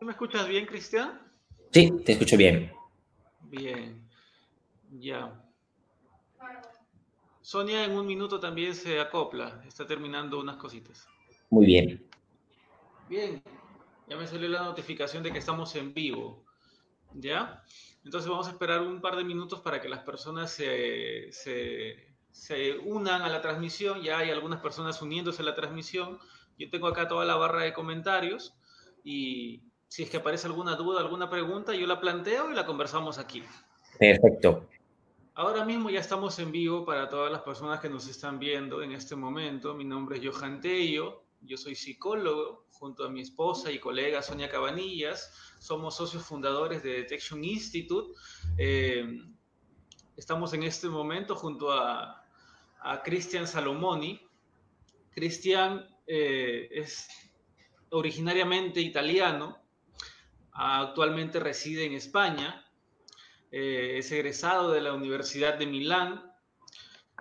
¿Me 0.00 0.12
escuchas 0.12 0.48
bien, 0.48 0.64
Cristian? 0.64 1.20
Sí, 1.72 1.92
te 2.04 2.12
escucho 2.12 2.36
bien. 2.36 2.72
Bien, 3.42 4.02
ya. 4.92 5.32
Sonia 7.42 7.84
en 7.84 7.92
un 7.92 8.06
minuto 8.06 8.40
también 8.40 8.74
se 8.74 8.98
acopla, 8.98 9.62
está 9.66 9.86
terminando 9.86 10.40
unas 10.40 10.56
cositas. 10.56 11.06
Muy 11.50 11.66
bien. 11.66 12.08
Bien, 13.08 13.42
ya 14.08 14.16
me 14.16 14.26
salió 14.26 14.48
la 14.48 14.62
notificación 14.62 15.22
de 15.22 15.32
que 15.32 15.38
estamos 15.38 15.74
en 15.76 15.92
vivo. 15.92 16.44
¿Ya? 17.12 17.62
Entonces 18.04 18.30
vamos 18.30 18.46
a 18.46 18.52
esperar 18.52 18.80
un 18.80 19.00
par 19.00 19.16
de 19.16 19.24
minutos 19.24 19.60
para 19.60 19.80
que 19.80 19.88
las 19.88 20.00
personas 20.04 20.50
se, 20.50 21.30
se, 21.32 22.78
unan 22.84 23.22
a 23.22 23.28
la 23.28 23.42
transmisión. 23.42 24.00
Ya 24.00 24.18
hay 24.18 24.30
algunas 24.30 24.60
personas 24.60 25.02
uniéndose 25.02 25.42
a 25.42 25.44
la 25.44 25.54
transmisión. 25.54 26.18
Yo 26.56 26.70
tengo 26.70 26.86
acá 26.86 27.08
toda 27.08 27.26
la 27.26 27.36
barra 27.36 27.62
de 27.62 27.74
comentarios 27.74 28.54
y 29.04 29.60
si 29.90 30.04
es 30.04 30.10
que 30.10 30.18
aparece 30.18 30.46
alguna 30.46 30.76
duda, 30.76 31.00
alguna 31.00 31.28
pregunta, 31.28 31.74
yo 31.74 31.84
la 31.84 32.00
planteo 32.00 32.48
y 32.48 32.54
la 32.54 32.64
conversamos 32.64 33.18
aquí. 33.18 33.42
Perfecto. 33.98 34.68
Ahora 35.34 35.64
mismo 35.64 35.90
ya 35.90 35.98
estamos 35.98 36.38
en 36.38 36.52
vivo 36.52 36.84
para 36.84 37.08
todas 37.08 37.32
las 37.32 37.42
personas 37.42 37.80
que 37.80 37.88
nos 37.88 38.06
están 38.06 38.38
viendo 38.38 38.84
en 38.84 38.92
este 38.92 39.16
momento. 39.16 39.74
Mi 39.74 39.84
nombre 39.84 40.18
es 40.18 40.24
Johan 40.24 40.60
Tello, 40.60 41.24
yo 41.40 41.56
soy 41.56 41.74
psicólogo 41.74 42.66
junto 42.70 43.04
a 43.04 43.10
mi 43.10 43.20
esposa 43.20 43.72
y 43.72 43.80
colega 43.80 44.22
Sonia 44.22 44.48
Cabanillas. 44.48 45.56
Somos 45.58 45.96
socios 45.96 46.22
fundadores 46.22 46.84
de 46.84 46.92
Detection 46.92 47.42
Institute. 47.42 48.16
Eh, 48.58 49.24
estamos 50.16 50.54
en 50.54 50.62
este 50.62 50.88
momento 50.88 51.34
junto 51.34 51.72
a, 51.72 52.24
a 52.78 53.02
Cristian 53.02 53.48
Salomoni. 53.48 54.20
Cristian 55.10 55.84
eh, 56.06 56.68
es 56.70 57.08
originariamente 57.90 58.80
italiano, 58.80 59.59
actualmente 60.52 61.40
reside 61.40 61.84
en 61.84 61.92
España, 61.92 62.64
eh, 63.50 63.98
es 63.98 64.10
egresado 64.12 64.70
de 64.70 64.80
la 64.80 64.92
Universidad 64.92 65.58
de 65.58 65.66
Milán 65.66 66.30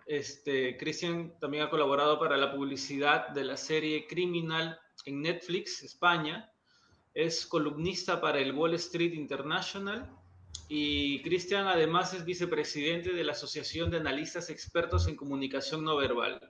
este, 0.09 0.75
Christian 0.75 1.35
también 1.39 1.61
ha 1.61 1.69
colaborado 1.69 2.17
para 2.17 2.35
la 2.35 2.51
publicidad 2.51 3.29
de 3.29 3.43
la 3.43 3.55
serie 3.55 4.07
Criminal 4.07 4.79
en 5.05 5.21
Netflix, 5.21 5.83
España. 5.83 6.51
Es 7.13 7.45
columnista 7.45 8.19
para 8.19 8.39
el 8.39 8.51
Wall 8.55 8.73
Street 8.73 9.13
International. 9.13 10.09
Y 10.67 11.21
Cristian 11.21 11.67
además 11.67 12.15
es 12.15 12.25
vicepresidente 12.25 13.13
de 13.13 13.23
la 13.23 13.33
Asociación 13.33 13.91
de 13.91 13.97
Analistas 13.97 14.49
Expertos 14.49 15.07
en 15.07 15.15
Comunicación 15.15 15.83
No 15.83 15.95
Verbal. 15.95 16.41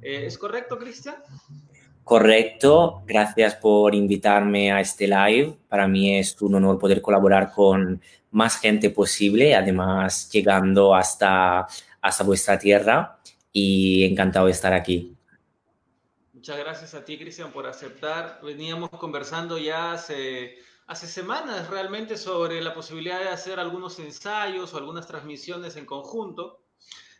Eh, 0.00 0.24
¿Es 0.24 0.38
correcto, 0.38 0.78
Cristian? 0.78 1.16
Correcto, 2.10 3.04
gracias 3.06 3.54
por 3.54 3.94
invitarme 3.94 4.72
a 4.72 4.80
este 4.80 5.06
live. 5.06 5.56
Para 5.68 5.86
mí 5.86 6.18
es 6.18 6.42
un 6.42 6.56
honor 6.56 6.76
poder 6.76 7.00
colaborar 7.00 7.52
con 7.52 8.02
más 8.32 8.58
gente 8.58 8.90
posible, 8.90 9.54
además 9.54 10.28
llegando 10.28 10.92
hasta 10.92 11.68
hasta 12.00 12.24
vuestra 12.24 12.58
tierra 12.58 13.20
y 13.52 14.02
encantado 14.02 14.46
de 14.46 14.50
estar 14.50 14.72
aquí. 14.72 15.14
Muchas 16.32 16.58
gracias 16.58 16.94
a 16.94 17.04
ti, 17.04 17.16
Cristian, 17.16 17.52
por 17.52 17.68
aceptar. 17.68 18.40
Veníamos 18.42 18.90
conversando 18.90 19.56
ya 19.56 19.92
hace, 19.92 20.56
semanas 20.92 21.70
realmente 21.70 22.16
sobre 22.16 22.60
la 22.60 22.74
posibilidad 22.74 23.20
de 23.20 23.28
hacer 23.28 23.60
algunos 23.60 24.00
ensayos 24.00 24.74
o 24.74 24.78
algunas 24.78 25.06
transmisiones 25.06 25.76
en 25.76 25.86
conjunto. 25.86 26.64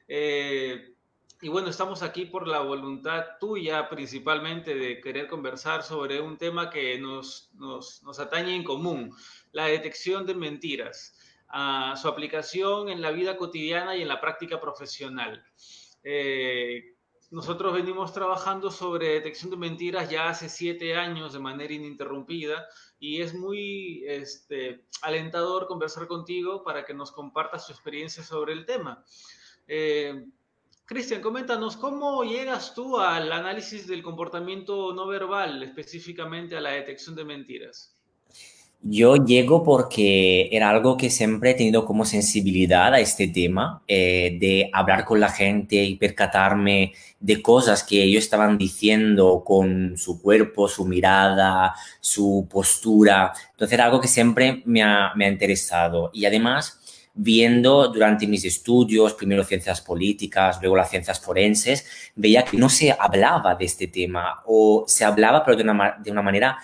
Eh, 0.09 0.97
y 1.43 1.49
bueno, 1.49 1.71
estamos 1.71 2.03
aquí 2.03 2.27
por 2.27 2.47
la 2.47 2.61
voluntad 2.61 3.25
tuya 3.41 3.89
principalmente 3.89 4.75
de 4.75 5.01
querer 5.01 5.27
conversar 5.27 5.83
sobre 5.83 6.21
un 6.21 6.37
tema 6.37 6.69
que 6.69 6.99
nos, 6.99 7.51
nos, 7.55 8.03
nos 8.03 8.19
atañe 8.19 8.55
en 8.55 8.65
común, 8.65 9.15
la 9.53 9.67
detección 9.67 10.27
de 10.27 10.35
mentiras 10.35 11.17
a 11.49 11.97
su 11.97 12.09
aplicación 12.09 12.91
en 12.91 13.01
la 13.01 13.11
vida 13.11 13.37
cotidiana 13.37 13.97
y 13.97 14.03
en 14.03 14.09
la 14.09 14.21
práctica 14.21 14.61
profesional. 14.61 15.43
Eh, 16.05 16.95
nosotros 17.31 17.73
venimos 17.73 18.13
trabajando 18.13 18.71
sobre 18.71 19.09
detección 19.09 19.51
de 19.51 19.57
mentiras 19.57 20.11
ya 20.11 20.29
hace 20.29 20.49
siete 20.49 20.97
años 20.97 21.33
de 21.33 21.39
manera 21.39 21.73
ininterrumpida 21.73 22.67
y 22.99 23.23
es 23.23 23.35
muy 23.35 24.05
este, 24.07 24.85
alentador 25.01 25.67
conversar 25.67 26.07
contigo 26.07 26.65
para 26.65 26.85
que 26.85 26.93
nos 26.93 27.13
compartas 27.13 27.67
tu 27.67 27.73
experiencia 27.73 28.23
sobre 28.23 28.53
el 28.53 28.67
tema. 28.67 29.05
Eh, 29.67 30.27
Cristian, 30.91 31.21
coméntanos, 31.21 31.77
¿cómo 31.77 32.25
llegas 32.25 32.75
tú 32.75 32.99
al 32.99 33.31
análisis 33.31 33.87
del 33.87 34.03
comportamiento 34.03 34.93
no 34.93 35.07
verbal, 35.07 35.63
específicamente 35.63 36.57
a 36.57 36.61
la 36.61 36.71
detección 36.71 37.15
de 37.15 37.25
mentiras? 37.25 37.95
Yo 38.83 39.15
llego 39.15 39.63
porque 39.63 40.49
era 40.51 40.69
algo 40.69 40.97
que 40.97 41.09
siempre 41.09 41.53
he 41.53 41.55
tenido 41.55 41.85
como 41.85 42.05
sensibilidad 42.05 42.93
a 42.93 42.99
este 42.99 43.29
tema, 43.29 43.85
eh, 43.87 44.37
de 44.41 44.69
hablar 44.73 45.05
con 45.05 45.21
la 45.21 45.29
gente 45.29 45.77
y 45.77 45.95
percatarme 45.95 46.93
de 47.21 47.41
cosas 47.41 47.85
que 47.85 48.03
ellos 48.03 48.25
estaban 48.25 48.59
diciendo 48.59 49.45
con 49.47 49.97
su 49.97 50.21
cuerpo, 50.21 50.67
su 50.67 50.87
mirada, 50.87 51.73
su 52.01 52.49
postura. 52.51 53.33
Entonces 53.53 53.75
era 53.75 53.85
algo 53.85 54.01
que 54.01 54.09
siempre 54.09 54.65
me 54.65 54.83
ha, 54.83 55.13
me 55.15 55.27
ha 55.27 55.29
interesado. 55.29 56.11
Y 56.13 56.25
además, 56.25 56.80
viendo 57.23 57.89
durante 57.89 58.27
mis 58.27 58.45
estudios, 58.47 59.13
primero 59.13 59.45
ciencias 59.45 59.81
políticas, 59.83 60.59
luego 60.61 60.77
las 60.77 60.89
ciencias 60.89 61.21
forenses, 61.21 61.85
veía 62.17 62.45
que 62.45 62.57
no 62.57 62.71
se 62.71 62.93
hablaba 62.99 63.55
de 63.55 63.67
este 63.67 63.89
tema 63.89 64.43
o 64.47 64.85
se 64.87 65.05
hablaba 65.05 65.45
pero 65.45 65.57
de 65.57 65.63
una, 65.65 65.99
de 66.03 66.11
una 66.11 66.23
manera 66.23 66.57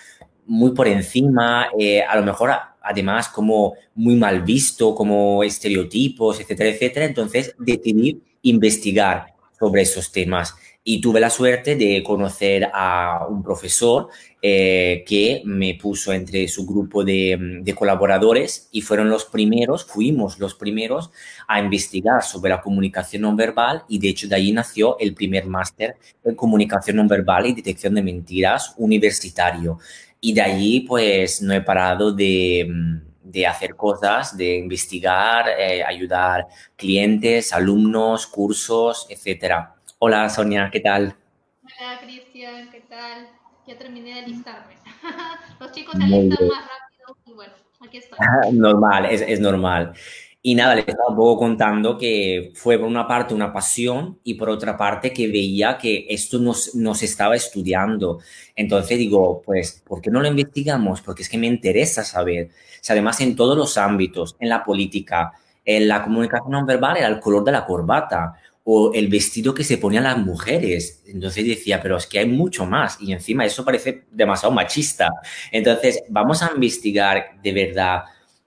muy 0.46 0.70
por 0.72 0.88
encima, 0.88 1.68
eh, 1.78 2.02
a 2.02 2.16
lo 2.16 2.22
mejor 2.22 2.52
además 2.80 3.28
como 3.28 3.74
muy 3.96 4.14
mal 4.16 4.42
visto, 4.42 4.94
como 4.94 5.42
estereotipos, 5.42 6.40
etcétera, 6.40 6.70
etcétera. 6.70 7.04
Entonces 7.04 7.54
decidí 7.58 8.22
investigar 8.42 9.34
sobre 9.58 9.82
esos 9.82 10.10
temas 10.10 10.54
y 10.88 11.00
tuve 11.00 11.18
la 11.18 11.30
suerte 11.30 11.74
de 11.74 12.00
conocer 12.04 12.70
a 12.72 13.26
un 13.28 13.42
profesor 13.42 14.06
eh, 14.40 15.02
que 15.04 15.42
me 15.44 15.74
puso 15.74 16.12
entre 16.12 16.46
su 16.46 16.64
grupo 16.64 17.02
de, 17.02 17.60
de, 17.62 17.74
colaboradores 17.74 18.68
y 18.70 18.82
fueron 18.82 19.10
los 19.10 19.24
primeros, 19.24 19.84
fuimos 19.84 20.38
los 20.38 20.54
primeros 20.54 21.10
a 21.48 21.58
investigar 21.58 22.22
sobre 22.22 22.50
la 22.50 22.60
comunicación 22.60 23.22
no 23.22 23.34
verbal 23.34 23.82
y 23.88 23.98
de 23.98 24.10
hecho 24.10 24.28
de 24.28 24.36
ahí 24.36 24.52
nació 24.52 24.96
el 25.00 25.12
primer 25.12 25.46
máster 25.46 25.96
en 26.22 26.36
comunicación 26.36 26.98
no 26.98 27.08
verbal 27.08 27.46
y 27.46 27.54
detección 27.54 27.96
de 27.96 28.04
mentiras 28.04 28.72
universitario. 28.76 29.80
Y 30.20 30.34
de 30.34 30.42
allí, 30.42 30.80
pues, 30.82 31.42
no 31.42 31.52
he 31.52 31.62
parado 31.62 32.12
de, 32.12 33.00
de 33.24 33.44
hacer 33.44 33.74
cosas, 33.74 34.36
de 34.36 34.56
investigar, 34.58 35.48
eh, 35.58 35.82
ayudar 35.82 36.46
clientes, 36.76 37.52
alumnos, 37.52 38.28
cursos, 38.28 39.08
etc. 39.10 39.75
Hola, 39.98 40.28
Sonia, 40.28 40.68
¿qué 40.70 40.80
tal? 40.80 41.16
Hola, 41.62 42.00
Cristian, 42.02 42.70
¿qué 42.70 42.82
tal? 42.82 43.28
Ya 43.66 43.78
terminé 43.78 44.12
de 44.12 44.20
alistarme. 44.20 44.74
Los 45.58 45.72
chicos 45.72 45.94
se 45.96 46.04
alistan 46.04 46.48
más 46.48 46.64
rápido 46.64 47.16
y 47.24 47.32
bueno, 47.32 47.52
aquí 47.80 47.96
estoy. 47.96 48.18
normal, 48.52 49.06
es, 49.06 49.22
es 49.22 49.40
normal. 49.40 49.94
Y 50.42 50.54
nada, 50.54 50.74
le 50.74 50.82
estaba 50.82 51.08
un 51.08 51.16
poco 51.16 51.38
contando 51.38 51.96
que 51.96 52.52
fue 52.54 52.78
por 52.78 52.86
una 52.86 53.08
parte 53.08 53.32
una 53.32 53.54
pasión 53.54 54.20
y 54.22 54.34
por 54.34 54.50
otra 54.50 54.76
parte 54.76 55.14
que 55.14 55.28
veía 55.28 55.78
que 55.78 56.04
esto 56.10 56.38
nos, 56.38 56.74
nos 56.74 57.02
estaba 57.02 57.34
estudiando. 57.34 58.20
Entonces 58.54 58.98
digo, 58.98 59.40
pues, 59.46 59.82
¿por 59.82 60.02
qué 60.02 60.10
no 60.10 60.20
lo 60.20 60.28
investigamos? 60.28 61.00
Porque 61.00 61.22
es 61.22 61.30
que 61.30 61.38
me 61.38 61.46
interesa 61.46 62.04
saber. 62.04 62.50
O 62.50 62.92
además, 62.92 63.18
en 63.22 63.34
todos 63.34 63.56
los 63.56 63.78
ámbitos, 63.78 64.36
en 64.40 64.50
la 64.50 64.62
política, 64.62 65.32
en 65.64 65.88
la 65.88 66.04
comunicación 66.04 66.50
no 66.50 66.66
verbal 66.66 66.98
era 66.98 67.08
el 67.08 67.18
color 67.18 67.42
de 67.42 67.52
la 67.52 67.64
corbata 67.64 68.34
o 68.68 68.92
el 68.92 69.06
vestido 69.06 69.54
que 69.54 69.62
se 69.62 69.78
ponían 69.78 70.02
las 70.02 70.18
mujeres. 70.18 71.00
Entonces 71.06 71.46
decía, 71.46 71.80
pero 71.80 71.96
es 71.96 72.06
que 72.08 72.18
hay 72.18 72.26
mucho 72.26 72.66
más 72.66 72.98
y 73.00 73.12
encima 73.12 73.44
eso 73.44 73.64
parece 73.64 74.02
demasiado 74.10 74.52
machista. 74.52 75.08
Entonces, 75.52 76.02
vamos 76.08 76.42
a 76.42 76.50
investigar 76.52 77.40
de 77.40 77.52
verdad 77.52 78.02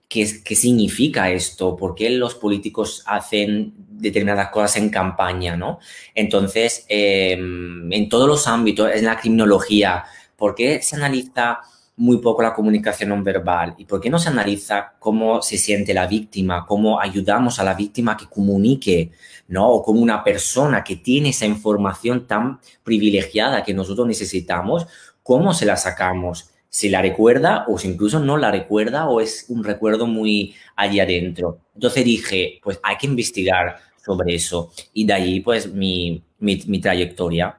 qué, 0.06 0.42
qué 0.44 0.54
significa 0.54 1.30
esto, 1.30 1.74
por 1.74 1.94
qué 1.94 2.10
los 2.10 2.34
políticos 2.34 3.02
hacen 3.06 3.72
determinadas 3.88 4.50
cosas 4.50 4.76
en 4.76 4.90
campaña, 4.90 5.56
¿no? 5.56 5.78
Entonces, 6.14 6.84
em, 6.88 7.90
en 7.90 8.08
todos 8.10 8.28
los 8.28 8.46
ámbitos, 8.46 8.90
en 8.94 9.06
la 9.06 9.18
criminología, 9.18 10.04
¿por 10.36 10.54
qué 10.54 10.82
se 10.82 10.96
analiza 10.96 11.60
muy 12.00 12.16
poco 12.18 12.42
la 12.42 12.54
comunicación 12.54 13.10
no 13.10 13.22
verbal? 13.22 13.74
¿Y 13.76 13.84
por 13.84 14.00
qué 14.00 14.08
no 14.08 14.18
se 14.18 14.30
analiza 14.30 14.94
cómo 14.98 15.42
se 15.42 15.58
siente 15.58 15.92
la 15.92 16.06
víctima, 16.06 16.64
cómo 16.66 16.98
ayudamos 16.98 17.60
a 17.60 17.64
la 17.64 17.74
víctima 17.74 18.16
que 18.16 18.26
comunique, 18.26 19.12
¿no? 19.48 19.68
O 19.68 19.82
como 19.82 20.00
una 20.00 20.24
persona 20.24 20.82
que 20.82 20.96
tiene 20.96 21.28
esa 21.28 21.44
información 21.44 22.26
tan 22.26 22.58
privilegiada 22.82 23.62
que 23.62 23.74
nosotros 23.74 24.06
necesitamos, 24.06 24.86
¿cómo 25.22 25.52
se 25.52 25.66
la 25.66 25.76
sacamos? 25.76 26.50
si 26.72 26.88
la 26.88 27.02
recuerda 27.02 27.64
o 27.66 27.78
si 27.78 27.88
incluso 27.88 28.20
no 28.20 28.36
la 28.36 28.52
recuerda 28.52 29.08
o 29.08 29.20
es 29.20 29.46
un 29.48 29.64
recuerdo 29.64 30.06
muy 30.06 30.54
allí 30.76 31.00
adentro. 31.00 31.58
Entonces 31.74 32.04
dije, 32.04 32.60
pues 32.62 32.78
hay 32.84 32.96
que 32.96 33.08
investigar 33.08 33.76
sobre 34.04 34.36
eso 34.36 34.72
y 34.94 35.04
de 35.04 35.12
ahí 35.12 35.40
pues 35.40 35.72
mi, 35.72 36.22
mi, 36.38 36.80
trayectoria. 36.80 37.58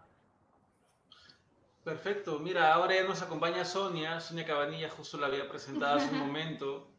Perfecto. 1.92 2.40
Mira, 2.40 2.74
ahora 2.74 2.96
ya 2.96 3.04
nos 3.04 3.22
acompaña 3.22 3.66
Sonia. 3.66 4.22
Sonia 4.22 4.46
Cabanilla 4.46 4.90
justo 4.90 5.18
la 5.18 5.28
había 5.28 5.50
presentado 5.50 5.98
hace 5.98 6.10
un 6.10 6.20
momento. 6.28 6.90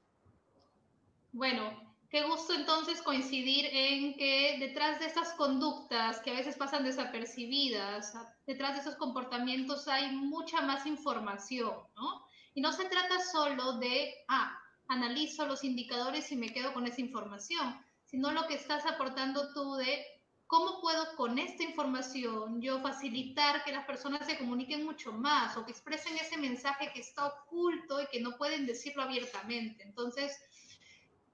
Bueno, 1.32 1.92
Qué 2.10 2.24
gusto 2.24 2.52
entonces 2.52 3.00
coincidir 3.00 3.64
en 3.72 4.14
que 4.18 4.58
detrás 4.60 5.00
de 5.00 5.06
estas 5.06 5.32
conductas 5.32 6.20
que 6.20 6.30
a 6.30 6.34
veces 6.34 6.58
pasan 6.58 6.84
desapercibidas, 6.84 8.12
detrás 8.46 8.74
de 8.74 8.80
esos 8.82 8.96
comportamientos 8.96 9.88
hay 9.88 10.14
mucha 10.14 10.60
más 10.60 10.84
información, 10.84 11.72
¿no? 11.96 12.26
Y 12.52 12.60
no 12.60 12.70
se 12.70 12.84
trata 12.84 13.18
solo 13.32 13.78
de, 13.78 14.12
ah, 14.28 14.54
analizo 14.88 15.46
los 15.46 15.64
indicadores 15.64 16.30
y 16.32 16.36
me 16.36 16.52
quedo 16.52 16.74
con 16.74 16.86
esa 16.86 17.00
información, 17.00 17.82
sino 18.04 18.30
lo 18.30 18.46
que 18.46 18.56
estás 18.56 18.84
aportando 18.84 19.54
tú 19.54 19.76
de 19.76 20.04
cómo 20.52 20.82
puedo 20.82 21.16
con 21.16 21.38
esta 21.38 21.62
información 21.62 22.60
yo 22.60 22.78
facilitar 22.82 23.64
que 23.64 23.72
las 23.72 23.86
personas 23.86 24.26
se 24.26 24.36
comuniquen 24.36 24.84
mucho 24.84 25.10
más 25.10 25.56
o 25.56 25.64
que 25.64 25.72
expresen 25.72 26.14
ese 26.18 26.36
mensaje 26.36 26.90
que 26.92 27.00
está 27.00 27.26
oculto 27.26 28.02
y 28.02 28.06
que 28.08 28.20
no 28.20 28.36
pueden 28.36 28.66
decirlo 28.66 29.02
abiertamente. 29.02 29.82
Entonces, 29.82 30.38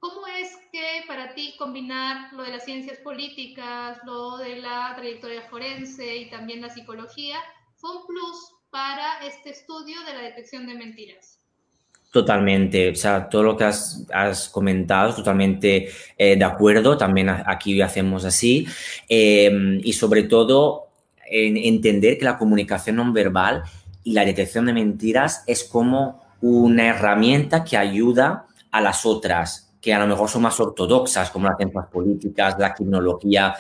¿Cómo 0.01 0.25
es 0.29 0.57
que 0.71 1.03
para 1.09 1.35
ti 1.35 1.57
combinar 1.59 2.33
lo 2.33 2.45
de 2.45 2.51
las 2.51 2.65
ciencias 2.65 2.99
políticas, 2.99 3.99
lo 4.05 4.37
de 4.37 4.55
la 4.55 4.95
trayectoria 4.95 5.43
forense 5.51 6.19
y 6.19 6.31
también 6.31 6.61
la 6.61 6.71
psicología 6.71 7.41
fue 7.75 7.97
un 7.97 8.07
plus 8.07 8.53
para 8.71 9.27
este 9.27 9.51
estudio 9.51 10.01
de 10.03 10.15
la 10.15 10.21
detección 10.21 10.69
de 10.69 10.75
mentiras? 10.75 11.38
Totalmente, 12.11 12.91
o 12.91 12.95
sea, 12.95 13.29
todo 13.29 13.43
lo 13.43 13.57
que 13.57 13.65
has, 13.65 14.49
comentado, 14.51 15.15
totalmente 15.15 15.91
eh, 16.17 16.37
de 16.37 16.45
acuerdo, 16.45 16.97
también 16.97 17.29
aquí 17.29 17.83
hacemos 17.83 18.25
así, 18.25 18.67
em, 19.09 19.79
y 19.85 19.93
sobre 19.93 20.23
todo 20.23 20.89
en 21.31 21.59
entender 21.59 22.17
que 22.17 22.25
la 22.25 22.39
comunicación 22.39 22.97
no 22.97 23.13
verbal 23.13 23.63
y 24.05 24.13
la 24.13 24.25
detección 24.25 24.65
de 24.65 24.73
mentiras 24.73 25.45
es 25.47 25.65
como 25.65 26.23
una 26.41 26.87
herramienta 26.87 27.63
que 27.63 27.77
ayuda 27.77 28.47
a 28.71 28.81
las 28.81 29.05
otras 29.05 29.69
que 29.81 29.93
a 29.93 29.99
lo 29.99 30.07
mejor 30.07 30.29
son 30.29 30.43
más 30.43 30.59
ortodoxas, 30.59 31.31
como 31.31 31.47
las 31.47 31.57
ciencias 31.57 31.87
políticas, 31.87 32.57
la 32.59 32.75
criminología, 32.75 33.55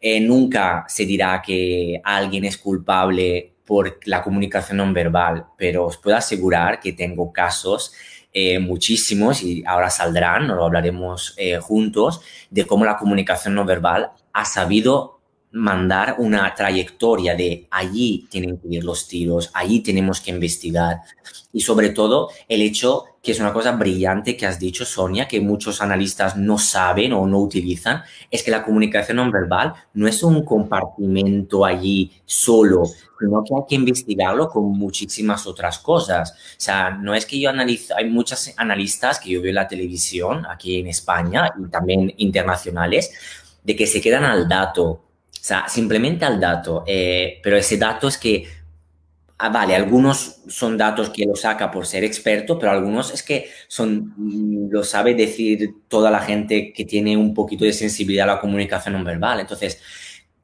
eh, 0.00 0.20
nunca 0.20 0.84
se 0.88 1.04
dirá 1.04 1.42
que 1.44 2.00
alguien 2.02 2.44
es 2.44 2.56
culpable 2.56 3.54
por 3.68 4.00
la 4.06 4.22
comunicación 4.22 4.78
no 4.78 4.90
verbal, 4.94 5.44
pero 5.58 5.84
os 5.84 5.98
puedo 5.98 6.16
asegurar 6.16 6.80
que 6.80 6.94
tengo 6.94 7.34
casos 7.34 7.92
eh, 8.32 8.58
muchísimos 8.58 9.42
y 9.42 9.62
ahora 9.66 9.90
saldrán, 9.90 10.48
lo 10.48 10.64
hablaremos 10.64 11.34
eh, 11.36 11.58
juntos, 11.58 12.22
de 12.48 12.66
cómo 12.66 12.86
la 12.86 12.96
comunicación 12.96 13.54
no 13.54 13.66
verbal 13.66 14.12
ha 14.32 14.44
sabido 14.46 15.17
mandar 15.52 16.16
una 16.18 16.54
trayectoria 16.54 17.34
de 17.34 17.66
allí 17.70 18.26
tienen 18.30 18.58
que 18.58 18.68
ir 18.68 18.84
los 18.84 19.08
tiros, 19.08 19.50
allí 19.54 19.80
tenemos 19.80 20.20
que 20.20 20.30
investigar. 20.30 20.98
Y 21.52 21.62
sobre 21.62 21.90
todo 21.90 22.30
el 22.46 22.60
hecho, 22.60 23.04
que 23.22 23.32
es 23.32 23.40
una 23.40 23.54
cosa 23.54 23.72
brillante 23.72 24.36
que 24.36 24.44
has 24.44 24.58
dicho, 24.58 24.84
Sonia, 24.84 25.26
que 25.26 25.40
muchos 25.40 25.80
analistas 25.80 26.36
no 26.36 26.58
saben 26.58 27.14
o 27.14 27.26
no 27.26 27.38
utilizan, 27.38 28.02
es 28.30 28.42
que 28.42 28.50
la 28.50 28.62
comunicación 28.62 29.16
no 29.16 29.30
verbal 29.30 29.72
no 29.94 30.06
es 30.06 30.22
un 30.22 30.44
compartimento 30.44 31.64
allí 31.64 32.12
solo, 32.26 32.84
sino 33.18 33.42
que 33.42 33.54
hay 33.54 33.62
que 33.66 33.74
investigarlo 33.76 34.50
con 34.50 34.64
muchísimas 34.72 35.46
otras 35.46 35.78
cosas. 35.78 36.32
O 36.32 36.60
sea, 36.60 36.90
no 36.90 37.14
es 37.14 37.24
que 37.24 37.40
yo 37.40 37.48
analizo, 37.48 37.96
hay 37.96 38.10
muchos 38.10 38.52
analistas 38.58 39.18
que 39.18 39.30
yo 39.30 39.40
veo 39.40 39.48
en 39.48 39.54
la 39.54 39.68
televisión 39.68 40.44
aquí 40.46 40.78
en 40.78 40.88
España 40.88 41.50
y 41.58 41.68
también 41.70 42.12
internacionales, 42.18 43.10
de 43.64 43.74
que 43.74 43.86
se 43.86 44.00
quedan 44.00 44.24
al 44.24 44.48
dato 44.48 45.07
sea, 45.48 45.68
simplemente 45.68 46.24
al 46.24 46.40
dato, 46.40 46.84
eh, 46.86 47.40
pero 47.42 47.56
ese 47.56 47.76
dato 47.78 48.08
es 48.08 48.18
que, 48.18 48.46
ah, 49.38 49.48
vale, 49.48 49.74
algunos 49.74 50.42
son 50.48 50.76
datos 50.76 51.10
que 51.10 51.24
lo 51.26 51.36
saca 51.36 51.70
por 51.70 51.86
ser 51.86 52.04
experto, 52.04 52.58
pero 52.58 52.72
algunos 52.72 53.12
es 53.14 53.22
que 53.22 53.48
son, 53.68 54.14
mm, 54.16 54.70
lo 54.70 54.84
sabe 54.84 55.14
decir 55.14 55.70
toda 55.88 56.10
la 56.10 56.20
gente 56.20 56.72
que 56.72 56.84
tiene 56.84 57.16
un 57.16 57.34
poquito 57.34 57.64
de 57.64 57.72
sensibilidad 57.72 58.28
a 58.28 58.34
la 58.34 58.40
comunicación 58.40 58.94
no 58.94 59.04
verbal. 59.04 59.40
Entonces, 59.40 59.80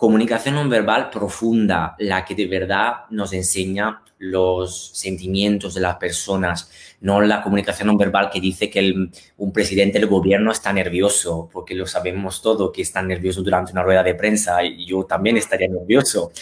comunicación 0.05 0.57
no 0.57 0.69
verbal 0.69 1.09
profunda, 1.09 1.97
la 1.99 2.27
que 2.27 2.35
de 2.35 2.47
verdad 2.47 3.07
nos 3.09 3.33
enseña 3.33 4.03
los 4.19 4.91
sentimientos 4.93 5.73
de 5.73 5.81
las 5.81 5.97
personas, 5.97 6.71
no 7.01 7.23
la 7.23 7.41
comunicación 7.41 7.89
no 7.89 7.97
verbal 7.97 8.29
que 8.29 8.39
dice 8.39 8.69
que 8.69 8.93
un 9.39 9.51
presidente 9.51 9.99
del 9.99 10.07
gobierno 10.07 10.53
está 10.53 10.75
nervioso, 10.75 11.49
porque 11.51 11.75
lo 11.75 11.87
sabemos 11.87 12.43
todo 12.43 12.71
que 12.71 12.83
está 12.83 13.01
nervioso 13.01 13.43
durante 13.43 13.73
una 13.73 13.83
rueda 13.83 14.03
de 14.03 14.15
prensa 14.15 14.63
y 14.63 14.85
yo 14.85 15.05
también 15.05 15.39
estaría 15.39 15.69
nervioso. 15.69 16.33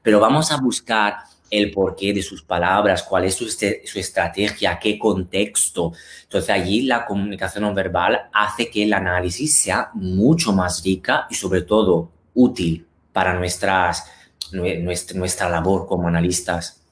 Pero 0.00 0.18
vamos 0.18 0.50
a 0.50 0.56
buscar 0.56 1.16
el 1.50 1.70
porqué 1.70 2.14
de 2.14 2.22
sus 2.22 2.42
palabras, 2.42 3.02
cuál 3.02 3.26
es 3.26 3.34
su, 3.34 3.46
su, 3.46 3.98
estrategia, 3.98 4.78
qué 4.78 4.98
contexto. 4.98 5.92
Entonces 6.22 6.48
allí 6.48 6.80
la 6.80 7.04
comunicación 7.04 7.64
no 7.64 7.74
verbal 7.74 8.30
hace 8.32 8.70
que 8.70 8.84
el 8.84 8.94
análisis 8.94 9.54
sea 9.54 9.90
mucho 9.92 10.54
más 10.54 10.82
rica 10.82 11.26
y 11.28 11.34
sobre 11.34 11.60
todo 11.60 12.10
útil 12.32 12.86
para 13.12 13.34
nuestras, 13.34 14.10
nuestra, 14.52 15.18
nuestra 15.18 15.48
labor 15.48 15.86
como 15.86 16.08
analistas. 16.08 16.82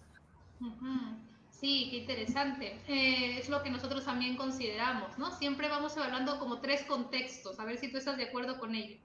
Sí, 1.60 1.88
qué 1.90 1.98
interesante. 1.98 2.80
Eh, 2.88 3.38
es 3.38 3.50
lo 3.50 3.62
que 3.62 3.68
nosotros 3.68 4.06
también 4.06 4.34
consideramos, 4.34 5.18
¿no? 5.18 5.30
Siempre 5.36 5.68
vamos 5.68 5.94
evaluando 5.94 6.38
como 6.38 6.58
tres 6.60 6.84
contextos, 6.84 7.60
a 7.60 7.66
ver 7.66 7.76
si 7.76 7.92
tú 7.92 7.98
estás 7.98 8.16
de 8.16 8.24
acuerdo 8.24 8.58
con 8.58 8.74
ello. 8.74 8.96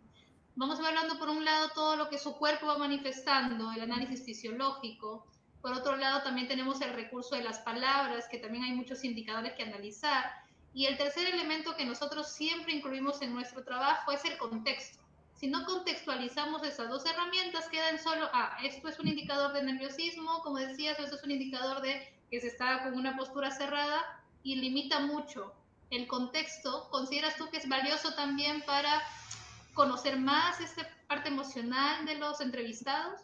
Vamos 0.56 0.80
evaluando 0.80 1.20
por 1.20 1.28
un 1.28 1.44
lado 1.44 1.68
todo 1.76 1.98
lo 1.98 2.08
que 2.10 2.18
su 2.18 2.38
cuerpo 2.38 2.68
va 2.68 2.78
manifestando, 2.78 3.74
el 3.74 3.82
análisis 3.82 4.24
fisiológico. 4.24 5.28
Por 5.62 5.74
otro 5.74 5.98
lado 5.98 6.24
también 6.24 6.48
tenemos 6.48 6.80
el 6.80 6.94
recurso 6.94 7.36
de 7.36 7.44
las 7.44 7.60
palabras, 7.60 8.30
que 8.32 8.38
también 8.38 8.64
hay 8.64 8.72
muchos 8.72 9.04
indicadores 9.04 9.52
que 9.54 9.64
analizar. 9.64 10.32
Y 10.74 10.86
el 10.86 10.98
tercer 10.98 11.28
elemento 11.28 11.76
que 11.76 11.86
nosotros 11.86 12.32
siempre 12.32 12.74
incluimos 12.74 13.22
en 13.22 13.34
nuestro 13.34 13.66
trabajo 13.66 14.14
es 14.14 14.24
el 14.24 14.38
contexto. 14.38 15.05
Si 15.36 15.48
no 15.48 15.66
contextualizamos 15.66 16.64
esas 16.64 16.90
dos 16.90 17.06
herramientas, 17.06 17.68
queda 17.68 17.90
en 17.90 18.00
solo, 18.00 18.30
ah, 18.34 18.58
esto 18.64 18.88
es 18.88 19.00
un 19.00 19.08
indicador 19.08 19.54
de 19.54 19.64
nerviosismo, 19.64 20.42
como 20.42 20.58
decías, 20.58 20.98
esto 20.98 21.16
es 21.16 21.24
un 21.24 21.32
indicador 21.32 21.82
de 21.82 22.14
que 22.30 22.40
se 22.40 22.48
está 22.48 22.84
con 22.84 22.94
una 22.94 23.18
postura 23.18 23.52
cerrada 23.52 24.24
y 24.44 24.56
limita 24.56 25.02
mucho 25.02 25.54
el 25.92 26.08
contexto. 26.08 26.88
¿Consideras 26.90 27.36
tú 27.36 27.50
que 27.50 27.58
es 27.58 27.68
valioso 27.68 28.14
también 28.14 28.64
para 28.66 29.02
conocer 29.74 30.18
más 30.18 30.62
esta 30.62 30.90
parte 31.08 31.28
emocional 31.28 32.06
de 32.06 32.16
los 32.16 32.40
entrevistados? 32.40 33.20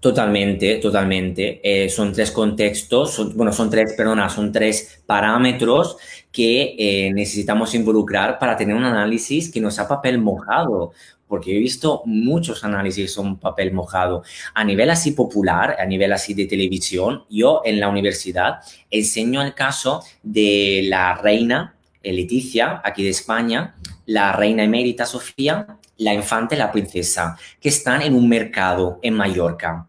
Totalmente, 0.00 0.76
totalmente. 0.76 1.60
Eh, 1.62 1.88
son 1.88 2.12
tres 2.12 2.30
contextos, 2.30 3.34
bueno, 3.34 3.52
son 3.52 3.70
tres, 3.70 3.94
perdona, 3.96 4.28
son 4.28 4.52
tres 4.52 5.02
parámetros 5.06 5.96
que 6.30 6.76
eh, 6.78 7.12
necesitamos 7.12 7.74
involucrar 7.74 8.38
para 8.38 8.56
tener 8.56 8.76
un 8.76 8.84
análisis 8.84 9.50
que 9.50 9.60
nos 9.60 9.78
ha 9.78 9.88
papel 9.88 10.18
mojado 10.18 10.92
porque 11.26 11.56
he 11.56 11.58
visto 11.58 12.02
muchos 12.04 12.62
análisis 12.64 13.12
son 13.12 13.38
papel 13.38 13.72
mojado. 13.72 14.22
A 14.54 14.62
nivel 14.62 14.90
así 14.90 15.12
popular, 15.12 15.76
a 15.78 15.84
nivel 15.84 16.12
así 16.12 16.34
de 16.34 16.46
televisión, 16.46 17.24
yo 17.28 17.62
en 17.64 17.80
la 17.80 17.88
universidad 17.88 18.60
enseño 18.90 19.42
el 19.42 19.54
caso 19.54 20.04
de 20.22 20.82
la 20.84 21.14
reina 21.14 21.74
Leticia, 22.02 22.80
aquí 22.84 23.02
de 23.02 23.10
España, 23.10 23.74
la 24.04 24.32
reina 24.32 24.62
emérita 24.62 25.06
Sofía, 25.06 25.66
la 25.98 26.14
infante, 26.14 26.56
la 26.56 26.72
princesa, 26.72 27.38
que 27.60 27.68
están 27.68 28.02
en 28.02 28.14
un 28.14 28.28
mercado 28.28 28.98
en 29.02 29.14
Mallorca. 29.14 29.88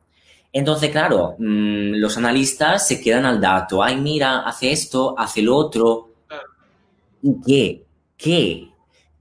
Entonces, 0.54 0.90
claro, 0.92 1.36
mm, 1.38 1.96
los 1.96 2.18
analistas 2.18 2.88
se 2.88 3.02
quedan 3.02 3.26
al 3.26 3.42
dato. 3.42 3.84
Ay, 3.84 3.98
mira, 3.98 4.40
hace 4.40 4.72
esto, 4.72 5.16
hace 5.18 5.42
lo 5.42 5.56
otro. 5.56 6.10
¿Y 7.22 7.36
qué? 7.46 7.84
¿Qué? 8.18 8.70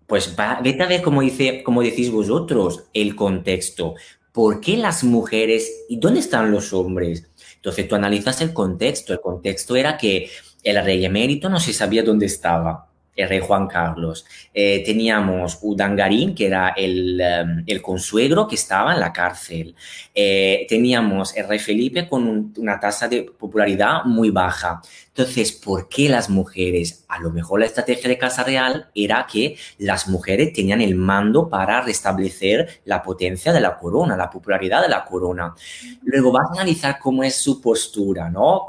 Pues 0.06 0.34
vete 0.62 0.82
a 0.82 0.86
ver 0.86 1.02
cómo, 1.02 1.20
dice, 1.20 1.62
como 1.62 1.82
decís 1.82 2.10
vosotros, 2.10 2.84
el 2.92 3.16
contexto. 3.16 3.94
¿Por 4.32 4.60
qué 4.60 4.76
las 4.76 5.02
mujeres 5.02 5.84
y 5.88 5.98
dónde 5.98 6.20
están 6.20 6.50
los 6.50 6.72
hombres? 6.72 7.28
Entonces 7.56 7.88
tú 7.88 7.96
analizas 7.96 8.40
el 8.40 8.52
contexto. 8.52 9.12
El 9.12 9.20
contexto 9.20 9.74
era 9.74 9.96
que 9.98 10.30
el 10.62 10.84
rey 10.84 11.04
emérito 11.04 11.48
no 11.48 11.58
se 11.58 11.72
sabía 11.72 12.02
dónde 12.02 12.26
estaba 12.26 12.88
el 13.16 13.28
rey 13.28 13.40
Juan 13.40 13.66
Carlos. 13.66 14.26
Eh, 14.52 14.82
teníamos 14.84 15.58
Udangarín, 15.62 16.34
que 16.34 16.46
era 16.46 16.68
el, 16.76 17.20
em, 17.20 17.64
el, 17.66 17.82
consuegro 17.82 18.46
que 18.46 18.54
estaba 18.54 18.94
en 18.94 19.00
la 19.00 19.12
cárcel. 19.12 19.74
Eh, 20.14 20.66
teníamos 20.68 21.36
el 21.36 21.48
rey 21.48 21.58
Felipe 21.58 22.08
con 22.08 22.52
una 22.56 22.78
tasa 22.78 23.08
de 23.08 23.22
popularidad 23.22 24.04
muy 24.04 24.30
baja. 24.30 24.82
Entonces, 25.08 25.52
¿por 25.52 25.88
qué 25.88 26.10
las 26.10 26.28
mujeres? 26.28 27.04
A 27.08 27.18
lo 27.20 27.30
mejor 27.30 27.60
la 27.60 27.66
estrategia 27.66 28.08
de 28.08 28.18
Casa 28.18 28.44
Real 28.44 28.90
era 28.94 29.26
que 29.30 29.56
las 29.78 30.08
mujeres 30.08 30.52
tenían 30.52 30.82
el 30.82 30.94
mando 30.94 31.48
para 31.48 31.80
restablecer 31.80 32.80
la 32.84 33.02
potencia 33.02 33.52
de 33.52 33.60
la 33.60 33.78
corona, 33.78 34.16
la 34.16 34.28
popularidad 34.28 34.82
de 34.82 34.88
la 34.88 35.04
corona. 35.04 35.54
Luego 36.02 36.32
vas 36.32 36.48
a 36.50 36.60
analizar 36.60 36.98
cómo 36.98 37.24
es 37.24 37.34
su 37.36 37.62
postura, 37.62 38.28
¿no? 38.28 38.66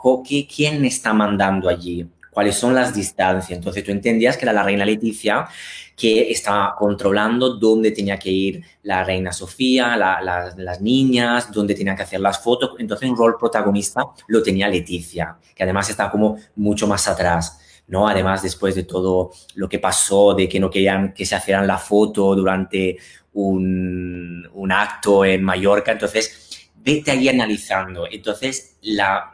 ¿Quién 0.47 0.85
está 0.85 1.13
mandando 1.13 1.67
allí? 1.67 2.07
Cuáles 2.37 2.55
son 2.55 2.75
las 2.75 2.93
distancias. 2.93 3.57
Entonces 3.57 3.83
tú 3.83 3.89
entendías 3.89 4.37
que 4.37 4.45
era 4.45 4.53
la 4.53 4.61
reina 4.61 4.85
Leticia 4.85 5.47
que 5.95 6.29
estaba 6.29 6.75
controlando 6.75 7.55
dónde 7.55 7.89
tenía 7.89 8.19
que 8.19 8.29
ir 8.29 8.61
la 8.83 9.03
reina 9.03 9.31
Sofía, 9.31 9.97
las 9.97 10.79
niñas, 10.79 11.51
dónde 11.51 11.73
tenía 11.73 11.95
que 11.95 12.03
hacer 12.03 12.19
las 12.19 12.37
fotos. 12.43 12.75
Entonces 12.77 13.09
un 13.09 13.17
rol 13.17 13.37
protagonista 13.39 14.05
lo 14.27 14.43
tenía 14.43 14.67
Leticia, 14.67 15.35
que 15.55 15.63
además 15.63 15.89
está 15.89 16.11
como 16.11 16.37
mucho 16.57 16.85
más 16.85 17.07
atrás. 17.07 17.59
¿no? 17.87 18.07
Además, 18.07 18.43
después 18.43 18.75
de 18.75 18.83
todo 18.83 19.31
lo 19.55 19.67
que 19.67 19.79
pasó, 19.79 20.35
de 20.35 20.47
que 20.47 20.59
no 20.59 20.69
querían 20.69 21.15
que 21.15 21.25
se 21.25 21.35
hicieran 21.35 21.65
la 21.65 21.79
foto 21.79 22.35
durante 22.35 22.97
un 23.33 24.71
acto 24.71 25.25
en 25.25 25.43
Mallorca, 25.43 25.91
entonces 25.91 26.46
vete 26.87 27.11
ahí 27.11 27.27
analizando. 27.27 28.07
Entonces, 28.09 28.77
la, 28.81 29.33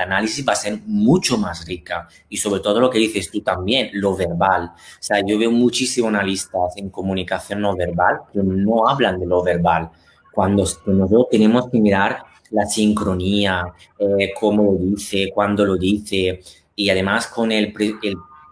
análisis 0.00 0.46
va 0.46 0.52
a 0.52 0.56
ser 0.56 0.78
mucho 0.86 1.36
más 1.36 1.66
rica 1.66 2.08
y 2.28 2.36
sobre 2.36 2.60
todo 2.60 2.78
lo 2.78 2.88
que 2.88 3.00
dices 3.00 3.28
tú 3.28 3.40
también, 3.40 3.90
lo 3.94 4.14
verbal. 4.16 4.70
O 4.74 5.02
sea, 5.02 5.20
yo 5.26 5.36
veo 5.36 5.50
muchísimos 5.50 6.10
analistas 6.10 6.76
en 6.76 6.90
comunicación 6.90 7.60
no 7.60 7.74
verbal 7.74 8.20
que 8.32 8.38
no 8.40 8.88
hablan 8.88 9.18
de 9.18 9.26
lo 9.26 9.42
verbal. 9.42 9.90
Cuando 10.32 10.62
nosotros 10.86 11.26
tenemos 11.28 11.68
que 11.68 11.80
mirar 11.80 12.22
la 12.50 12.66
sincronía, 12.66 13.64
eh, 13.98 14.32
cómo 14.38 14.62
lo 14.62 14.78
dice, 14.78 15.30
cuándo 15.34 15.64
lo 15.64 15.76
dice 15.76 16.40
y 16.76 16.88
además 16.88 17.26
con 17.26 17.50
el, 17.50 17.74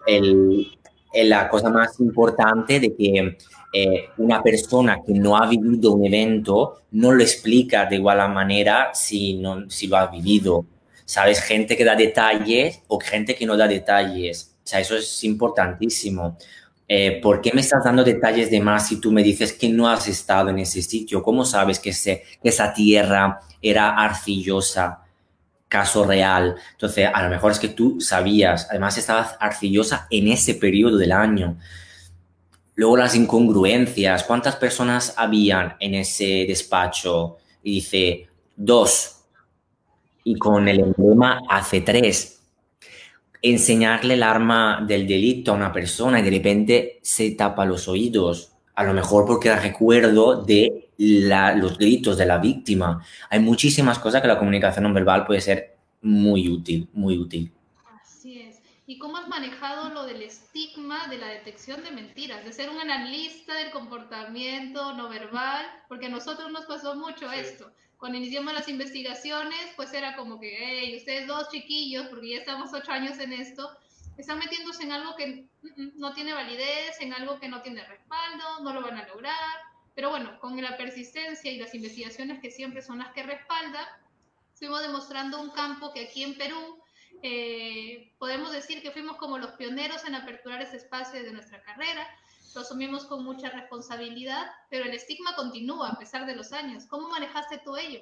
el, 0.07 0.66
el, 1.12 1.28
la 1.28 1.49
cosa 1.49 1.71
más 1.71 2.00
importante 2.00 2.80
de 2.80 2.97
que 2.97 3.38
eh, 3.72 4.08
una 4.18 4.42
persona 4.42 4.98
que 5.06 5.12
no 5.12 5.36
ha 5.36 5.48
vivido 5.48 5.92
un 5.92 6.04
evento 6.04 6.82
no 6.92 7.12
lo 7.12 7.22
explica 7.22 7.86
de 7.86 7.96
igual 7.96 8.18
manera 8.32 8.90
si, 8.92 9.34
no, 9.34 9.70
si 9.70 9.86
lo 9.86 9.96
ha 9.96 10.06
vivido. 10.06 10.66
¿Sabes? 11.04 11.40
Gente 11.40 11.76
que 11.76 11.84
da 11.84 11.96
detalles 11.96 12.82
o 12.86 12.98
gente 13.00 13.34
que 13.34 13.46
no 13.46 13.56
da 13.56 13.66
detalles. 13.66 14.54
O 14.62 14.66
sea, 14.66 14.80
eso 14.80 14.96
es 14.96 15.24
importantísimo. 15.24 16.36
Eh, 16.86 17.20
¿Por 17.22 17.40
qué 17.40 17.52
me 17.52 17.60
estás 17.60 17.84
dando 17.84 18.02
detalles 18.02 18.50
de 18.50 18.60
más 18.60 18.88
si 18.88 19.00
tú 19.00 19.12
me 19.12 19.22
dices 19.22 19.52
que 19.52 19.68
no 19.68 19.88
has 19.88 20.08
estado 20.08 20.50
en 20.50 20.58
ese 20.58 20.82
sitio? 20.82 21.22
¿Cómo 21.22 21.44
sabes 21.44 21.78
que, 21.78 21.92
que 21.92 22.48
esa 22.48 22.72
tierra 22.72 23.40
era 23.62 23.90
arcillosa? 23.90 25.04
Caso 25.68 26.04
real. 26.04 26.56
Entonces, 26.72 27.08
a 27.12 27.22
lo 27.22 27.28
mejor 27.28 27.52
es 27.52 27.60
que 27.60 27.68
tú 27.68 28.00
sabías, 28.00 28.66
además 28.70 28.98
estabas 28.98 29.36
arcillosa 29.38 30.08
en 30.10 30.28
ese 30.28 30.54
periodo 30.54 30.96
del 30.96 31.12
año. 31.12 31.56
Luego 32.80 32.96
las 32.96 33.14
incongruencias, 33.14 34.25
¿cuántas 34.25 34.56
personas 34.56 35.12
habían 35.18 35.75
en 35.80 35.96
ese 35.96 36.46
despacho? 36.49 37.37
Y 37.62 37.75
dice, 37.75 38.26
dos. 38.56 39.26
Y 40.25 40.37
con 40.37 40.66
el 40.66 40.80
emblema 40.80 41.42
hace 41.50 41.82
tres. 41.82 42.40
Enseñarle 43.42 44.14
el 44.14 44.22
arma 44.22 44.82
del 44.88 45.06
delito 45.06 45.52
a 45.52 45.56
una 45.56 45.70
persona 45.70 46.20
y 46.20 46.22
de 46.22 46.30
repente 46.30 47.00
se 47.02 47.32
tapa 47.32 47.66
los 47.66 47.87
oídos. 47.87 48.54
A 48.75 48.84
lo 48.84 48.94
mejor 48.94 49.26
porque 49.26 49.54
recuerdo 49.54 50.42
de 50.42 50.88
los 50.96 51.76
gritos 51.76 52.16
de 52.16 52.25
la 52.25 52.38
víctima. 52.38 53.04
Hay 53.28 53.40
muchísimas 53.40 53.99
cosas 53.99 54.22
que 54.22 54.28
la 54.28 54.38
comunicación 54.38 54.84
no 54.84 54.94
verbal 54.94 55.26
puede 55.26 55.42
ser 55.42 55.76
muy 56.00 56.49
útil, 56.49 56.88
muy 56.94 57.18
útil. 57.18 57.52
¿Y 58.90 58.99
cómo 58.99 59.18
has 59.18 59.28
manejado 59.28 59.90
lo 59.90 60.04
del 60.04 60.20
estigma 60.20 61.06
de 61.06 61.16
la 61.16 61.28
detección 61.28 61.85
de 61.85 61.92
mentiras? 61.92 62.44
De 62.44 62.52
ser 62.52 62.70
un 62.70 62.80
analista 62.80 63.54
del 63.54 63.70
comportamiento 63.70 64.94
no 64.94 65.09
verbal, 65.09 65.64
porque 65.87 66.06
a 66.06 66.09
nosotros 66.09 66.50
nos 66.50 66.66
pasó 66.66 66.97
mucho 66.97 67.30
esto. 67.30 67.70
Cuando 67.99 68.18
iniciamos 68.18 68.52
las 68.52 68.68
investigaciones, 68.68 69.61
pues 69.76 69.92
era 69.92 70.16
como 70.16 70.40
que, 70.40 70.56
hey, 70.59 70.97
ustedes 70.97 71.28
dos 71.28 71.50
chiquillos, 71.50 72.09
porque 72.09 72.30
ya 72.30 72.38
estamos 72.38 72.73
ocho 72.73 72.90
años 72.90 73.16
en 73.20 73.32
esto, 73.32 73.70
están 74.18 74.40
metiéndose 74.40 74.82
en 74.82 74.90
algo 74.90 75.14
que 75.14 75.47
mm, 75.62 75.68
mm, 75.82 75.92
no 75.94 76.12
tiene 76.12 76.32
validez, 76.32 77.00
en 77.00 77.12
algo 77.12 77.38
que 77.38 77.49
no 77.49 77.62
tiene 77.62 77.85
respaldo, 77.85 78.59
no 78.64 78.73
lo 78.73 78.82
van 78.82 78.99
a 78.99 79.06
lograr. 79.06 79.56
Pero 79.94 80.11
bueno, 80.11 80.37
con 80.40 80.61
la 80.61 80.76
persistencia 80.76 81.52
y 81.52 81.59
las 81.59 81.76
investigaciones 81.76 82.40
que 82.40 82.50
siempre 82.50 82.82
son 82.82 82.99
las 82.99 83.12
que 83.12 83.23
respaldan, 83.23 83.87
fuimos 84.54 84.82
demostrando 84.82 85.40
un 85.40 85.50
campo 85.50 85.92
que 85.92 86.09
aquí 86.09 86.25
en 86.25 86.37
Perú 86.37 86.79
eh, 87.23 88.12
podemos 88.19 88.52
decir 88.52 88.83
que 88.83 88.90
fuimos 88.90 89.17
como 89.17 89.38
los 89.38 89.50
pioneros 89.52 90.05
en 90.07 90.14
aperturar 90.14 90.62
ese 90.62 90.76
espacio 90.76 91.23
de 91.23 91.33
nuestra 91.33 91.62
carrera, 91.62 92.07
lo 92.55 92.62
asumimos 92.62 93.05
con 93.05 93.25
mucha 93.25 93.50
responsabilidad, 93.50 94.47
pero 94.71 94.85
el 94.85 94.95
estigma 94.95 95.35
continúa 95.37 95.90
a 95.90 95.99
pesar 95.99 96.26
de 96.26 96.35
los 96.35 96.52
años. 96.52 96.85
¿Cómo 96.87 97.09
manejaste 97.09 97.61
tú 97.64 97.76
ello? 97.76 98.00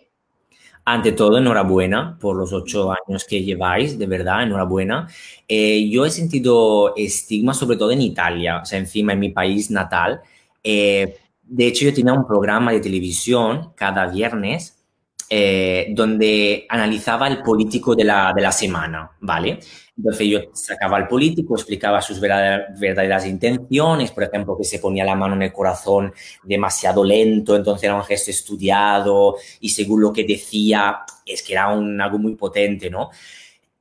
Ante 0.84 1.12
todo, 1.12 1.36
enhorabuena 1.36 2.16
por 2.18 2.36
los 2.36 2.52
ocho 2.52 2.90
años 2.92 3.26
que 3.28 3.42
lleváis, 3.42 3.98
de 3.98 4.06
verdad, 4.06 4.42
enhorabuena. 4.42 5.06
Eh, 5.46 5.88
yo 5.90 6.06
he 6.06 6.10
sentido 6.10 6.94
estigma 6.96 7.52
sobre 7.52 7.76
todo 7.76 7.90
en 7.90 8.00
Italia, 8.00 8.60
o 8.62 8.64
sea, 8.64 8.78
encima 8.78 9.12
en 9.12 9.18
mi 9.18 9.28
país 9.28 9.70
natal. 9.70 10.22
Eh, 10.64 11.18
de 11.42 11.66
hecho, 11.66 11.84
yo 11.84 11.92
tenía 11.92 12.14
un 12.14 12.26
programa 12.26 12.72
de 12.72 12.80
televisión 12.80 13.72
cada 13.74 14.06
viernes 14.06 14.77
eh, 15.30 15.88
donde 15.90 16.64
analizaba 16.70 17.28
el 17.28 17.42
político 17.42 17.94
de 17.94 18.04
la, 18.04 18.32
de 18.34 18.40
la, 18.40 18.50
semana, 18.50 19.10
¿vale? 19.20 19.58
Entonces 19.94 20.26
yo 20.26 20.40
sacaba 20.54 20.96
al 20.96 21.06
político, 21.06 21.54
explicaba 21.54 22.00
sus 22.00 22.18
verdaderas, 22.18 23.26
intenciones, 23.26 24.10
por 24.10 24.22
ejemplo, 24.22 24.56
que 24.56 24.64
se 24.64 24.78
ponía 24.78 25.04
la 25.04 25.14
mano 25.16 25.34
en 25.34 25.42
el 25.42 25.52
corazón 25.52 26.14
demasiado 26.44 27.04
lento, 27.04 27.56
entonces 27.56 27.84
era 27.84 27.96
un 27.96 28.04
gesto 28.04 28.30
estudiado 28.30 29.36
y 29.60 29.68
según 29.68 30.00
lo 30.00 30.14
que 30.14 30.24
decía 30.24 31.00
es 31.26 31.42
que 31.42 31.52
era 31.52 31.68
un, 31.68 32.00
algo 32.00 32.18
muy 32.18 32.34
potente, 32.34 32.88
¿no? 32.88 33.10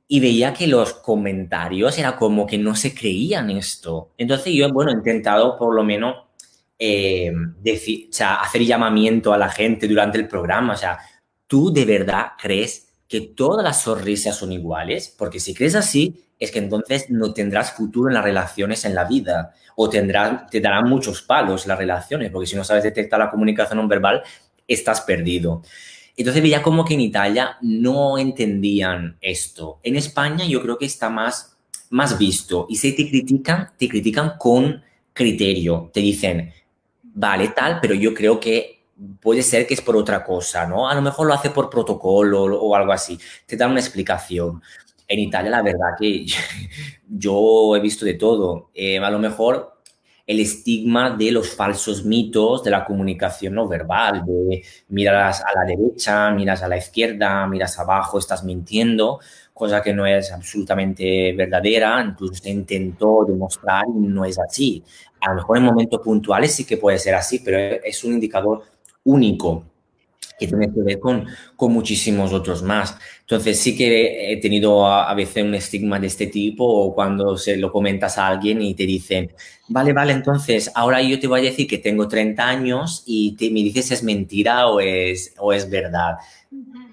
Y 0.06 0.20
veía 0.20 0.52
que 0.52 0.66
los 0.66 0.94
comentarios 0.94 1.98
era 1.98 2.16
como 2.16 2.46
que 2.46 2.58
no 2.58 2.74
se 2.74 2.94
creían 2.94 3.48
esto. 3.50 4.10
Entonces 4.18 4.52
yo, 4.52 4.70
bueno, 4.70 4.90
he 4.90 4.94
intentado 4.94 5.56
por 5.56 5.74
lo 5.74 5.82
menos 5.82 6.16
eh, 6.78 7.32
decir, 7.60 8.08
o 8.10 8.12
sea, 8.12 8.34
hacer 8.36 8.62
llamamiento 8.64 9.32
a 9.32 9.38
la 9.38 9.48
gente 9.48 9.88
durante 9.88 10.18
el 10.18 10.28
programa, 10.28 10.74
o 10.74 10.76
sea, 10.76 10.98
¿tú 11.48 11.72
de 11.72 11.84
verdad 11.84 12.26
crees 12.40 12.86
que 13.08 13.22
todas 13.22 13.64
las 13.64 13.82
sonrisas 13.82 14.36
son 14.36 14.52
iguales? 14.52 15.12
Porque 15.18 15.40
si 15.40 15.54
crees 15.54 15.74
así, 15.74 16.22
es 16.38 16.52
que 16.52 16.60
entonces 16.60 17.10
no 17.10 17.32
tendrás 17.32 17.72
futuro 17.72 18.08
en 18.08 18.14
las 18.14 18.22
relaciones 18.22 18.84
en 18.84 18.94
la 18.94 19.04
vida 19.04 19.54
o 19.74 19.88
tendrás, 19.88 20.48
te 20.50 20.60
darán 20.60 20.88
muchos 20.88 21.22
palos 21.22 21.66
las 21.66 21.78
relaciones, 21.78 22.30
porque 22.30 22.46
si 22.46 22.54
no 22.54 22.62
sabes 22.62 22.84
detectar 22.84 23.18
la 23.18 23.30
comunicación 23.30 23.78
no 23.78 23.88
verbal, 23.88 24.22
estás 24.68 25.00
perdido. 25.00 25.62
Entonces 26.16 26.42
veía 26.42 26.62
como 26.62 26.84
que 26.84 26.94
en 26.94 27.00
Italia 27.00 27.56
no 27.62 28.18
entendían 28.18 29.16
esto. 29.20 29.80
En 29.82 29.96
España 29.96 30.44
yo 30.44 30.60
creo 30.60 30.76
que 30.78 30.86
está 30.86 31.08
más, 31.08 31.56
más 31.90 32.18
visto 32.18 32.66
y 32.68 32.76
si 32.76 32.94
te 32.94 33.08
critican, 33.08 33.70
te 33.78 33.88
critican 33.88 34.32
con 34.36 34.82
criterio. 35.12 35.90
Te 35.92 36.00
dicen, 36.00 36.52
vale, 37.02 37.48
tal, 37.48 37.78
pero 37.80 37.94
yo 37.94 38.14
creo 38.14 38.38
que 38.38 38.77
puede 39.20 39.42
ser 39.42 39.66
que 39.66 39.74
es 39.74 39.80
por 39.80 39.96
otra 39.96 40.24
cosa, 40.24 40.66
¿no? 40.66 40.88
A 40.88 40.94
lo 40.94 41.02
mejor 41.02 41.26
lo 41.26 41.34
hace 41.34 41.50
por 41.50 41.70
protocolo 41.70 42.42
o, 42.44 42.74
algo 42.74 42.92
así. 42.92 43.18
Te 43.46 43.56
dan 43.56 43.70
una 43.70 43.80
explicación. 43.80 44.62
En 45.06 45.20
Italia, 45.20 45.50
la 45.50 45.62
verdad 45.62 45.96
que 45.98 46.26
yo 47.08 47.76
he 47.76 47.80
visto 47.80 48.04
de 48.04 48.14
todo. 48.14 48.70
Eh, 48.74 48.98
a 48.98 49.10
lo 49.10 49.18
mejor 49.18 49.78
el 50.28 50.40
estigma 50.40 51.16
de 51.16 51.32
los 51.32 51.48
falsos 51.48 52.04
mitos 52.04 52.62
de 52.62 52.70
la 52.70 52.84
comunicación 52.84 53.54
no 53.54 53.66
verbal, 53.66 54.24
de 54.26 54.62
miras 54.88 55.42
a 55.42 55.58
la 55.58 55.64
derecha, 55.64 56.30
miras 56.32 56.62
a 56.62 56.68
la 56.68 56.76
izquierda, 56.76 57.46
miras 57.46 57.78
abajo, 57.78 58.18
estás 58.18 58.44
mintiendo, 58.44 59.20
cosa 59.54 59.80
que 59.80 59.94
no 59.94 60.04
es 60.04 60.30
absolutamente 60.30 61.32
verdadera, 61.32 62.04
incluso 62.06 62.34
se 62.34 62.50
intentó 62.50 63.24
demostrar 63.26 63.86
y 63.88 64.00
no 64.00 64.26
es 64.26 64.38
así. 64.38 64.84
A 65.22 65.30
lo 65.30 65.36
mejor 65.36 65.56
en 65.56 65.64
momentos 65.64 66.02
puntuales 66.02 66.54
sí 66.54 66.66
que 66.66 66.76
puede 66.76 66.98
ser 66.98 67.14
así, 67.14 67.38
pero 67.38 67.58
es 67.82 68.04
un 68.04 68.12
indicador 68.12 68.64
único 69.08 69.64
que 70.38 70.46
tiene 70.46 70.72
que 70.72 70.80
ver 70.82 71.00
con, 71.00 71.26
con 71.56 71.72
muchísimos 71.72 72.32
otros 72.32 72.62
más. 72.62 72.96
Entonces 73.20 73.58
sí 73.58 73.76
que 73.76 74.32
he 74.32 74.40
tenido 74.40 74.86
a, 74.86 75.12
veces 75.14 75.42
un 75.42 75.54
estigma 75.54 75.98
de 75.98 76.06
este 76.06 76.28
tipo 76.28 76.64
o 76.64 76.94
cuando 76.94 77.36
se 77.36 77.56
lo 77.56 77.72
comentas 77.72 78.18
a 78.18 78.28
alguien 78.28 78.62
y 78.62 78.74
te 78.74 78.84
dicen, 78.86 79.32
vale, 79.68 79.92
vale, 79.92 80.12
entonces 80.12 80.70
ahora 80.74 81.02
yo 81.02 81.18
te 81.18 81.26
voy 81.26 81.40
a 81.40 81.50
decir 81.50 81.66
que 81.66 81.78
tengo 81.78 82.06
30 82.06 82.46
años 82.46 83.02
y 83.06 83.34
te, 83.36 83.50
me 83.50 83.60
dices 83.60 83.90
es 83.90 84.02
mentira 84.04 84.68
o 84.68 84.80
es, 84.80 85.34
o 85.38 85.52
es 85.52 85.68
verdad. 85.68 86.18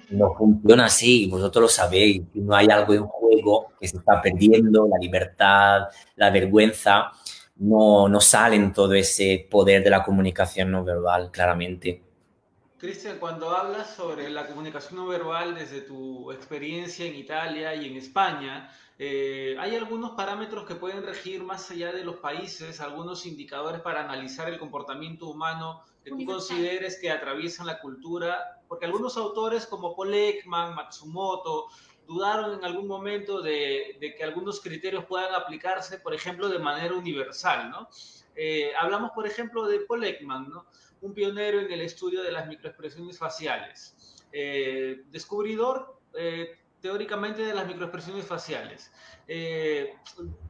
No 0.10 0.34
funciona 0.34 0.86
así, 0.86 1.28
vosotros 1.28 1.62
lo 1.62 1.70
sabéis, 1.70 2.24
no 2.34 2.56
hay 2.56 2.68
algo 2.68 2.94
en 2.94 3.04
juego 3.04 3.68
que 3.80 3.88
se 3.88 3.98
está 3.98 4.22
perdiendo, 4.22 4.88
la 4.88 4.98
libertad, 5.00 5.84
la 6.16 6.30
vergüenza, 6.30 7.12
no, 7.58 8.08
no 8.10 8.20
salen 8.22 8.74
todo 8.74 8.94
ese 8.94 9.48
poder 9.50 9.84
de 9.84 9.90
la 9.90 10.04
comunicación 10.04 10.72
no 10.72 10.84
verbal, 10.84 11.32
claramente. 11.32 12.05
Cristian, 12.78 13.20
cuando 13.20 13.52
hablas 13.52 13.96
sobre 13.96 14.30
la 14.30 14.48
comunicación 14.48 14.98
no 14.98 15.08
verbal 15.08 15.56
desde 15.56 15.80
tu 15.80 16.30
experiencia 16.34 17.06
en 17.06 17.16
Italia 17.16 17.74
y 17.74 17.88
en 17.88 17.96
España, 17.96 18.70
eh, 19.00 19.56
¿hay 19.60 19.76
algunos 19.76 20.12
parámetros 20.12 20.66
que 20.66 20.76
pueden 20.76 21.06
regir 21.06 21.42
más 21.42 21.72
allá 21.72 21.94
de 21.94 22.04
los 22.04 22.18
países, 22.18 22.82
algunos 22.82 23.26
indicadores 23.26 23.80
para 23.80 24.02
analizar 24.02 24.50
el 24.50 24.60
comportamiento 24.60 25.28
humano 25.28 25.84
que 26.04 26.10
tú 26.10 26.26
consideres 26.26 27.00
que 27.00 27.10
atraviesan 27.10 27.66
la 27.66 27.80
cultura? 27.80 28.62
Porque 28.68 28.86
algunos 28.86 29.16
autores 29.16 29.66
como 29.68 29.96
Paul 29.96 30.14
Ekman, 30.14 30.76
Matsumoto, 30.76 31.68
dudaron 32.06 32.60
en 32.60 32.66
algún 32.66 32.88
momento 32.88 33.42
de, 33.42 33.98
que 34.18 34.24
algunos 34.24 34.60
criterios 34.60 35.06
puedan 35.06 35.34
aplicarse, 35.34 35.98
por 35.98 36.14
ejemplo, 36.14 36.50
de 36.50 36.60
manera 36.60 36.94
universal, 36.94 37.72
¿no? 37.72 37.88
Eh, 38.36 38.74
hablamos, 38.78 39.12
por 39.12 39.26
ejemplo, 39.26 39.66
de 39.66 39.80
Paul 39.80 40.04
Ekman, 40.04 40.50
¿no? 40.50 40.66
Un 41.02 41.14
pionero 41.14 41.60
en 41.60 41.72
el 41.72 41.82
estudio 41.82 42.24
de 42.24 42.32
las 42.32 42.48
microexpresiones 42.48 43.18
faciales, 43.18 44.24
eh, 44.32 45.04
descubridor 45.12 46.00
eh, 46.14 46.58
teóricamente 46.82 47.44
de 47.44 47.54
las 47.54 47.68
microexpresiones 47.68 48.26
faciales. 48.26 48.92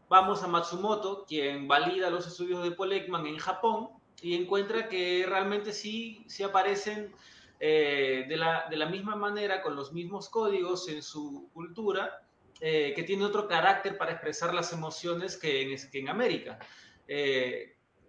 vamos 0.10 0.44
a 0.44 0.48
Matsumoto, 0.48 1.26
quien 1.26 1.68
valida 1.68 2.10
los 2.10 2.28
estudios 2.28 2.64
de 2.64 2.72
Paul 2.72 2.94
Ekman 2.94 3.26
en 3.26 3.38
Japón 3.38 3.90
y 4.22 4.36
encuentra 4.36 4.90
que 4.90 5.26
realmente 5.28 5.72
sí, 5.72 6.24
sí 6.28 6.44
aparecen 6.44 7.14
de, 7.60 8.36
la, 8.38 8.68
de, 8.70 8.76
la, 8.76 8.86
misma 8.86 9.16
manera, 9.16 9.62
con 9.62 9.76
los 9.76 9.94
mismos 9.94 10.30
códigos 10.30 10.90
en 10.90 11.02
su 11.02 11.50
cultura, 11.54 12.22
que 12.60 13.04
tiene 13.08 13.26
otro 13.26 13.48
carácter 13.48 13.98
para 13.98 14.12
expresar 14.12 14.54
las 14.54 14.74
emociones 14.74 15.38
que 15.38 15.74
en, 15.74 15.90
que 15.90 16.00
en 16.00 16.10
América. 16.10 16.60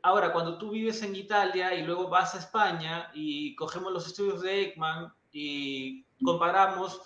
Ahora, 0.06 0.32
cuando 0.32 0.56
tú 0.56 0.70
vives 0.70 1.02
en 1.02 1.16
Italia 1.16 1.74
y 1.74 1.82
luego 1.82 2.08
vas 2.08 2.36
a 2.36 2.38
España 2.38 3.10
y 3.12 3.56
cogemos 3.56 3.92
los 3.92 4.06
estudios 4.06 4.40
de 4.40 4.62
Ekman 4.62 5.12
y 5.32 6.04
comparamos, 6.22 7.00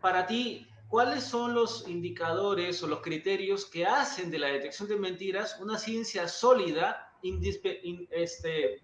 para 0.00 0.26
ti, 0.26 0.66
¿cuáles 0.88 1.22
son 1.22 1.54
los 1.54 1.86
indicadores 1.86 2.82
o 2.82 2.88
los 2.88 3.02
criterios 3.02 3.66
que 3.66 3.86
hacen 3.86 4.32
de 4.32 4.40
la 4.40 4.48
detección 4.48 4.88
de 4.88 4.96
mentiras 4.96 5.60
una 5.60 5.78
ciencia 5.78 6.26
sólida, 6.26 7.12
este, 7.22 8.82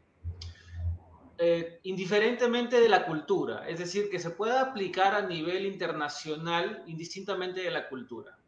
eh, 1.36 1.80
indiferentemente 1.82 2.80
de 2.80 2.88
la 2.88 3.04
cultura? 3.04 3.68
Es 3.68 3.80
decir, 3.80 4.08
que 4.08 4.20
se 4.20 4.30
pueda 4.30 4.60
aplicar 4.60 5.12
a 5.12 5.22
nivel 5.22 5.66
internacional 5.66 6.84
indistintamente 6.86 7.62
de 7.62 7.72
la 7.72 7.88
cultura. 7.88 8.38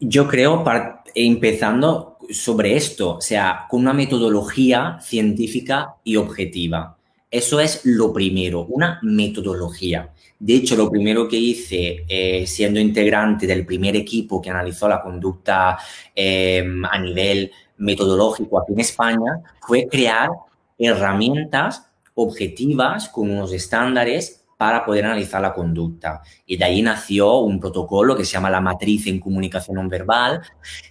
Yo 0.00 0.28
creo, 0.28 0.64
empezando 1.14 2.18
sobre 2.30 2.76
esto, 2.76 3.16
o 3.16 3.20
sea, 3.20 3.66
con 3.68 3.80
una 3.80 3.92
metodología 3.92 4.98
científica 5.00 5.96
y 6.04 6.16
objetiva. 6.16 6.96
Eso 7.30 7.60
es 7.60 7.82
lo 7.84 8.12
primero, 8.12 8.64
una 8.68 9.00
metodología. 9.02 10.12
De 10.38 10.54
hecho, 10.54 10.76
lo 10.76 10.88
primero 10.88 11.28
que 11.28 11.36
hice 11.36 12.04
eh, 12.08 12.46
siendo 12.46 12.78
integrante 12.78 13.46
del 13.46 13.66
primer 13.66 13.96
equipo 13.96 14.40
que 14.40 14.50
analizó 14.50 14.88
la 14.88 15.02
conducta 15.02 15.78
em, 16.14 16.84
a 16.84 16.98
nivel 16.98 17.50
metodológico 17.78 18.60
aquí 18.60 18.72
en 18.72 18.80
España 18.80 19.40
fue 19.60 19.86
crear 19.88 20.30
herramientas 20.78 21.86
objetivas 22.14 23.08
con 23.08 23.30
unos 23.30 23.52
estándares 23.52 24.37
para 24.58 24.84
poder 24.84 25.06
analizar 25.06 25.40
la 25.40 25.54
conducta. 25.54 26.20
Y 26.44 26.56
de 26.56 26.64
ahí 26.64 26.82
nació 26.82 27.38
un 27.38 27.60
protocolo 27.60 28.16
que 28.16 28.24
se 28.24 28.32
llama 28.32 28.50
la 28.50 28.60
matriz 28.60 29.06
en 29.06 29.20
comunicación 29.20 29.76
no 29.76 29.88
verbal, 29.88 30.42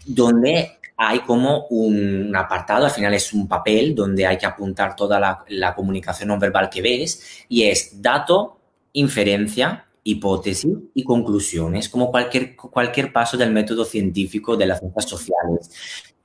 donde 0.06 0.80
hay 0.96 1.20
como 1.20 1.68
un 1.68 2.36
apartado, 2.36 2.86
al 2.86 2.92
final 2.92 3.14
es 3.14 3.32
un 3.34 3.48
papel 3.48 3.94
donde 3.94 4.26
hay 4.26 4.38
que 4.38 4.48
apuntar 4.48 4.96
toda 4.96 5.46
la, 5.50 5.76
comunicación 5.76 6.30
no 6.30 6.40
verbal 6.40 6.70
que 6.70 6.82
ves 6.82 7.46
y 7.50 7.64
es 7.64 8.02
dato, 8.02 8.58
inferencia, 8.94 9.86
hipótesis 10.04 10.74
y 10.96 11.04
conclusiones, 11.04 11.90
como 11.90 12.10
cualquier, 12.10 12.56
cualquier 12.56 13.12
paso 13.12 13.36
del 13.36 13.52
método 13.52 13.84
científico 13.84 14.56
de 14.56 14.66
las 14.66 14.80
ciencias 14.80 15.10
sociales. 15.10 15.70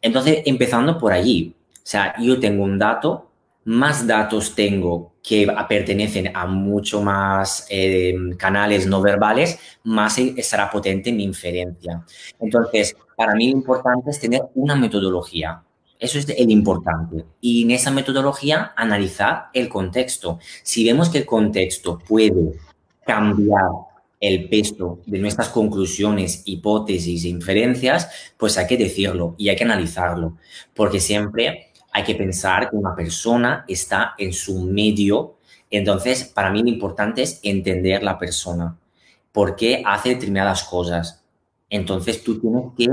Entonces, 0.00 0.42
empezando 0.46 0.96
por 0.96 1.12
allí, 1.12 1.54
o 1.74 1.80
sea, 1.82 2.14
yo 2.20 2.38
tengo 2.38 2.62
un 2.62 2.78
dato, 2.78 3.31
más 3.64 4.06
datos 4.06 4.54
tengo 4.54 5.12
que 5.22 5.46
pertenecen 5.68 6.34
a 6.34 6.46
mucho 6.46 7.00
más 7.00 7.66
eh, 7.70 8.14
canales 8.36 8.86
no 8.86 9.00
verbales, 9.00 9.58
más 9.84 10.18
estará 10.18 10.70
potente 10.70 11.12
mi 11.12 11.24
inferencia. 11.24 12.04
Entonces, 12.40 12.96
para 13.16 13.34
mí 13.34 13.50
lo 13.50 13.58
importante 13.58 14.10
es 14.10 14.18
tener 14.18 14.42
una 14.54 14.74
metodología. 14.74 15.62
Eso 15.98 16.18
es 16.18 16.28
el 16.28 16.50
importante. 16.50 17.24
Y 17.40 17.62
en 17.62 17.70
esa 17.70 17.92
metodología, 17.92 18.72
analizar 18.76 19.50
el 19.54 19.68
contexto. 19.68 20.40
Si 20.64 20.84
vemos 20.84 21.08
que 21.08 21.18
el 21.18 21.26
contexto 21.26 21.98
puede 21.98 22.58
cambiar 23.06 23.70
el 24.18 24.48
peso 24.48 25.00
de 25.06 25.18
nuestras 25.18 25.48
conclusiones, 25.48 26.42
hipótesis 26.44 27.24
e 27.24 27.28
inferencias, 27.28 28.08
pues 28.36 28.58
hay 28.58 28.66
que 28.66 28.76
decirlo 28.76 29.36
y 29.38 29.48
hay 29.48 29.56
que 29.56 29.64
analizarlo. 29.64 30.36
Porque 30.74 30.98
siempre 30.98 31.71
hay 31.92 32.04
que 32.04 32.14
pensar 32.14 32.70
que 32.70 32.76
una 32.76 32.94
persona 32.94 33.64
está 33.68 34.14
en 34.16 34.32
su 34.32 34.60
medio. 34.62 35.36
Entonces, 35.70 36.24
para 36.24 36.50
mí 36.50 36.62
lo 36.62 36.68
importante 36.68 37.22
es 37.22 37.38
entender 37.42 38.02
la 38.02 38.18
persona, 38.18 38.76
por 39.30 39.54
qué 39.56 39.82
hace 39.86 40.10
determinadas 40.10 40.64
cosas. 40.64 41.22
Entonces, 41.68 42.24
tú 42.24 42.40
tienes 42.40 42.64
que 42.76 42.88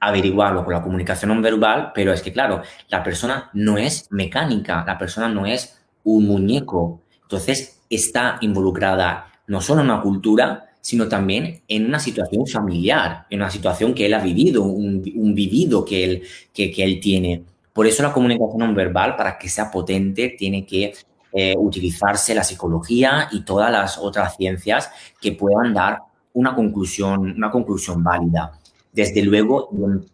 averiguarlo 0.00 0.64
con 0.64 0.72
la 0.72 0.82
comunicación 0.82 1.34
no 1.34 1.40
verbal, 1.40 1.92
pero 1.94 2.12
es 2.12 2.22
que, 2.22 2.32
claro, 2.32 2.62
la 2.88 3.02
persona 3.02 3.50
no 3.52 3.78
es 3.78 4.06
mecánica, 4.10 4.84
la 4.86 4.98
persona 4.98 5.28
no 5.28 5.46
es 5.46 5.80
un 6.04 6.26
muñeco. 6.26 7.02
Entonces, 7.22 7.80
está 7.88 8.38
involucrada 8.40 9.26
no 9.46 9.60
solo 9.60 9.80
en 9.80 9.90
una 9.90 10.00
cultura, 10.00 10.70
sino 10.80 11.08
también 11.08 11.62
en 11.68 11.86
una 11.86 11.98
situación 11.98 12.46
familiar, 12.46 13.26
en 13.30 13.40
una 13.40 13.50
situación 13.50 13.94
que 13.94 14.06
él 14.06 14.14
ha 14.14 14.20
vivido, 14.20 14.62
un, 14.62 15.02
vivido 15.34 15.84
que 15.84 16.04
él, 16.04 16.22
que, 16.52 16.70
que 16.70 16.84
él 16.84 17.00
tiene. 17.00 17.44
Por 17.72 17.86
eso 17.86 18.02
la 18.02 18.12
comunicación 18.12 18.58
no 18.58 18.74
verbal, 18.74 19.16
para 19.16 19.38
que 19.38 19.48
sea 19.48 19.70
potente, 19.70 20.34
tiene 20.36 20.66
que 20.66 20.92
eh, 21.32 21.54
utilizarse 21.56 22.34
la 22.34 22.42
psicología 22.42 23.28
y 23.30 23.44
todas 23.44 23.70
las 23.70 23.98
otras 23.98 24.36
ciencias 24.36 24.90
que 25.20 25.32
puedan 25.32 25.72
dar 25.72 25.98
una 26.32 26.54
conclusión, 26.54 27.32
una 27.36 27.50
conclusión 27.50 28.02
válida. 28.02 28.58
Desde 28.92 29.22
luego, 29.22 29.70
em, 29.72 30.04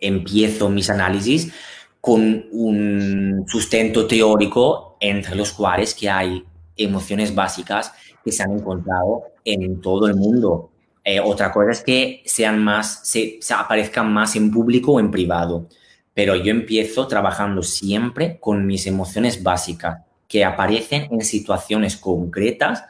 empiezo 0.00 0.68
mis 0.68 0.90
análisis 0.90 1.52
con 2.00 2.46
un 2.52 3.44
sustento 3.46 4.06
teórico 4.06 4.96
entre 5.00 5.34
los 5.36 5.52
cuales 5.52 5.94
que 5.94 6.10
hay 6.10 6.44
emociones 6.76 7.34
básicas 7.34 7.92
que 8.24 8.32
se 8.32 8.42
han 8.42 8.52
encontrado 8.52 9.24
en 9.44 9.80
todo 9.80 10.06
el 10.06 10.14
mundo. 10.16 10.70
Eh, 11.04 11.20
otra 11.20 11.52
cosa 11.52 11.72
es 11.72 11.82
que 11.82 12.22
sean 12.24 12.62
más, 12.62 13.00
se, 13.02 13.40
aparezcan 13.56 14.12
más 14.12 14.36
en 14.36 14.50
público 14.50 14.92
o 14.92 15.00
en 15.00 15.10
privado 15.10 15.66
pero 16.14 16.36
yo 16.36 16.50
empiezo 16.50 17.06
trabajando 17.06 17.62
siempre 17.62 18.38
con 18.38 18.66
mis 18.66 18.86
emociones 18.86 19.42
básicas 19.42 20.02
que 20.28 20.44
aparecen 20.44 21.08
en 21.10 21.22
situaciones 21.22 21.96
concretas 21.96 22.84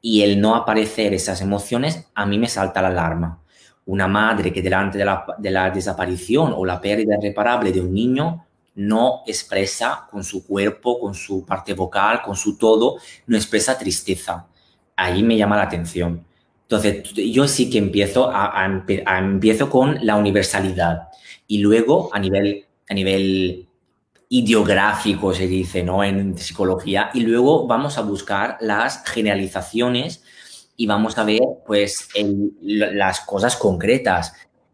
y 0.00 0.22
el 0.22 0.40
no 0.40 0.54
aparecer 0.54 1.14
esas 1.14 1.40
emociones 1.40 2.06
a 2.14 2.26
mí 2.26 2.38
me 2.38 2.48
salta 2.48 2.82
la 2.82 2.88
alarma. 2.88 3.40
Una 3.86 4.06
madre 4.06 4.52
que 4.52 4.62
delante 4.62 4.98
de 4.98 5.04
la, 5.04 5.24
de 5.38 5.50
la 5.50 5.70
desaparición 5.70 6.52
o 6.56 6.64
la 6.64 6.80
pérdida 6.80 7.16
irreparable 7.18 7.72
de 7.72 7.80
un 7.80 7.92
niño 7.92 8.46
no 8.74 9.22
expresa 9.26 10.08
con 10.10 10.24
su 10.24 10.46
cuerpo, 10.46 10.98
con 10.98 11.14
su 11.14 11.44
parte 11.44 11.74
vocal, 11.74 12.22
con 12.22 12.36
su 12.36 12.56
todo, 12.56 12.96
no 13.26 13.36
expresa 13.36 13.76
tristeza. 13.76 14.46
Ahí 14.96 15.22
me 15.22 15.36
llama 15.36 15.56
la 15.56 15.64
atención. 15.64 16.24
Entonces, 16.62 17.12
yo 17.12 17.46
sí 17.46 17.68
que 17.68 17.78
empiezo, 17.78 18.30
a 18.32 18.64
empiezo 19.18 19.68
con 19.68 19.98
la 20.06 20.16
universalidad 20.16 21.08
y 21.52 21.58
luego 21.58 22.08
a 22.14 22.18
nivel, 22.18 22.64
a 22.88 22.94
nivel 22.94 23.68
ideográfico 24.30 25.34
se 25.34 25.46
dice, 25.46 25.82
¿no? 25.82 26.02
En 26.02 26.38
psicología. 26.38 27.10
Y 27.12 27.20
luego 27.20 27.66
vamos 27.66 27.98
a 27.98 28.00
buscar 28.00 28.56
las 28.62 29.04
generalizaciones 29.04 30.24
y 30.78 30.86
vamos 30.86 31.18
a 31.18 31.24
ver, 31.24 31.42
pues, 31.66 32.08
las 32.62 33.20
cosas 33.20 33.56
concretas, 33.56 34.32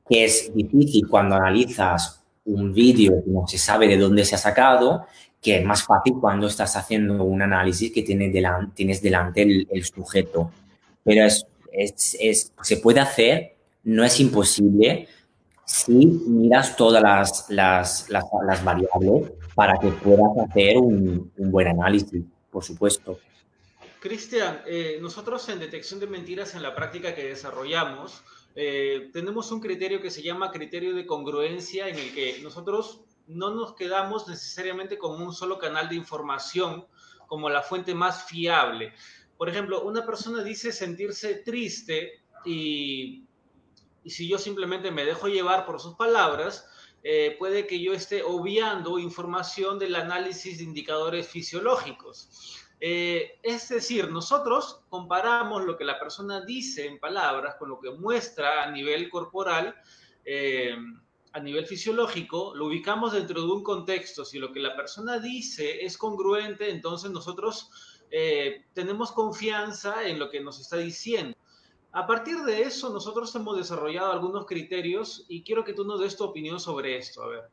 que 0.08 0.26
es 0.26 0.54
difícil 0.54 1.08
cuando 1.08 1.34
analizas 1.34 2.22
un 2.44 2.72
vídeo 2.72 3.24
que 3.24 3.30
no 3.32 3.48
se 3.48 3.58
sabe 3.58 3.88
de 3.88 3.98
dónde 3.98 4.24
se 4.24 4.36
ha 4.36 4.38
sacado, 4.38 5.04
que 5.42 5.58
es 5.58 5.64
más 5.64 5.82
fácil 5.82 6.12
cuando 6.20 6.46
estás 6.46 6.76
haciendo 6.76 7.24
un 7.24 7.42
análisis 7.42 7.90
que 7.90 8.02
tiene 8.02 8.30
tienes 8.72 9.02
delante 9.02 9.42
el, 9.42 9.84
sujeto. 9.84 10.52
Pero 11.02 11.24
es, 11.24 11.44
es, 11.72 12.52
se 12.62 12.76
puede 12.76 13.00
hacer, 13.00 13.56
no 13.82 14.04
es 14.04 14.20
imposible, 14.20 15.08
si 15.68 15.92
miras 15.92 16.76
todas 16.76 17.02
las, 17.02 17.50
las, 17.50 18.08
las, 18.08 18.64
variables 18.64 19.32
para 19.54 19.78
que 19.78 19.88
puedas 19.88 20.48
hacer 20.48 20.78
un, 20.78 21.30
un 21.36 21.50
buen 21.50 21.68
análisis, 21.68 22.24
por 22.50 22.64
supuesto. 22.64 23.18
Cristian, 24.00 24.62
eh, 24.66 24.98
nosotros 25.02 25.46
en 25.50 25.58
detección 25.58 26.00
de 26.00 26.06
mentiras 26.06 26.54
en 26.54 26.62
la 26.62 26.74
práctica 26.74 27.14
que 27.14 27.28
desarrollamos, 27.28 28.22
eh, 28.54 29.10
tenemos 29.12 29.52
un 29.52 29.60
criterio 29.60 30.00
que 30.00 30.10
se 30.10 30.22
llama 30.22 30.50
criterio 30.50 30.94
de 30.94 31.04
congruencia 31.04 31.86
en 31.88 31.98
el 31.98 32.14
que 32.14 32.40
nosotros 32.42 33.02
no 33.26 33.54
nos 33.54 33.74
quedamos 33.74 34.26
necesariamente 34.26 34.96
con 34.96 35.20
un 35.20 35.34
solo 35.34 35.58
canal 35.58 35.90
de 35.90 35.96
información 35.96 36.86
como 37.26 37.50
la 37.50 37.60
fuente 37.60 37.94
más 37.94 38.24
fiable. 38.24 38.94
Por 39.36 39.50
ejemplo, 39.50 39.82
una 39.82 40.06
persona 40.06 40.42
dice 40.42 40.72
sentirse 40.72 41.34
triste 41.44 42.22
y 42.46 43.27
y 44.08 44.10
si 44.10 44.26
yo 44.26 44.38
simplemente 44.38 44.90
me 44.90 45.04
dejo 45.04 45.28
llevar 45.28 45.66
por 45.66 45.78
sus 45.78 45.94
palabras, 45.94 46.66
eh, 47.02 47.36
puede 47.38 47.66
que 47.66 47.78
yo 47.78 47.92
esté 47.92 48.22
obviando 48.22 48.98
información 48.98 49.78
del 49.78 49.94
análisis 49.96 50.56
de 50.56 50.64
indicadores 50.64 51.28
fisiológicos. 51.28 52.56
Eh, 52.80 53.38
es 53.42 53.68
decir, 53.68 54.10
nosotros 54.10 54.80
comparamos 54.88 55.66
lo 55.66 55.76
que 55.76 55.84
la 55.84 56.00
persona 56.00 56.40
dice 56.40 56.86
en 56.86 56.98
palabras 56.98 57.56
con 57.56 57.68
lo 57.68 57.78
que 57.80 57.90
muestra 57.90 58.62
a 58.62 58.70
nivel 58.70 59.10
corporal, 59.10 59.74
eh, 60.24 60.74
a 61.34 61.40
nivel 61.40 61.66
fisiológico, 61.66 62.54
lo 62.54 62.64
ubicamos 62.64 63.12
dentro 63.12 63.42
de 63.42 63.52
un 63.52 63.62
contexto. 63.62 64.24
Si 64.24 64.38
lo 64.38 64.54
que 64.54 64.60
la 64.60 64.74
persona 64.74 65.18
dice 65.18 65.84
es 65.84 65.98
congruente, 65.98 66.70
entonces 66.70 67.10
nosotros 67.10 67.70
eh, 68.10 68.64
tenemos 68.72 69.12
confianza 69.12 70.08
en 70.08 70.18
lo 70.18 70.30
que 70.30 70.40
nos 70.40 70.58
está 70.60 70.78
diciendo. 70.78 71.36
A 71.92 72.06
partir 72.06 72.38
de 72.44 72.62
eso, 72.62 72.90
nosotros 72.90 73.34
hemos 73.34 73.56
desarrollado 73.56 74.12
algunos 74.12 74.46
criterios 74.46 75.24
y 75.28 75.42
quiero 75.42 75.64
que 75.64 75.72
tú 75.72 75.84
nos 75.84 76.00
des 76.00 76.16
tu 76.16 76.24
opinión 76.24 76.60
sobre 76.60 76.98
esto. 76.98 77.22
A 77.22 77.28
ver, 77.28 77.44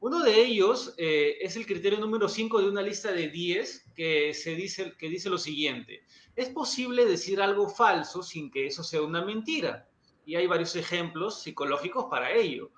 uno 0.00 0.20
de 0.20 0.40
ellos 0.40 0.94
eh, 0.96 1.36
es 1.40 1.56
el 1.56 1.66
criterio 1.66 2.00
número 2.00 2.28
5 2.28 2.62
de 2.62 2.68
una 2.68 2.82
lista 2.82 3.12
de 3.12 3.28
10 3.28 3.92
que, 3.94 4.34
se 4.34 4.54
dice, 4.54 4.94
que 4.98 5.08
dice 5.08 5.30
lo 5.30 5.38
siguiente. 5.38 6.04
Es 6.34 6.48
posible 6.48 7.04
decir 7.04 7.40
algo 7.40 7.68
falso 7.68 8.22
sin 8.22 8.50
que 8.50 8.66
eso 8.66 8.82
sea 8.82 9.02
una 9.02 9.24
mentira. 9.24 9.88
Y 10.24 10.36
hay 10.36 10.46
varios 10.46 10.74
ejemplos 10.74 11.42
psicológicos 11.42 12.06
para 12.06 12.32
ello. 12.32 12.70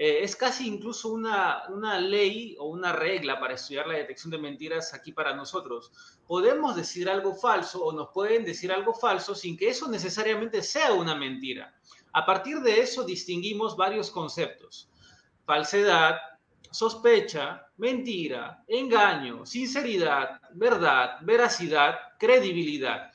Eh, 0.00 0.22
es 0.22 0.36
casi 0.36 0.68
incluso 0.68 1.08
una, 1.08 1.64
una 1.70 1.98
ley 1.98 2.54
o 2.60 2.66
una 2.66 2.92
regla 2.92 3.40
para 3.40 3.54
estudiar 3.54 3.88
la 3.88 3.94
detección 3.94 4.30
de 4.30 4.38
mentiras 4.38 4.94
aquí 4.94 5.10
para 5.10 5.34
nosotros. 5.34 5.90
Podemos 6.24 6.76
decir 6.76 7.10
algo 7.10 7.34
falso 7.34 7.84
o 7.84 7.92
nos 7.92 8.10
pueden 8.10 8.44
decir 8.44 8.70
algo 8.70 8.94
falso 8.94 9.34
sin 9.34 9.56
que 9.56 9.70
eso 9.70 9.88
necesariamente 9.88 10.62
sea 10.62 10.92
una 10.92 11.16
mentira. 11.16 11.74
A 12.12 12.24
partir 12.24 12.60
de 12.60 12.80
eso 12.80 13.02
distinguimos 13.02 13.76
varios 13.76 14.12
conceptos. 14.12 14.88
Falsedad, 15.44 16.16
sospecha, 16.70 17.66
mentira, 17.76 18.62
engaño, 18.68 19.44
sinceridad, 19.44 20.40
verdad, 20.54 21.18
veracidad, 21.22 21.96
credibilidad. 22.20 23.10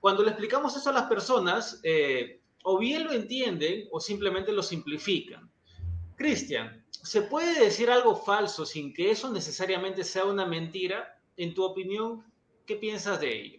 Cuando 0.00 0.22
le 0.22 0.30
explicamos 0.30 0.74
eso 0.74 0.88
a 0.88 0.94
las 0.94 1.04
personas, 1.04 1.80
eh, 1.82 2.40
o 2.62 2.78
bien 2.78 3.04
lo 3.04 3.12
entienden 3.12 3.88
o 3.92 4.00
simplemente 4.00 4.52
lo 4.52 4.62
simplifican. 4.62 5.50
Cristian, 6.16 6.84
¿se 6.90 7.22
puede 7.22 7.64
decir 7.64 7.90
algo 7.90 8.16
falso 8.16 8.64
sin 8.64 8.92
que 8.92 9.10
eso 9.10 9.32
necesariamente 9.32 10.04
sea 10.04 10.24
una 10.24 10.46
mentira? 10.46 11.18
En 11.36 11.54
tu 11.54 11.64
opinión, 11.64 12.22
¿qué 12.66 12.76
piensas 12.76 13.20
de 13.20 13.40
ello? 13.40 13.58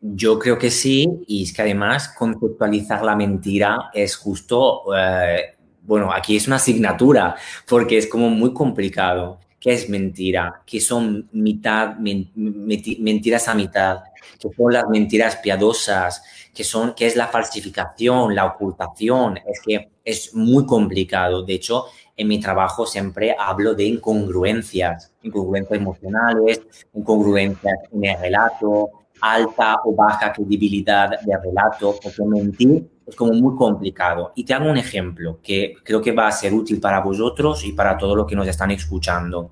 Yo 0.00 0.38
creo 0.38 0.58
que 0.58 0.70
sí, 0.70 1.06
y 1.26 1.42
es 1.42 1.52
que 1.52 1.62
además 1.62 2.08
conceptualizar 2.16 3.04
la 3.04 3.14
mentira 3.14 3.90
es 3.92 4.16
justo 4.16 4.84
eh, 4.96 5.56
bueno, 5.82 6.12
aquí 6.12 6.36
es 6.36 6.46
una 6.46 6.56
asignatura 6.56 7.36
porque 7.66 7.98
es 7.98 8.06
como 8.06 8.30
muy 8.30 8.52
complicado. 8.52 9.40
¿Qué 9.58 9.72
es 9.72 9.90
mentira? 9.90 10.62
¿Qué 10.64 10.80
son 10.80 11.28
mitad, 11.32 11.96
mentiras 11.96 13.48
a 13.48 13.54
mitad? 13.54 13.98
¿Qué 14.38 14.48
son 14.56 14.72
las 14.72 14.88
mentiras 14.88 15.36
piadosas? 15.36 16.22
¿Qué, 16.54 16.64
son, 16.64 16.94
¿Qué 16.94 17.06
es 17.06 17.16
la 17.16 17.26
falsificación, 17.26 18.34
la 18.34 18.46
ocultación? 18.46 19.38
Es 19.38 19.60
que 19.60 19.90
es 20.04 20.34
muy 20.34 20.66
complicado. 20.66 21.42
De 21.42 21.54
hecho, 21.54 21.86
en 22.16 22.28
mi 22.28 22.40
trabajo 22.40 22.86
siempre 22.86 23.34
hablo 23.38 23.74
de 23.74 23.84
incongruencias, 23.84 25.12
incongruencias 25.22 25.80
emocionales, 25.80 26.60
incongruencias 26.94 27.74
en 27.92 28.04
el 28.04 28.20
relato, 28.20 28.90
alta 29.20 29.76
o 29.84 29.94
baja 29.94 30.32
credibilidad 30.32 31.20
de 31.20 31.36
relato, 31.38 31.96
porque 32.02 32.22
mentir 32.24 32.90
es 33.06 33.16
como 33.16 33.32
muy 33.32 33.56
complicado. 33.56 34.32
Y 34.34 34.44
te 34.44 34.54
hago 34.54 34.70
un 34.70 34.76
ejemplo 34.76 35.38
que 35.42 35.74
creo 35.82 36.00
que 36.00 36.12
va 36.12 36.28
a 36.28 36.32
ser 36.32 36.52
útil 36.54 36.80
para 36.80 37.00
vosotros 37.00 37.64
y 37.64 37.72
para 37.72 37.96
todos 37.96 38.16
los 38.16 38.26
que 38.26 38.36
nos 38.36 38.46
están 38.46 38.70
escuchando. 38.70 39.50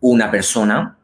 Una 0.00 0.30
persona 0.30 0.98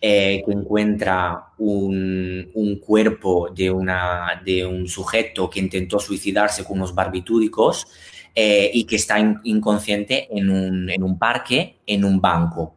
eh, 0.00 0.42
que 0.46 0.52
encuentra 0.52 1.54
un, 1.58 2.50
un, 2.54 2.78
cuerpo 2.78 3.50
de, 3.50 3.68
una, 3.68 4.40
de 4.44 4.64
un 4.64 4.86
sujeto 4.86 5.50
que 5.50 5.58
intentó 5.58 5.98
suicidarse 5.98 6.62
con 6.64 6.78
unos 6.78 6.94
barbitúricos 6.94 7.88
eh, 8.32 8.70
y 8.72 8.84
que 8.84 8.94
está 8.94 9.18
inconsciente 9.42 10.28
en 10.30 10.50
un, 10.50 10.88
en 10.88 11.02
un, 11.02 11.18
parque, 11.18 11.78
en 11.84 12.04
un 12.04 12.20
banco. 12.20 12.76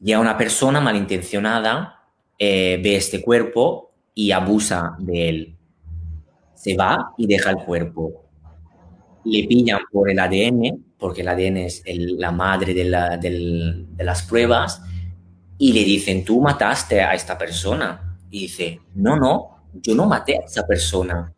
Y 0.00 0.12
a 0.12 0.20
una 0.20 0.38
persona 0.38 0.80
malintencionada 0.80 2.04
eh, 2.38 2.78
ve 2.80 2.94
este 2.94 3.20
cuerpo 3.22 3.90
y 4.14 4.30
abusa 4.30 4.94
de 5.00 5.28
él 5.28 5.56
se 6.54 6.76
va 6.76 7.12
y 7.18 7.26
deja 7.26 7.50
el 7.50 7.56
cuerpo. 7.56 8.24
Le 9.24 9.48
pillan 9.48 9.80
por 9.90 10.08
el 10.08 10.18
ADN, 10.20 10.84
porque 10.96 11.22
el 11.22 11.28
ADN 11.28 11.56
es 11.56 11.82
la 11.86 12.30
madre 12.30 12.72
de, 12.72 12.84
de 12.84 14.04
las 14.04 14.22
pruebas, 14.22 14.80
y 15.58 15.72
le 15.72 15.84
dicen, 15.84 16.24
tú 16.24 16.40
mataste 16.40 17.00
a 17.00 17.14
esta 17.14 17.36
persona. 17.38 18.18
Y 18.30 18.40
dice, 18.40 18.80
no, 18.94 19.16
no, 19.16 19.62
yo 19.74 19.94
no 19.94 20.06
maté 20.06 20.36
a 20.36 20.44
esa 20.44 20.66
persona. 20.66 21.32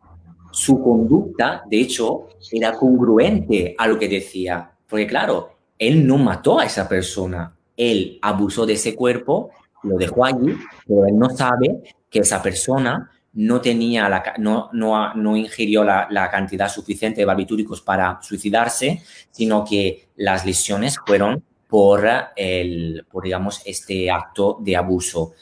Su 0.51 0.81
conducta, 0.81 1.63
de 1.69 1.79
hecho, 1.79 2.27
era 2.51 2.73
congruente 2.73 3.75
a 3.77 3.87
lo 3.87 3.97
que 3.97 4.09
decía. 4.09 4.71
Porque 4.87 5.07
claro, 5.07 5.51
él 5.77 6.05
no 6.05 6.17
mató 6.17 6.59
a 6.59 6.65
esa 6.65 6.89
persona. 6.89 7.55
Él 7.77 8.19
abusó 8.21 8.65
de 8.65 8.73
ese 8.73 8.95
cuerpo, 8.95 9.51
lo 9.83 9.97
dejó 9.97 10.25
allí, 10.25 10.55
pero 10.85 11.05
él 11.05 11.17
no 11.17 11.29
sabe 11.29 11.81
que 12.09 12.19
esa 12.19 12.41
persona 12.41 13.09
no 13.31 13.61
tenía 13.61 14.09
la, 14.09 14.33
no, 14.39 14.69
no, 14.73 15.13
no 15.13 15.37
ingirió 15.37 15.83
la, 15.83 16.07
la, 16.09 16.29
cantidad 16.29 16.67
suficiente 16.67 17.21
de 17.21 17.25
barbitúricos 17.25 17.79
para 17.79 18.19
suicidarse, 18.21 19.03
sino 19.31 19.63
que 19.63 20.09
las 20.15 20.45
lesiones 20.45 20.97
fueron 21.05 21.43
por, 21.69 22.03
el, 22.35 23.05
por 23.09 23.23
digamos, 23.23 23.61
este 23.63 24.09
acto 24.09 24.57
de 24.59 24.75
abuso. 24.75 25.33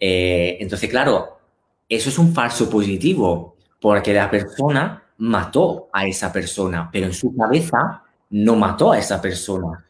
Eh, 0.00 0.56
entonces, 0.58 0.88
claro, 0.88 1.38
eso 1.86 2.08
es 2.08 2.18
un 2.18 2.32
falso 2.32 2.70
positivo, 2.70 3.56
porque 3.78 4.14
la 4.14 4.30
persona 4.30 5.02
mató 5.18 5.90
a 5.92 6.06
esa 6.06 6.32
persona, 6.32 6.88
pero 6.90 7.06
en 7.06 7.12
su 7.12 7.36
cabeza 7.36 8.02
no 8.30 8.56
mató 8.56 8.92
a 8.92 8.98
esa 8.98 9.20
persona. 9.20 9.86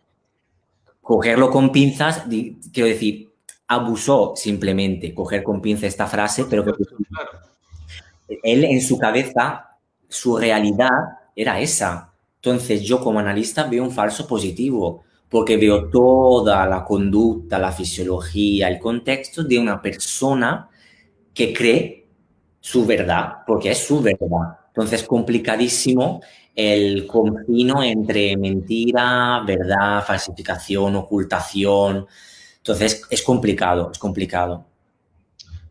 Cogerlo 1.01 1.49
con 1.49 1.71
pinzas, 1.71 2.25
quiero 2.73 2.89
decir, 2.89 3.31
abusó 3.69 4.33
simplemente, 4.35 5.15
coger 5.15 5.45
con 5.45 5.61
pinza 5.61 5.87
esta 5.87 6.09
frase, 6.09 6.47
pero 6.51 6.65
que 6.65 6.73
él 8.43 8.65
en 8.65 8.81
su 8.81 8.99
cabeza, 8.99 9.77
su 10.09 10.37
realidad 10.37 10.91
era 11.37 11.61
esa. 11.61 12.13
Entonces 12.37 12.83
yo 12.83 13.01
como 13.01 13.21
analista 13.21 13.65
veo 13.65 13.85
un 13.85 13.93
falso 13.93 14.27
positivo, 14.27 15.05
porque 15.35 15.57
veo 15.57 15.91
toda 15.91 16.65
la 16.65 16.85
conducta, 16.85 17.59
la 17.59 17.73
fisiología, 17.73 18.69
el 18.69 18.79
contexto 18.79 19.43
de 19.43 19.59
una 19.59 19.83
persona 19.83 20.71
que 21.35 21.53
cree 21.53 22.07
su 22.61 22.87
verdad, 22.87 23.39
porque 23.45 23.73
es 23.73 23.85
su 23.85 24.01
verdad. 24.01 24.59
Entonces 24.69 25.03
complicadísimo 25.03 26.23
el 26.55 27.05
confino 27.09 27.83
entre 27.83 28.37
mentira, 28.37 29.43
verdad, 29.45 30.05
falsificación, 30.07 30.95
ocultación. 30.95 32.07
Entonces 32.59 33.03
es 33.11 33.23
complicado, 33.25 33.91
es 33.91 33.99
complicado. 33.99 34.65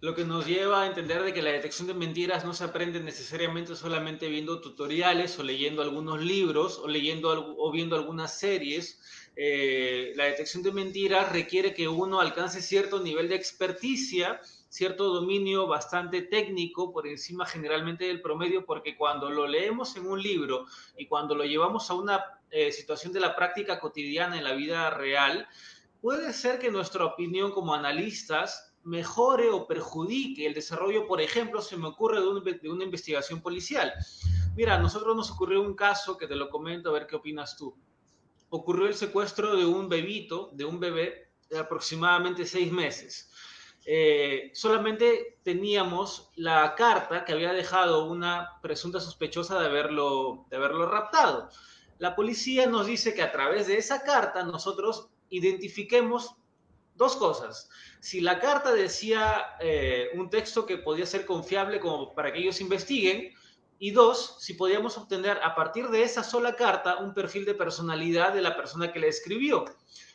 Lo 0.02 0.14
que 0.14 0.26
nos 0.26 0.46
lleva 0.46 0.82
a 0.82 0.88
entender 0.88 1.24
de 1.24 1.32
que 1.32 1.42
la 1.42 1.52
detección 1.52 1.88
de 1.88 1.94
mentiras 1.94 2.44
no 2.44 2.54
se 2.54 2.66
aprende 2.66 3.00
necesariamente 3.00 3.78
solamente 3.78 4.28
viendo 4.28 4.60
tutoriales 4.60 5.40
o 5.40 5.44
leyendo 5.44 5.82
algunos 5.82 6.22
libros 6.22 6.80
o 6.80 6.90
leyendo 6.90 7.56
o 7.58 7.72
viendo 7.72 7.96
algunas 7.96 8.38
series. 8.38 9.00
Eh, 9.36 10.14
la 10.16 10.26
detección 10.26 10.62
de 10.62 10.72
mentiras 10.72 11.32
requiere 11.32 11.74
que 11.74 11.88
uno 11.88 12.20
alcance 12.20 12.62
cierto 12.62 13.00
nivel 13.00 13.30
de 13.30 13.36
experticia, 13.36 14.40
cierto 14.70 15.12
dominio 15.14 15.66
bastante 15.66 16.22
técnico 16.22 16.92
por 16.92 17.08
encima 17.08 17.46
generalmente 17.46 18.06
del 18.06 18.22
promedio, 18.22 18.66
porque 18.66 18.96
cuando 18.96 19.30
lo 19.30 19.48
leemos 19.48 19.96
en 19.96 20.06
un 20.06 20.22
libro 20.22 20.66
y 20.98 21.08
cuando 21.08 21.36
lo 21.36 21.46
llevamos 21.46 21.90
a 21.90 21.96
una 21.96 22.24
eh, 22.52 22.72
situación 22.72 23.12
de 23.14 23.20
la 23.20 23.36
práctica 23.36 23.80
cotidiana 23.80 24.38
en 24.38 24.44
la 24.44 24.54
vida 24.54 24.92
real, 24.92 25.48
puede 26.02 26.34
ser 26.34 26.60
que 26.60 26.70
nuestra 26.70 27.06
opinión 27.06 27.52
como 27.52 27.74
analistas 27.74 28.74
mejore 28.84 29.50
o 29.50 29.66
perjudique 29.66 30.46
el 30.46 30.54
desarrollo, 30.54 31.08
por 31.08 31.22
ejemplo, 31.22 31.62
se 31.62 31.78
me 31.78 31.88
ocurre 31.88 32.20
de, 32.22 32.70
una 32.70 32.84
investigación 32.84 33.42
policial. 33.42 33.94
Mira, 34.56 34.76
a 34.76 34.80
nosotros 34.80 35.16
nos 35.16 35.32
ocurrió 35.32 35.62
un 35.62 35.76
caso 35.76 36.18
que 36.18 36.28
te 36.28 36.36
lo 36.36 36.50
comento, 36.50 36.90
a 36.90 36.94
ver 36.94 37.08
qué 37.08 37.16
opinas 37.16 37.58
tú. 37.58 37.76
Ocurrió 38.56 38.86
el 38.86 38.94
secuestro 38.94 39.56
de 39.56 39.66
un 39.66 39.90
bebito, 39.90 40.52
de 40.54 40.64
un 40.64 40.80
bebé 40.80 41.32
de 41.50 41.58
aproximadamente 41.58 42.46
seis 42.46 42.72
meses. 42.72 43.32
Eh, 43.84 44.52
solamente 44.54 45.40
teníamos 45.42 46.30
la 46.36 46.76
carta 46.76 47.26
que 47.26 47.34
había 47.34 47.52
dejado 47.52 48.06
una 48.06 48.60
presunta 48.62 49.00
sospechosa 49.00 49.60
de 49.60 49.66
haberlo, 49.66 50.46
de 50.52 50.58
haberlo 50.58 50.86
raptado. 50.86 51.50
La 51.98 52.16
policía 52.16 52.68
nos 52.68 52.86
dice 52.86 53.16
que 53.16 53.24
a 53.24 53.32
través 53.32 53.66
de 53.66 53.80
esa 53.80 54.04
carta 54.04 54.44
nosotros 54.44 55.10
identifiquemos 55.30 56.36
dos 56.94 57.16
cosas. 57.16 57.72
Si 58.02 58.22
la 58.22 58.40
carta 58.40 58.72
decía 58.72 59.56
eh, 59.62 60.10
un 60.14 60.30
texto 60.30 60.68
que 60.68 60.78
podía 60.78 61.08
ser 61.08 61.26
confiable 61.26 61.80
como 61.80 62.14
para 62.14 62.32
que 62.32 62.38
ellos 62.38 62.62
investiguen, 62.62 63.34
Y 63.80 63.92
dos, 63.92 64.38
si 64.40 64.54
podíamos 64.54 64.98
obtener 64.98 65.40
a 65.44 65.56
partir 65.56 65.90
de 65.90 66.04
esa 66.04 66.24
sola 66.24 66.56
carta 66.56 66.98
un 66.98 67.14
perfil 67.14 67.46
de 67.46 67.54
personalidad 67.54 68.34
de 68.34 68.42
la 68.42 68.56
persona 68.56 68.92
que 68.92 69.00
la 69.00 69.08
escribió 69.08 69.66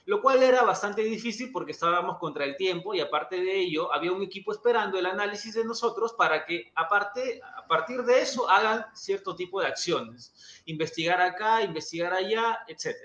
lo 0.08 0.22
cual 0.22 0.42
era 0.42 0.62
bastante 0.62 1.02
difícil 1.02 1.52
porque 1.52 1.72
estábamos 1.72 2.16
contra 2.16 2.46
el 2.46 2.56
tiempo 2.56 2.94
y 2.94 3.00
aparte 3.00 3.42
de 3.42 3.58
ello 3.58 3.92
había 3.92 4.10
un 4.10 4.22
equipo 4.22 4.52
esperando 4.52 4.98
el 4.98 5.04
análisis 5.04 5.52
de 5.52 5.66
nosotros 5.66 6.14
para 6.14 6.46
que 6.46 6.72
aparte, 6.74 7.42
a 7.42 7.66
partir 7.66 8.02
de 8.04 8.22
eso 8.22 8.48
hagan 8.48 8.86
cierto 8.94 9.36
tipo 9.36 9.60
de 9.60 9.66
acciones, 9.66 10.62
investigar 10.64 11.20
acá, 11.20 11.62
investigar 11.62 12.14
allá, 12.14 12.60
etc. 12.68 12.96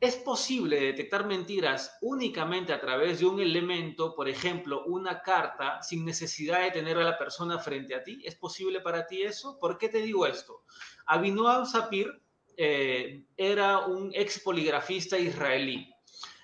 es 0.00 0.16
posible 0.16 0.80
detectar 0.80 1.26
mentiras 1.26 1.96
únicamente 2.00 2.72
a 2.72 2.80
través 2.80 3.20
de 3.20 3.26
un 3.26 3.40
elemento, 3.40 4.14
por 4.14 4.28
ejemplo, 4.28 4.84
una 4.86 5.22
carta, 5.22 5.82
sin 5.82 6.04
necesidad 6.04 6.62
de 6.62 6.72
tener 6.72 6.98
a 6.98 7.04
la 7.04 7.18
persona 7.18 7.58
frente 7.58 7.94
a 7.94 8.02
ti. 8.02 8.20
¿Es 8.24 8.34
posible 8.34 8.80
para 8.80 9.06
ti 9.06 9.22
eso? 9.22 9.58
¿Por 9.60 9.78
qué 9.78 9.88
te 9.88 10.02
digo 10.02 10.26
esto? 10.26 10.64
Abinoam 11.06 11.66
Sapir 11.66 12.22
eh, 12.56 13.24
era 13.36 13.86
un 13.86 14.10
ex 14.14 14.40
poligrafista 14.40 15.18
israelí. 15.18 15.88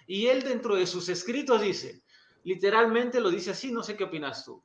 Y 0.06 0.26
él 0.26 0.42
dentro 0.42 0.76
de 0.76 0.86
sus 0.86 1.08
escritos 1.08 1.60
dice, 1.60 2.02
literalmente 2.44 3.20
lo 3.20 3.30
dice 3.30 3.50
así, 3.50 3.72
no 3.72 3.82
sé 3.82 3.96
qué 3.96 4.04
opinas 4.04 4.44
tú. 4.44 4.62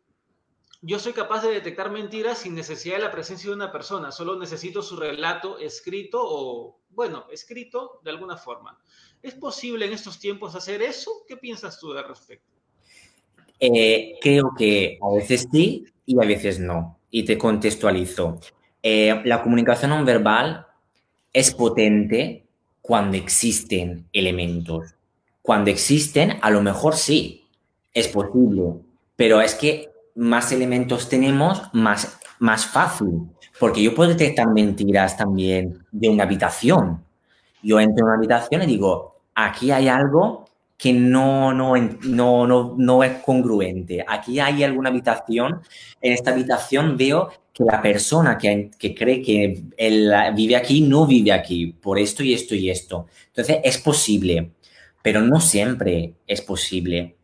Yo 0.86 1.00
soy 1.00 1.14
capaz 1.14 1.44
de 1.44 1.54
detectar 1.54 1.90
mentiras 1.92 2.40
sin 2.40 2.56
necesidad 2.56 2.98
de 2.98 3.04
la 3.04 3.12
presencia 3.12 3.50
de 3.50 3.56
una 3.56 3.72
persona, 3.72 4.12
solo 4.12 4.38
necesito 4.38 4.82
su 4.82 4.98
relato 4.98 5.58
escrito 5.58 6.20
o, 6.22 6.78
bueno, 6.90 7.24
escrito 7.32 8.02
de 8.04 8.12
alguna 8.12 8.36
forma. 8.36 8.78
¿Es 9.22 9.34
posible 9.34 9.86
en 9.86 9.94
estos 9.94 10.20
tiempos 10.20 10.56
hacer 10.56 10.82
eso? 10.82 11.24
¿Qué 11.26 11.38
piensas 11.38 11.80
tú 11.80 11.94
al 11.94 12.06
respecto? 12.06 12.52
Eh, 13.62 14.16
creo 14.20 14.52
que 14.58 15.00
a 15.02 15.16
veces 15.16 15.48
sí 15.50 15.86
y 16.06 16.22
a 16.22 16.28
veces 16.28 16.60
no. 16.60 17.00
Y 17.10 17.24
te 17.24 17.38
contextualizo. 17.38 18.42
Eh, 18.82 19.22
la 19.24 19.42
comunicación 19.42 19.92
no 19.92 20.04
verbal 20.04 20.68
es 21.32 21.54
potente 21.54 22.46
cuando 22.82 23.16
existen 23.16 24.10
elementos. 24.12 24.96
Cuando 25.42 25.72
existen, 25.72 26.40
a 26.42 26.50
lo 26.50 26.62
mejor 26.62 26.98
sí, 26.98 27.48
es 27.94 28.10
posible, 28.10 28.82
pero 29.16 29.40
es 29.40 29.56
que 29.56 29.93
más 30.16 30.52
elementos 30.52 31.10
tenemos, 31.10 31.62
más, 31.74 32.20
más 32.40 32.66
fácil, 32.66 33.30
porque 33.60 33.82
yo 33.82 33.96
puedo 33.96 34.10
detectar 34.10 34.48
mentiras 34.48 35.18
también 35.18 35.86
de 35.92 36.10
una 36.10 36.24
habitación. 36.24 37.04
Yo 37.62 37.80
entro 37.80 38.00
en 38.00 38.06
una 38.06 38.16
habitación 38.16 38.62
y 38.64 38.66
digo, 38.66 39.22
aquí 39.36 39.72
hay 39.72 39.88
algo 39.88 40.46
que 40.78 40.92
no, 40.92 41.54
no, 41.54 41.78
no, 41.78 42.46
no, 42.46 42.76
no 42.78 43.04
es 43.04 43.14
congruente. 43.24 44.04
Aquí 44.08 44.40
hay 44.40 44.64
alguna 44.64 44.90
habitación, 44.90 45.62
en 46.02 46.14
esta 46.14 46.32
habitación 46.32 46.98
veo 46.98 47.30
que 47.54 47.64
la 47.64 47.82
persona 47.82 48.38
que, 48.38 48.72
que, 48.78 48.94
cree 48.94 49.22
que 49.22 49.64
vive 50.36 50.56
aquí 50.56 50.82
no 50.82 51.06
vive 51.06 51.32
aquí 51.32 51.68
por 51.68 52.00
esto 52.00 52.24
y 52.24 52.34
esto 52.34 52.56
y 52.56 52.70
esto. 52.70 53.08
Entonces 53.28 53.60
es 53.64 53.78
posible, 53.78 54.52
pero 55.02 55.22
no 55.22 55.40
siempre 55.40 56.16
es 56.28 56.42
posible. 56.42 57.16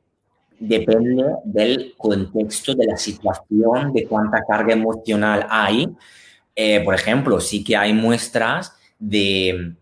Depende 0.59 1.23
del 1.45 1.93
contexto, 1.97 2.75
de 2.75 2.85
la 2.85 2.97
situación, 2.97 3.93
de 3.93 4.05
cuánta 4.05 4.43
carga 4.45 4.73
emocional 4.73 5.47
hay. 5.49 5.87
Eh, 6.53 6.81
por 6.83 6.93
ejemplo, 6.95 7.39
sí 7.39 7.63
que 7.63 7.77
hay 7.77 7.93
muestras 7.93 8.73
de 8.99 9.75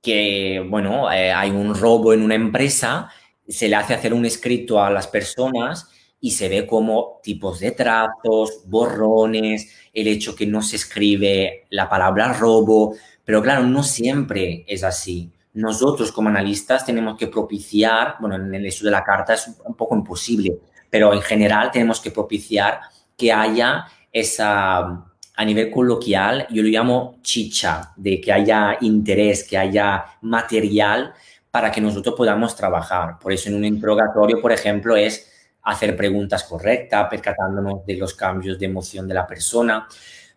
que, 0.00 0.64
bueno, 0.68 1.10
eh, 1.10 1.32
hay 1.32 1.50
un 1.50 1.74
robo 1.74 2.12
en 2.12 2.22
una 2.22 2.36
empresa, 2.36 3.10
se 3.48 3.68
le 3.68 3.74
hace 3.74 3.94
hacer 3.94 4.14
un 4.14 4.24
escrito 4.24 4.80
a 4.80 4.90
las 4.90 5.08
personas 5.08 5.88
y 6.20 6.30
se 6.30 6.48
ve 6.48 6.68
como 6.68 7.20
tipos 7.24 7.58
de 7.58 7.72
tratos, 7.72 8.62
borrones, 8.66 9.74
el 9.92 10.06
hecho 10.06 10.36
que 10.36 10.46
no 10.46 10.62
se 10.62 10.76
escribe 10.76 11.64
la 11.70 11.88
palabra 11.88 12.32
robo, 12.32 12.94
pero 13.24 13.42
claro, 13.42 13.64
no 13.64 13.82
siempre 13.82 14.64
es 14.68 14.84
así. 14.84 15.31
Nosotros 15.54 16.12
como 16.12 16.28
analistas 16.28 16.84
tenemos 16.84 17.18
que 17.18 17.26
propiciar, 17.26 18.16
bueno, 18.20 18.36
en 18.36 18.54
el 18.54 18.66
estudio 18.66 18.90
de 18.90 18.96
la 18.96 19.04
carta 19.04 19.34
es 19.34 19.50
un 19.64 19.74
poco 19.74 19.94
imposible, 19.94 20.58
pero 20.88 21.12
en 21.12 21.20
general 21.20 21.70
tenemos 21.70 22.00
que 22.00 22.10
propiciar 22.10 22.80
que 23.16 23.32
haya 23.32 23.86
esa, 24.10 24.80
a 24.80 25.44
nivel 25.44 25.70
coloquial, 25.70 26.46
yo 26.50 26.62
lo 26.62 26.68
llamo 26.68 27.18
chicha, 27.22 27.92
de 27.96 28.20
que 28.20 28.32
haya 28.32 28.78
interés, 28.80 29.44
que 29.44 29.58
haya 29.58 30.04
material 30.22 31.12
para 31.50 31.70
que 31.70 31.80
nosotros 31.80 32.14
podamos 32.16 32.56
trabajar. 32.56 33.18
Por 33.18 33.32
eso 33.32 33.48
en 33.48 33.56
un 33.56 33.64
interrogatorio, 33.64 34.40
por 34.40 34.52
ejemplo, 34.52 34.96
es 34.96 35.30
hacer 35.62 35.96
preguntas 35.96 36.44
correctas, 36.44 37.08
percatándonos 37.10 37.84
de 37.86 37.96
los 37.96 38.14
cambios 38.14 38.58
de 38.58 38.66
emoción 38.66 39.06
de 39.06 39.14
la 39.14 39.26
persona. 39.26 39.86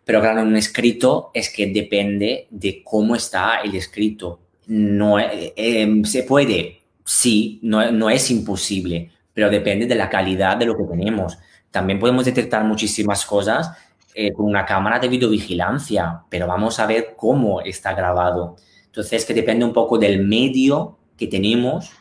Pero 0.04 0.20
claro, 0.20 0.40
en 0.40 0.48
un 0.48 0.56
escrito 0.56 1.30
es 1.34 1.50
que 1.50 1.66
depende 1.66 2.46
de 2.50 2.82
cómo 2.84 3.16
está 3.16 3.60
el 3.62 3.74
escrito. 3.74 4.40
No 4.66 5.18
eh, 5.18 5.52
em, 5.56 6.04
se 6.04 6.24
puede, 6.24 6.82
sí, 7.04 7.60
no, 7.62 7.90
no 7.92 8.10
es 8.10 8.30
imposible, 8.30 9.12
pero 9.32 9.50
depende 9.50 9.86
de 9.86 9.94
la 9.94 10.10
calidad 10.10 10.56
de 10.56 10.66
lo 10.66 10.76
que 10.76 10.84
tenemos. 10.84 11.38
También 11.70 11.98
podemos 11.98 12.24
detectar 12.24 12.64
muchísimas 12.64 13.24
cosas 13.24 13.70
eh, 14.14 14.32
con 14.32 14.46
una 14.46 14.64
cámara 14.64 14.98
de 14.98 15.08
videovigilancia, 15.08 16.22
pero 16.28 16.46
vamos 16.46 16.80
a 16.80 16.86
ver 16.86 17.14
cómo 17.16 17.60
está 17.60 17.94
grabado. 17.94 18.56
Entonces, 18.86 19.24
que 19.24 19.34
depende 19.34 19.64
un 19.64 19.72
poco 19.72 19.98
del 19.98 20.24
medio 20.24 20.98
que 21.16 21.26
tenemos 21.26 21.92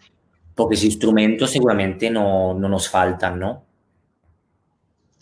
porque 0.55 0.77
si 0.77 0.87
instrumentos 0.87 1.51
seguramente 1.51 2.09
no, 2.09 2.53
no 2.53 2.69
nos 2.69 2.89
faltan, 2.89 3.37
¿no? 3.37 3.65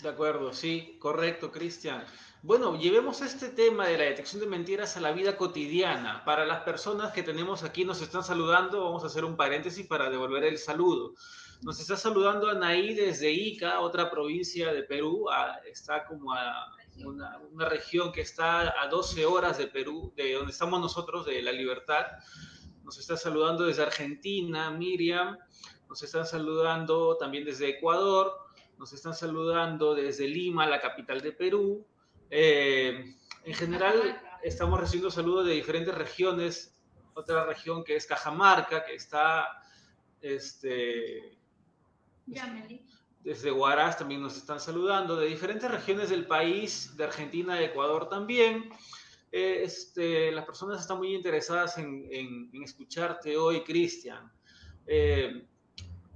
De 0.01 0.09
acuerdo, 0.09 0.53
sí, 0.53 0.97
correcto, 0.99 1.51
Cristian. 1.51 2.03
Bueno, 2.45 2.77
llevemos 2.77 3.21
este 3.21 3.47
tema 3.47 3.87
de 3.87 3.97
la 3.97 4.03
detección 4.03 4.41
de 4.41 4.47
mentiras 4.47 4.97
a 4.97 4.99
la 4.99 5.13
vida 5.13 5.37
cotidiana. 5.37 6.25
Para 6.25 6.45
las 6.45 6.63
personas 6.63 7.13
que 7.13 7.23
tenemos 7.23 7.63
aquí, 7.63 7.85
nos 7.85 8.01
están 8.01 8.21
saludando, 8.21 8.83
vamos 8.83 9.01
a 9.05 9.07
hacer 9.07 9.23
un 9.23 9.37
paréntesis 9.37 9.87
para 9.87 10.09
devolver 10.09 10.43
el 10.43 10.57
saludo. 10.57 11.13
Nos 11.61 11.79
está 11.79 11.95
saludando 11.95 12.49
Anaí 12.49 12.95
desde 12.95 13.31
Ica, 13.31 13.79
otra 13.79 14.11
provincia 14.11 14.73
de 14.73 14.83
Perú. 14.83 15.27
está 15.71 16.05
como 16.05 16.33
a 16.33 16.67
una, 17.05 17.39
una, 17.49 17.69
región 17.69 18.11
que 18.11 18.19
está 18.19 18.77
a 18.77 18.89
12 18.89 19.25
horas 19.25 19.57
de 19.57 19.67
Perú, 19.67 20.11
de 20.17 20.33
donde 20.33 20.51
estamos 20.51 20.81
nosotros, 20.81 21.25
de 21.25 21.41
La 21.41 21.53
Libertad. 21.53 22.07
Nos 22.83 22.97
está 22.97 23.15
saludando 23.15 23.63
desde 23.63 23.83
Argentina, 23.83 24.69
Miriam. 24.69 25.37
Nos 25.87 26.03
están 26.03 26.25
saludando 26.25 27.15
también 27.15 27.45
desde 27.45 27.69
Ecuador. 27.69 28.33
Nos 28.77 28.91
están 28.91 29.13
saludando 29.13 29.95
desde 29.95 30.27
Lima, 30.27 30.67
la 30.67 30.81
capital 30.81 31.21
de 31.21 31.31
Perú. 31.31 31.87
Eh, 32.35 33.15
en 33.45 33.53
general, 33.53 34.19
estamos 34.41 34.79
recibiendo 34.79 35.11
saludos 35.11 35.45
de 35.45 35.53
diferentes 35.53 35.93
regiones. 35.93 36.75
Otra 37.13 37.45
región 37.45 37.83
que 37.83 37.95
es 37.95 38.07
Cajamarca, 38.07 38.83
que 38.83 38.95
está 38.95 39.47
este, 40.19 41.37
desde 43.23 43.51
Huaraz 43.51 43.99
también 43.99 44.23
nos 44.23 44.35
están 44.35 44.59
saludando, 44.59 45.15
de 45.15 45.27
diferentes 45.27 45.69
regiones 45.69 46.09
del 46.09 46.25
país, 46.25 46.97
de 46.97 47.03
Argentina, 47.03 47.53
de 47.53 47.65
Ecuador 47.65 48.09
también. 48.09 48.67
Este, 49.31 50.31
las 50.31 50.45
personas 50.45 50.81
están 50.81 50.97
muy 50.97 51.13
interesadas 51.13 51.77
en, 51.77 52.49
escucharte 52.63 53.37
hoy, 53.37 53.61
Cristian. 53.61 54.31
Eh, 54.87 55.45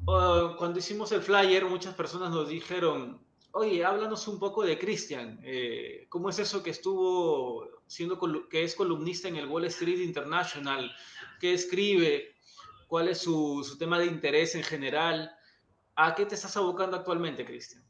cuando 0.04 0.80
hicimos 0.80 1.12
el 1.12 1.22
flyer, 1.22 1.66
muchas 1.66 1.94
personas 1.94 2.32
nos 2.32 2.50
dijeron, 2.50 3.27
oye, 3.58 3.84
háblanos 3.84 4.28
un 4.28 4.40
poco 4.40 4.64
de 4.64 4.78
Cristian. 4.78 5.40
Eh, 5.44 6.06
¿Cómo 6.10 6.30
es 6.30 6.40
eso 6.40 6.62
que 6.62 6.70
estuvo 6.70 7.68
siendo, 7.88 8.20
que 8.50 8.64
es 8.64 8.76
columnista 8.76 9.28
en 9.28 9.36
el 9.36 9.48
Wall 9.48 9.66
Street 9.66 10.00
International? 10.00 10.92
¿Qué 11.40 11.54
escribe? 11.54 12.36
¿Cuál 12.88 13.10
es 13.10 13.20
su, 13.20 13.66
su 13.68 13.78
tema 13.78 14.00
de 14.00 14.06
interés 14.06 14.56
en 14.56 14.64
general? 14.64 15.32
¿A 15.96 16.14
qué 16.14 16.26
te 16.26 16.36
estás 16.36 16.56
abocando 16.56 16.96
actualmente, 16.96 17.44
Cristian? 17.46 17.84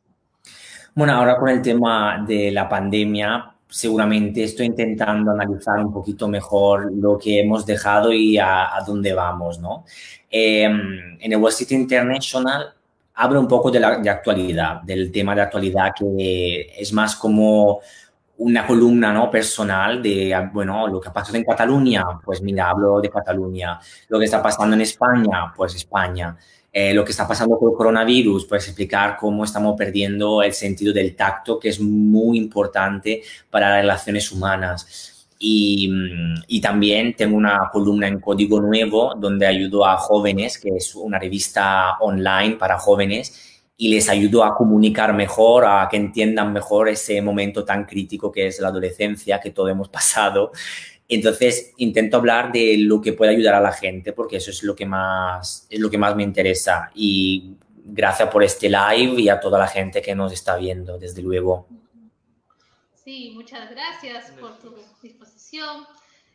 Bueno, 0.96 1.14
ahora 1.14 1.38
con 1.38 1.50
el 1.50 1.62
tema 1.62 2.24
de 2.26 2.50
la 2.52 2.68
pandemia, 2.68 3.54
seguramente 3.68 4.44
estoy 4.44 4.68
intentando 4.68 5.32
analizar 5.32 5.80
un 5.80 5.92
poquito 5.92 6.28
mejor 6.28 6.92
lo 6.94 7.18
que 7.18 7.42
hemos 7.42 7.66
dejado 7.66 8.14
y 8.14 8.38
a, 8.38 8.70
dónde 8.88 9.14
vamos, 9.14 9.60
¿no? 9.60 9.84
Em, 10.30 11.18
en 11.20 11.32
el 11.32 11.38
Wall 11.38 11.52
Street 11.52 11.82
International 11.82 12.74
hablo 13.18 13.40
un 13.40 13.48
poco 13.48 13.72
de 13.72 13.80
la 13.80 13.98
de 13.98 14.10
actualidad, 14.10 14.82
del 14.82 15.12
tema 15.12 15.34
de 15.36 15.42
actualidad 15.42 15.92
que 15.98 16.74
es 16.78 16.94
más 16.94 17.16
como 17.16 17.82
una 18.38 18.68
columna 18.68 19.12
¿no? 19.12 19.32
personal 19.32 20.02
de, 20.02 20.50
bueno, 20.54 20.88
lo 20.88 21.02
que 21.02 21.10
ha 21.10 21.14
pasado 21.14 21.38
en 21.38 21.44
Cataluña, 21.44 22.06
pues 22.24 22.42
mira, 22.42 22.70
hablo 22.70 23.02
de 23.02 23.10
Cataluña. 23.10 23.80
Lo 24.10 24.20
que 24.20 24.26
está 24.26 24.44
pasando 24.44 24.76
en 24.76 24.82
España, 24.82 25.52
pues 25.56 25.74
España. 25.74 26.38
Eh, 26.72 26.94
lo 26.94 27.04
que 27.04 27.10
está 27.12 27.28
pasando 27.28 27.58
con 27.58 27.72
el 27.72 27.76
coronavirus, 27.76 28.46
pues 28.46 28.68
explicar 28.68 29.18
cómo 29.18 29.44
estamos 29.44 29.76
perdiendo 29.76 30.44
el 30.44 30.54
sentido 30.54 30.94
del 30.94 31.16
tacto, 31.16 31.58
que 31.58 31.70
es 31.70 31.80
muy 31.80 32.38
importante 32.38 33.24
para 33.50 33.70
las 33.70 33.82
relaciones 33.82 34.32
humanas. 34.32 35.17
Y, 35.40 35.90
mm, 35.90 36.44
y, 36.48 36.62
también 36.62 37.16
tengo 37.16 37.38
una 37.38 37.70
columna 37.72 38.08
en 38.08 38.20
Código 38.20 38.60
Nuevo 38.60 39.14
donde 39.16 39.46
ayudo 39.46 39.86
a 39.86 39.98
jóvenes, 39.98 40.58
que 40.58 40.70
es 40.76 40.96
una 40.96 41.20
revista 41.20 41.98
online 42.00 42.56
para 42.56 42.80
jóvenes, 42.80 43.62
y 43.78 43.90
les 43.90 44.10
ayudo 44.10 44.44
a 44.44 44.56
comunicar 44.56 45.14
mejor, 45.14 45.66
a 45.66 45.88
que 45.90 45.98
entiendan 45.98 46.52
mejor 46.52 46.90
ese 46.90 47.22
momento 47.22 47.64
tan 47.64 47.86
crítico 47.86 48.32
que 48.32 48.48
es 48.48 48.60
la 48.60 48.70
adolescencia, 48.70 49.40
que 49.40 49.52
todos 49.52 49.70
hemos 49.70 49.90
pasado. 49.98 50.52
Entonces 51.08 51.74
intento 51.78 52.18
hablar 52.18 52.52
de 52.52 52.78
lo 52.80 53.00
que 53.00 53.14
puede 53.14 53.32
ayudar 53.32 53.56
a 53.56 53.62
la 53.62 53.72
gente, 53.72 54.14
porque 54.14 54.38
eso 54.38 54.52
es 54.52 54.64
lo 54.64 54.76
que 54.76 54.86
más, 54.86 55.68
es 55.70 55.80
lo 55.80 55.90
que 55.90 55.98
más 55.98 56.16
me 56.16 56.24
interesa. 56.24 56.92
Y 56.96 57.56
gracias 57.86 58.30
por 58.30 58.44
este 58.44 58.70
live 58.70 59.22
y 59.22 59.30
a 59.30 59.40
toda 59.40 59.60
la 59.60 59.68
gente 59.68 60.02
que 60.02 60.16
nos 60.16 60.34
está 60.34 60.58
viendo, 60.58 60.98
desde 60.98 61.22
luego. 61.22 61.68
Sí, 63.08 63.32
muchas 63.34 63.70
gracias 63.70 64.32
por 64.32 64.60
tu 64.60 64.76
disposición. 65.02 65.86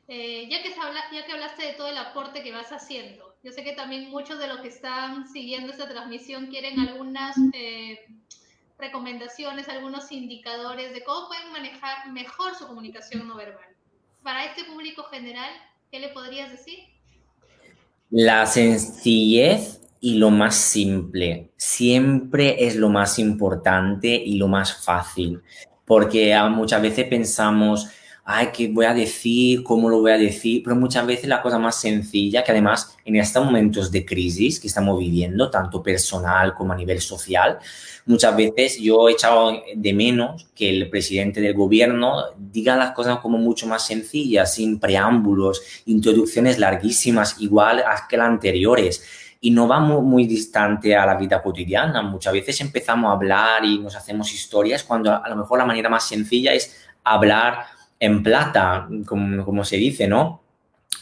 Eh, 0.08 0.48
ya, 0.50 0.62
que 0.62 0.72
habla, 0.80 1.02
ya 1.12 1.26
que 1.26 1.32
hablaste 1.32 1.66
de 1.66 1.72
todo 1.74 1.88
el 1.88 1.98
aporte 1.98 2.42
que 2.42 2.50
vas 2.50 2.72
haciendo, 2.72 3.36
yo 3.44 3.52
sé 3.52 3.62
que 3.62 3.74
también 3.74 4.08
muchos 4.08 4.38
de 4.38 4.46
los 4.46 4.60
que 4.60 4.68
están 4.68 5.28
siguiendo 5.28 5.70
esta 5.70 5.86
transmisión 5.86 6.46
quieren 6.46 6.80
algunas 6.80 7.36
eh, 7.52 8.00
recomendaciones, 8.78 9.68
algunos 9.68 10.10
indicadores 10.12 10.94
de 10.94 11.04
cómo 11.04 11.28
pueden 11.28 11.52
manejar 11.52 12.10
mejor 12.10 12.54
su 12.54 12.66
comunicación 12.66 13.28
no 13.28 13.36
verbal. 13.36 13.68
Para 14.22 14.46
este 14.46 14.64
público 14.64 15.02
general, 15.02 15.50
¿qué 15.90 16.00
le 16.00 16.08
podrías 16.08 16.50
decir? 16.50 16.78
La 18.08 18.46
sencillez 18.46 19.82
y 20.00 20.14
lo 20.14 20.30
más 20.30 20.54
simple 20.54 21.50
siempre 21.58 22.64
es 22.64 22.76
lo 22.76 22.88
más 22.88 23.18
importante 23.18 24.08
y 24.08 24.38
lo 24.38 24.48
más 24.48 24.82
fácil, 24.82 25.42
porque 25.84 26.36
muchas 26.50 26.80
veces 26.80 27.06
pensamos, 27.06 27.88
ay, 28.24 28.50
¿qué 28.52 28.68
voy 28.68 28.86
a 28.86 28.94
decir? 28.94 29.62
¿Cómo 29.64 29.90
lo 29.90 30.00
voy 30.00 30.12
a 30.12 30.18
decir? 30.18 30.62
Pero 30.62 30.76
muchas 30.76 31.04
veces 31.06 31.28
la 31.28 31.42
cosa 31.42 31.58
más 31.58 31.80
sencilla, 31.80 32.44
que 32.44 32.52
además 32.52 32.96
en 33.04 33.16
estos 33.16 33.44
momentos 33.44 33.90
de 33.90 34.04
crisis 34.04 34.60
que 34.60 34.68
estamos 34.68 34.98
viviendo, 34.98 35.50
tanto 35.50 35.82
personal 35.82 36.54
como 36.54 36.72
a 36.72 36.76
nivel 36.76 37.00
social, 37.00 37.58
muchas 38.06 38.36
veces 38.36 38.78
yo 38.78 39.08
he 39.08 39.12
echado 39.12 39.60
de 39.74 39.92
menos 39.92 40.46
que 40.54 40.70
el 40.70 40.88
presidente 40.88 41.40
del 41.40 41.54
gobierno 41.54 42.26
diga 42.38 42.76
las 42.76 42.92
cosas 42.92 43.18
como 43.18 43.38
mucho 43.38 43.66
más 43.66 43.86
sencillas, 43.86 44.54
sin 44.54 44.78
preámbulos, 44.78 45.62
introducciones 45.86 46.58
larguísimas, 46.58 47.40
igual 47.40 47.82
que 48.08 48.16
las 48.16 48.28
anteriores 48.28 49.04
y 49.44 49.50
no 49.50 49.66
va 49.66 49.80
muy, 49.80 50.24
distante 50.24 50.94
a 50.94 51.04
la 51.04 51.16
vida 51.16 51.42
cotidiana. 51.42 52.00
Muchas 52.00 52.32
veces 52.32 52.60
empezamos 52.60 53.10
a 53.10 53.14
hablar 53.14 53.64
y 53.64 53.80
nos 53.80 53.96
hacemos 53.96 54.32
historias 54.32 54.84
cuando 54.84 55.12
a 55.12 55.28
lo 55.28 55.34
mejor 55.34 55.58
la 55.58 55.64
manera 55.64 55.88
más 55.88 56.06
sencilla 56.06 56.54
es 56.54 56.86
hablar 57.02 57.64
en 57.98 58.22
plata, 58.22 58.88
como, 59.04 59.64
se 59.64 59.76
dice, 59.78 60.06
¿no? 60.06 60.42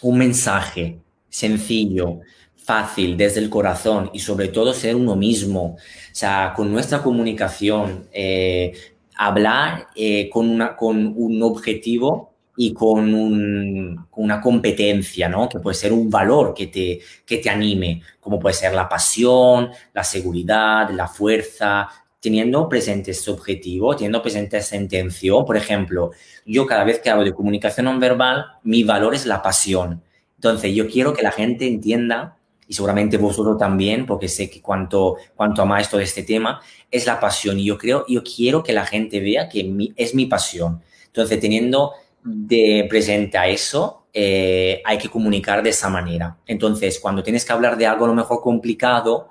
Un 0.00 0.16
mensaje 0.16 1.00
sencillo, 1.29 2.20
fácil, 2.57 3.18
desde 3.18 3.40
el 3.40 3.50
corazón 3.50 4.11
y 4.14 4.20
sobre 4.20 4.48
todo 4.48 4.72
ser 4.72 4.96
uno 4.96 5.16
mismo. 5.16 5.76
O 5.76 5.79
sea, 6.12 6.55
con 6.57 6.72
nuestra 6.72 7.03
comunicación, 7.03 8.09
eh, 8.11 8.72
hablar 9.18 9.88
eh, 9.94 10.31
con, 10.31 10.48
una, 10.48 10.76
con 10.76 11.12
un 11.14 11.42
objetivo 11.42 12.29
y 12.62 12.75
con, 12.75 14.07
una 14.11 14.40
competencia, 14.42 15.31
¿no? 15.31 15.49
Que 15.49 15.59
puede 15.61 15.75
ser 15.75 15.94
un 15.94 16.11
valor 16.11 16.53
que 16.53 16.66
te, 16.66 17.01
que 17.25 17.38
te 17.38 17.49
anime, 17.49 18.03
como 18.20 18.38
puede 18.38 18.55
ser 18.55 18.75
la 18.75 18.87
pasión, 18.87 19.70
la 19.94 20.05
seguridad, 20.05 20.90
la 20.90 21.09
fuerza, 21.09 21.88
teniendo 22.20 22.68
presente 22.68 23.12
ese 23.12 23.31
objetivo, 23.31 23.96
teniendo 23.96 24.20
presente 24.20 24.59
esa 24.59 24.77
intención. 24.77 25.46
Por 25.46 25.57
ejemplo, 25.57 26.11
yo 26.44 26.66
cada 26.66 26.85
vez 26.85 27.01
que 27.01 27.09
hablo 27.09 27.25
de 27.25 27.33
comunicación 27.33 27.87
no 27.87 27.99
verbal, 27.99 28.44
mi 28.62 28.85
valor 28.85 29.14
es 29.14 29.25
la 29.25 29.40
pasión. 29.40 30.03
Entonces, 30.35 30.75
yo 30.75 30.87
quiero 30.87 31.14
que 31.14 31.23
la 31.23 31.33
gente 31.33 31.66
entienda, 31.66 32.37
y 32.68 32.75
seguramente 32.75 33.16
vosotros 33.16 33.57
también, 33.57 34.05
porque 34.05 34.29
sé 34.29 34.51
que 34.51 34.61
cuanto, 34.61 35.16
cuanto 35.35 35.62
amáis 35.62 35.88
todo 35.88 36.03
este 36.03 36.25
tema, 36.25 36.61
es 36.90 37.07
la 37.07 37.18
pasión. 37.18 37.59
Y 37.59 37.64
yo 37.64 37.79
creo, 37.79 38.05
yo 38.07 38.23
quiero 38.23 38.62
que 38.62 38.75
la 38.75 38.85
gente 38.85 39.18
vea 39.18 39.49
que 39.49 39.94
es 39.96 40.14
mi 40.14 40.27
pasión. 40.27 40.83
Entonces, 41.07 41.40
teniendo 41.40 41.94
de 42.22 42.87
presente 42.88 43.38
a 43.38 43.48
eso, 43.48 44.06
eh, 44.12 44.83
hay 44.85 44.98
que 44.98 45.09
comunicar 45.09 45.62
de 45.62 45.70
esa 45.70 45.88
manera. 45.88 46.37
Entonces, 46.46 46.98
cuando 47.00 47.22
tienes 47.22 47.44
que 47.44 47.52
hablar 47.52 47.76
de 47.76 47.87
algo 47.87 48.04
a 48.04 48.09
lo 48.09 48.14
mejor 48.14 48.40
complicado, 48.40 49.28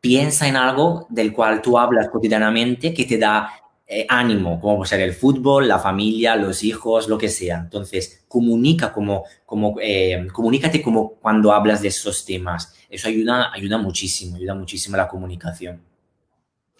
piensa 0.00 0.48
en 0.48 0.56
algo 0.56 1.06
del 1.10 1.32
cual 1.32 1.62
tú 1.62 1.78
hablas 1.78 2.08
cotidianamente 2.08 2.94
que 2.94 3.04
te 3.04 3.18
da 3.18 3.50
eh, 3.86 4.06
ánimo, 4.08 4.60
como 4.60 4.76
puede 4.78 4.88
ser 4.88 5.00
el 5.00 5.12
fútbol, 5.12 5.68
la 5.68 5.78
familia, 5.78 6.36
los 6.36 6.62
hijos, 6.64 7.08
lo 7.08 7.18
que 7.18 7.28
sea. 7.28 7.58
Entonces, 7.58 8.24
comunica 8.28 8.92
como, 8.92 9.24
como 9.44 9.76
eh, 9.82 10.26
comunícate 10.32 10.80
como 10.80 11.14
cuando 11.16 11.52
hablas 11.52 11.82
de 11.82 11.88
esos 11.88 12.24
temas. 12.24 12.74
Eso 12.88 13.08
ayuda, 13.08 13.52
ayuda 13.52 13.78
muchísimo, 13.78 14.36
ayuda 14.36 14.54
muchísimo 14.54 14.96
a 14.96 14.98
la 14.98 15.08
comunicación. 15.08 15.91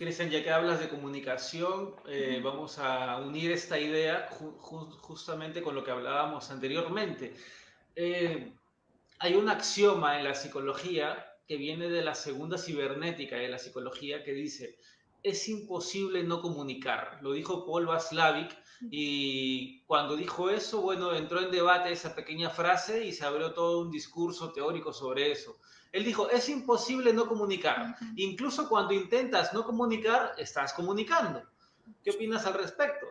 Cristian, 0.03 0.31
ya 0.31 0.43
que 0.43 0.51
hablas 0.51 0.81
de 0.81 0.89
comunicación, 0.89 1.95
eh, 2.09 2.41
vamos 2.43 2.79
a 2.79 3.19
unir 3.19 3.53
esta 3.53 3.79
idea 3.79 4.29
justamente 4.31 5.63
con 5.63 5.75
lo 5.75 5.85
que 5.85 5.91
hablábamos 5.91 6.51
anteriormente. 6.51 7.35
hay 9.19 9.35
un 9.35 9.49
axioma 9.49 10.19
en 10.19 10.25
la 10.25 10.35
psicología 10.35 11.25
que 11.47 11.57
viene 11.57 11.89
de 11.89 12.03
la 12.03 12.15
segunda 12.15 12.59
cibernética 12.59 13.37
de 13.37 13.49
la 13.49 13.59
psicología 13.59 14.25
que 14.25 14.33
dice, 14.33 14.79
es 15.23 15.49
imposible 15.49 16.23
no 16.25 16.41
comunicar. 16.41 17.19
Lo 17.23 17.33
dijo 17.33 17.65
Paul 17.65 17.87
Vaslavic 17.87 18.57
y 18.91 19.83
cuando 19.85 20.17
dijo 20.17 20.51
eso, 20.51 20.81
bueno, 20.81 21.15
entró 21.15 21.41
en 21.41 21.51
debate 21.51 21.93
esa 21.93 22.15
pequeña 22.15 22.51
frase 22.51 23.05
y 23.05 23.13
se 23.13 23.25
abrió 23.25 23.53
todo 23.53 23.81
un 23.81 23.91
discurso 23.91 24.53
teórico 24.53 24.93
sobre 24.93 25.31
eso. 25.31 25.57
Él 25.93 26.05
dijo, 26.05 26.31
es 26.31 26.49
imposible 26.49 27.13
no 27.13 27.27
comunicar. 27.27 27.97
Incluso 28.17 28.69
cuando 28.69 28.95
intentas 28.95 29.53
no 29.53 29.65
comunicar, 29.65 30.33
estás 30.39 30.73
comunicando. 30.73 31.43
¿Qué 32.03 32.11
opinas 32.11 32.47
al 32.47 32.55
respecto? 32.55 33.07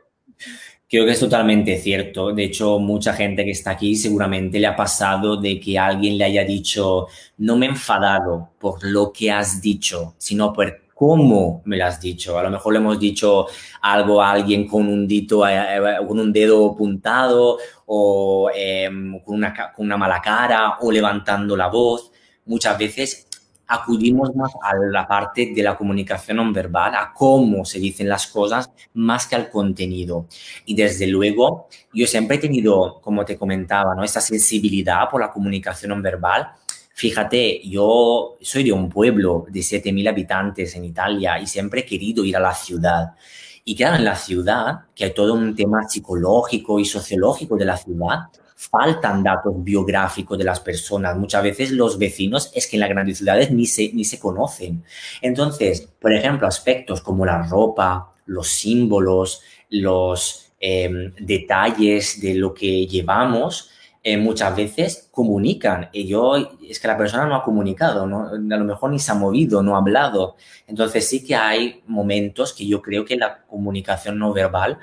Creo 0.90 1.06
que 1.06 1.12
es 1.12 1.20
totalmente 1.20 1.78
cierto. 1.78 2.34
De 2.34 2.46
hecho, 2.46 2.80
mucha 2.80 3.14
gente 3.14 3.46
que 3.46 3.52
está 3.52 3.72
aquí 3.72 3.96
seguramente 3.96 4.60
le 4.60 4.68
ha 4.68 4.76
pasado 4.76 5.38
de 5.38 5.60
que 5.60 5.78
alguien 5.78 6.18
le 6.18 6.26
haya 6.26 6.44
dicho, 6.44 7.08
no 7.38 7.56
me 7.56 7.68
he 7.68 7.70
enfadado 7.70 8.50
por 8.60 8.84
lo 8.84 9.14
que 9.14 9.32
has 9.32 9.62
dicho, 9.62 10.16
sino 10.18 10.52
por 10.52 10.82
cómo 10.94 11.62
me 11.66 11.78
lo 11.78 11.86
has 11.86 12.02
dicho. 12.02 12.38
A 12.38 12.44
lo 12.44 12.50
mejor 12.50 12.74
le 12.74 12.80
hemos 12.80 13.00
dicho 13.00 13.48
algo 13.82 14.22
a 14.22 14.32
alguien 14.32 14.68
con 14.68 14.88
un, 14.88 15.08
dito, 15.08 15.48
eh, 15.48 15.78
eh, 15.78 16.08
con 16.08 16.20
un 16.20 16.34
dedo 16.34 16.76
puntado 16.76 17.58
o 17.86 18.50
em, 18.54 19.20
con, 19.22 19.36
una, 19.36 19.72
con 19.72 19.86
una 19.86 19.98
mala 19.98 20.22
cara 20.22 20.78
o 20.82 20.92
levantando 20.92 21.56
la 21.56 21.68
voz. 21.68 22.12
Muchas 22.52 22.78
veces 22.78 23.28
acudimos 23.66 24.36
más 24.36 24.52
a 24.62 24.76
la 24.76 25.08
parte 25.08 25.54
de 25.56 25.64
la 25.64 25.78
comunicación 25.78 26.36
no 26.36 26.52
verbal, 26.52 26.94
a 26.96 27.14
cómo 27.14 27.64
se 27.64 27.80
dicen 27.80 28.10
las 28.10 28.28
cosas, 28.28 28.70
más 28.94 29.26
que 29.26 29.36
al 29.38 29.50
contenido. 29.50 30.26
Y 30.66 30.76
desde 30.76 31.08
luego, 31.08 31.70
yo 31.94 32.06
siempre 32.06 32.36
he 32.36 32.40
tenido, 32.40 33.00
como 33.00 33.24
te 33.24 33.38
comentaba, 33.38 33.96
¿no? 33.96 34.04
esta 34.04 34.20
sensibilidad 34.20 35.10
por 35.10 35.22
la 35.22 35.32
comunicación 35.32 35.92
no 35.92 36.02
verbal. 36.02 36.50
Fíjate, 36.94 37.62
yo 37.66 38.36
soy 38.42 38.66
de 38.66 38.74
un 38.74 38.90
pueblo 38.90 39.46
de 39.48 39.62
7.000 39.62 40.10
habitantes 40.10 40.76
en 40.76 40.84
Italia 40.84 41.40
y 41.40 41.48
siempre 41.48 41.80
he 41.80 41.86
querido 41.86 42.26
ir 42.26 42.36
a 42.36 42.42
la 42.42 42.54
ciudad. 42.54 43.12
Y 43.64 43.78
claro, 43.78 43.96
en 43.96 44.04
la 44.04 44.18
ciudad, 44.18 44.82
que 44.94 45.06
hay 45.06 45.14
todo 45.14 45.36
un 45.36 45.56
tema 45.56 45.88
psicológico 45.88 46.82
y 46.82 46.84
sociológico 46.84 47.56
de 47.56 47.64
la 47.64 47.78
ciudad, 47.78 48.28
faltan 48.70 49.24
datos 49.24 49.54
biográficos 49.58 50.38
de 50.38 50.44
las 50.44 50.60
personas. 50.60 51.18
Muchas 51.18 51.42
veces 51.42 51.72
los 51.72 51.98
vecinos 51.98 52.52
es 52.54 52.68
que 52.68 52.76
en 52.76 52.82
las 52.82 52.90
grandes 52.90 53.18
ciudades 53.18 53.50
ni 53.50 53.66
se, 53.66 53.92
ni 53.94 54.06
se 54.06 54.20
conocen. 54.20 54.84
Entonces, 55.20 55.90
por 56.00 56.14
ejemplo, 56.14 56.48
aspectos 56.48 57.02
como 57.02 57.26
la 57.26 57.42
ropa, 57.42 58.14
los 58.28 58.48
símbolos, 58.48 59.42
los 59.72 60.54
em, 60.60 61.12
detalles 61.20 62.22
de 62.22 62.36
lo 62.36 62.54
que 62.54 62.86
llevamos, 62.86 63.72
eh, 64.04 64.18
muchas 64.18 64.56
veces 64.56 65.10
comunican. 65.12 65.90
Y 65.92 66.08
yo, 66.08 66.36
es 66.62 66.80
que 66.80 66.88
la 66.88 66.98
persona 66.98 67.26
no 67.26 67.36
ha 67.36 67.44
comunicado, 67.44 68.06
¿no? 68.06 68.28
a 68.28 68.58
lo 68.58 68.66
mejor 68.66 68.92
ni 68.92 69.00
se 69.00 69.12
ha 69.12 69.16
movido, 69.16 69.64
no 69.64 69.76
ha 69.76 69.80
hablado. 69.80 70.36
Entonces 70.68 71.08
sí 71.08 71.26
que 71.26 71.36
hay 71.36 71.82
momentos 71.88 72.54
que 72.54 72.68
yo 72.68 72.80
creo 72.80 73.06
que 73.06 73.16
la 73.16 73.42
comunicación 73.48 74.20
no 74.20 74.34
verbal 74.34 74.78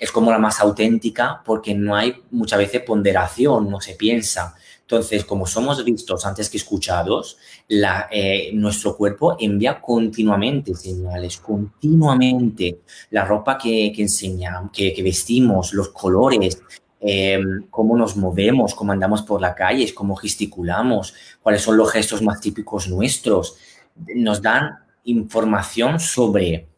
es 0.00 0.10
como 0.10 0.30
la 0.30 0.38
más 0.38 0.60
auténtica 0.60 1.42
porque 1.44 1.74
no 1.74 1.94
hay 1.94 2.22
muchas 2.30 2.58
veces 2.58 2.80
ponderación, 2.80 3.70
no 3.70 3.82
se 3.82 3.94
piensa. 3.94 4.56
Entonces, 4.80 5.24
como 5.26 5.46
somos 5.46 5.84
vistos 5.84 6.24
antes 6.24 6.48
que 6.48 6.56
escuchados, 6.56 7.36
eh, 7.68 8.50
nuestro 8.54 8.96
cuerpo 8.96 9.36
envía 9.38 9.80
continuamente 9.80 10.74
señales, 10.74 11.36
continuamente. 11.36 12.80
La 13.10 13.26
ropa 13.26 13.58
que, 13.58 13.92
que 13.94 14.02
enseñamos, 14.02 14.72
que, 14.72 15.00
vestimos, 15.04 15.74
los 15.74 15.90
colores, 15.90 16.60
em, 16.98 17.66
cómo 17.68 17.96
nos 17.96 18.16
movemos, 18.16 18.74
cómo 18.74 18.92
andamos 18.92 19.22
por 19.22 19.40
la 19.40 19.54
calle, 19.54 19.94
cómo 19.94 20.16
gesticulamos, 20.16 21.14
cuáles 21.42 21.62
son 21.62 21.76
los 21.76 21.92
gestos 21.92 22.22
más 22.22 22.40
típicos 22.40 22.88
nuestros, 22.88 23.56
nos 24.16 24.40
dan 24.40 24.78
información 25.04 26.00
sobre 26.00 26.68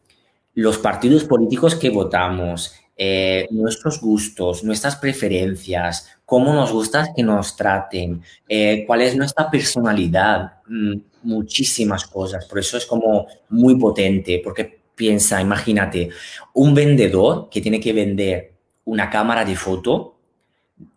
los 0.53 0.77
partidos 0.77 1.23
políticos 1.23 1.75
que 1.75 1.89
votamos, 1.89 2.73
eh, 2.95 3.47
nuestros 3.49 3.99
gustos, 3.99 4.63
nuestras 4.63 4.95
preferencias, 4.97 6.09
cómo 6.25 6.53
nos 6.53 6.71
gusta 6.71 7.11
que 7.15 7.23
nos 7.23 7.55
traten, 7.55 8.21
eh, 8.47 8.83
cuál 8.85 9.01
es 9.01 9.15
nuestra 9.15 9.49
personalidad, 9.49 10.61
mm, 10.67 10.93
muchísimas 11.23 12.05
cosas. 12.05 12.45
Por 12.45 12.59
eso 12.59 12.77
es 12.77 12.85
como 12.85 13.25
muy 13.49 13.75
potente, 13.77 14.41
porque 14.43 14.79
piensa, 14.95 15.41
imagínate, 15.41 16.09
un 16.53 16.73
vendedor 16.73 17.49
que 17.49 17.61
tiene 17.61 17.79
que 17.79 17.93
vender 17.93 18.53
una 18.85 19.09
cámara 19.09 19.43
de 19.45 19.55
foto 19.55 20.15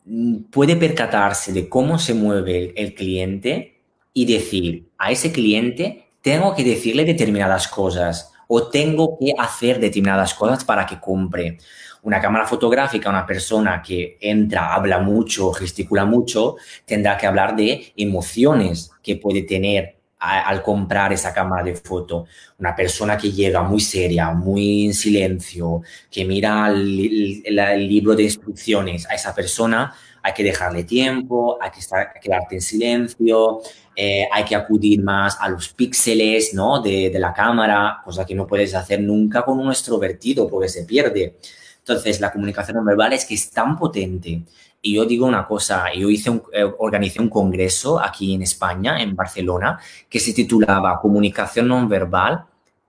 mm, 0.05 0.37
puede 0.51 0.77
percatarse 0.77 1.53
de 1.53 1.69
cómo 1.69 1.99
se 1.99 2.15
mueve 2.15 2.75
el 2.77 2.95
cliente 2.95 3.81
y 4.13 4.27
decir 4.27 4.89
a 4.99 5.11
ese 5.13 5.33
cliente, 5.33 6.07
tengo 6.23 6.55
que 6.55 6.65
decirle 6.65 7.05
determinadas 7.05 7.69
cosas 7.69 8.33
o 8.49 8.69
tengo 8.69 9.19
que 9.19 9.35
hacer 9.39 9.81
determinadas 9.81 10.35
cosas 10.35 10.65
para 10.65 10.87
que 10.87 11.01
compre. 11.01 11.59
Una 12.03 12.21
cámara 12.21 12.47
fotográfica, 12.47 13.11
una 13.11 13.27
persona 13.27 13.83
que 13.83 14.17
entra, 14.21 14.73
habla 14.75 15.01
mucho, 15.01 15.53
gesticula 15.53 16.05
mucho, 16.05 16.57
tendrá 16.85 17.17
que 17.17 17.27
hablar 17.27 17.57
de 17.57 17.93
emociones 17.97 18.91
que 19.03 19.17
puede 19.17 19.43
tener 19.43 19.97
al 20.19 20.63
comprar 20.63 21.13
esa 21.13 21.33
cámara 21.33 21.63
de 21.63 21.75
foto. 21.75 22.27
Una 22.59 22.75
persona 22.75 23.19
que 23.19 23.33
llega 23.33 23.63
muy 23.63 23.81
seria, 23.81 24.31
muy 24.31 24.87
en 24.87 24.95
silencio, 24.95 25.83
que 26.11 26.25
mira 26.25 26.69
el, 26.69 27.89
libro 27.89 28.15
de 28.15 28.25
instrucciones, 28.25 29.07
a 29.11 29.15
esa 29.15 29.35
persona 29.35 29.95
hay 30.27 30.33
que 30.33 30.43
dejarle 30.43 30.83
tiempo, 30.83 31.57
hay 31.61 31.71
que 31.71 31.79
estar, 31.79 32.13
quedarte 32.21 32.57
en 32.57 32.61
silencio, 32.61 33.61
eh, 33.95 34.27
hay 34.33 34.45
que 34.45 34.57
acudir 34.57 35.01
más 35.01 35.37
a 35.41 35.49
los 35.49 35.69
píxeles 35.69 36.53
¿no? 36.53 36.83
de, 36.83 37.11
de, 37.11 37.19
la 37.21 37.33
cámara, 37.33 38.01
cosa 38.05 38.27
que 38.27 38.35
no 38.35 38.45
puedes 38.45 38.75
hacer 38.75 39.01
nunca 39.01 39.45
con 39.45 39.61
un 39.61 39.69
extrovertido 39.69 40.49
porque 40.49 40.69
se 40.69 40.85
pierde. 40.85 41.37
Entonces, 41.79 42.21
la 42.21 42.33
comunicación 42.33 42.77
no 42.77 42.85
verbal 42.85 43.13
es 43.13 43.25
que 43.25 43.35
es 43.35 43.53
tan 43.53 43.79
potente 43.79 44.43
y 44.83 44.95
yo 44.95 45.05
digo 45.05 45.27
una 45.27 45.47
cosa, 45.47 45.93
yo 45.95 46.11
hice 46.11 46.31
un, 46.31 46.43
eh, 46.53 46.65
organicé 46.79 47.23
un 47.23 47.29
congreso 47.29 48.01
aquí 48.01 48.35
en 48.35 48.43
España, 48.43 49.01
en 49.01 49.15
Barcelona, 49.15 49.79
que 50.09 50.19
se 50.19 50.33
titulaba 50.33 51.01
Comunicación 51.01 51.69
no 51.69 51.87
verbal 51.87 52.47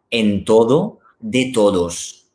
en 0.10 0.44
todo 0.44 1.00
de 1.20 1.52
todos, 1.54 2.26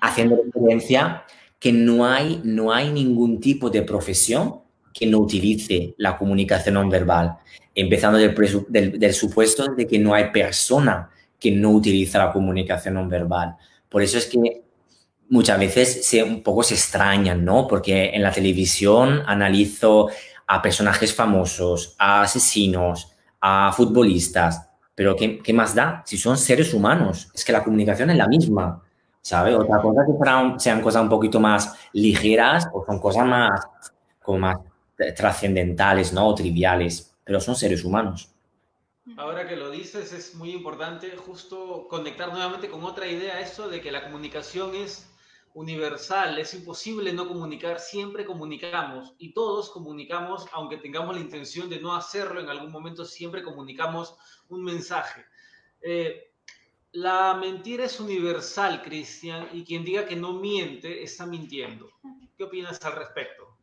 haciendo 0.00 0.40
referencia 0.44 1.24
que 1.64 1.72
no 1.72 2.04
hay, 2.04 2.42
no 2.44 2.74
hay 2.74 2.92
ningún 2.92 3.40
tipo 3.40 3.70
de 3.70 3.80
profesión 3.80 4.60
que 4.92 5.06
no 5.06 5.20
utilice 5.20 5.94
la 5.96 6.18
comunicación 6.18 6.74
no 6.74 6.86
verbal, 6.90 7.38
empezando 7.74 8.18
del, 8.18 8.98
del, 8.98 9.14
supuesto 9.14 9.68
de 9.74 9.86
que 9.86 9.98
no 9.98 10.12
hay 10.12 10.30
persona 10.30 11.08
que 11.40 11.50
no 11.50 11.70
utiliza 11.70 12.18
la 12.18 12.30
comunicación 12.34 12.92
no 12.92 13.08
verbal. 13.08 13.56
Por 13.88 14.02
eso 14.02 14.18
es 14.18 14.26
que 14.26 14.60
muchas 15.30 15.58
veces 15.58 16.04
se, 16.04 16.22
un 16.22 16.42
poco 16.42 16.62
se 16.62 16.74
extrañan, 16.74 17.42
¿no? 17.46 17.66
Porque 17.66 18.10
en 18.10 18.22
la 18.22 18.30
televisión 18.30 19.22
analizo 19.24 20.10
a 20.46 20.60
personajes 20.60 21.14
famosos, 21.14 21.94
a 21.98 22.20
asesinos, 22.20 23.10
a 23.40 23.72
futbolistas, 23.72 24.68
pero 24.94 25.16
¿qué, 25.16 25.38
¿qué, 25.38 25.54
más 25.54 25.74
da? 25.74 26.02
Si 26.04 26.18
son 26.18 26.36
seres 26.36 26.74
humanos, 26.74 27.30
es 27.34 27.42
que 27.42 27.52
la 27.52 27.64
comunicación 27.64 28.10
es 28.10 28.18
la 28.18 28.28
misma, 28.28 28.82
¿sabes? 29.24 29.54
Otra 29.56 29.80
cosa 29.80 30.02
que 30.06 30.60
sean 30.60 30.82
cosas 30.82 31.02
un 31.02 31.08
poquito 31.08 31.40
más 31.40 31.74
ligeras 31.94 32.68
o 32.74 32.84
son 32.84 33.00
cosas 33.00 33.26
más, 33.26 33.66
como 34.22 34.38
más 34.38 34.58
trascendentales, 35.16 36.12
¿no? 36.12 36.28
O 36.28 36.34
triviales, 36.34 37.16
pero 37.24 37.40
son 37.40 37.56
seres 37.56 37.84
humanos. 37.84 38.30
Ahora 39.16 39.48
que 39.48 39.56
lo 39.56 39.70
dices, 39.70 40.12
es 40.12 40.34
muy 40.34 40.50
importante 40.50 41.16
justo 41.16 41.88
conectar 41.88 42.30
nuevamente 42.32 42.68
con 42.68 42.84
otra 42.84 43.06
idea, 43.06 43.40
eso 43.40 43.68
de 43.68 43.80
que 43.80 43.90
la 43.90 44.04
comunicación 44.04 44.74
es 44.74 45.10
universal, 45.54 46.38
es 46.38 46.52
imposible 46.52 47.12
no 47.12 47.26
comunicar, 47.26 47.80
siempre 47.80 48.26
comunicamos 48.26 49.14
y 49.18 49.32
todos 49.32 49.70
comunicamos, 49.70 50.46
aunque 50.52 50.76
tengamos 50.78 51.14
la 51.14 51.22
intención 51.22 51.70
de 51.70 51.80
no 51.80 51.94
hacerlo, 51.94 52.40
en 52.40 52.50
algún 52.50 52.72
momento 52.72 53.06
siempre 53.06 53.42
comunicamos 53.42 54.16
un 54.48 54.64
mensaje. 54.64 55.24
Eh, 55.80 56.33
la 56.94 57.34
mentira 57.34 57.84
es 57.84 57.98
universal, 57.98 58.80
Cristian, 58.80 59.48
y 59.52 59.64
quien 59.64 59.84
diga 59.84 60.06
que 60.06 60.14
no 60.14 60.34
miente 60.34 61.02
está 61.02 61.26
mintiendo. 61.26 61.88
¿Qué 62.36 62.44
opinas 62.44 62.78
al 62.84 62.94
respecto? 62.94 63.56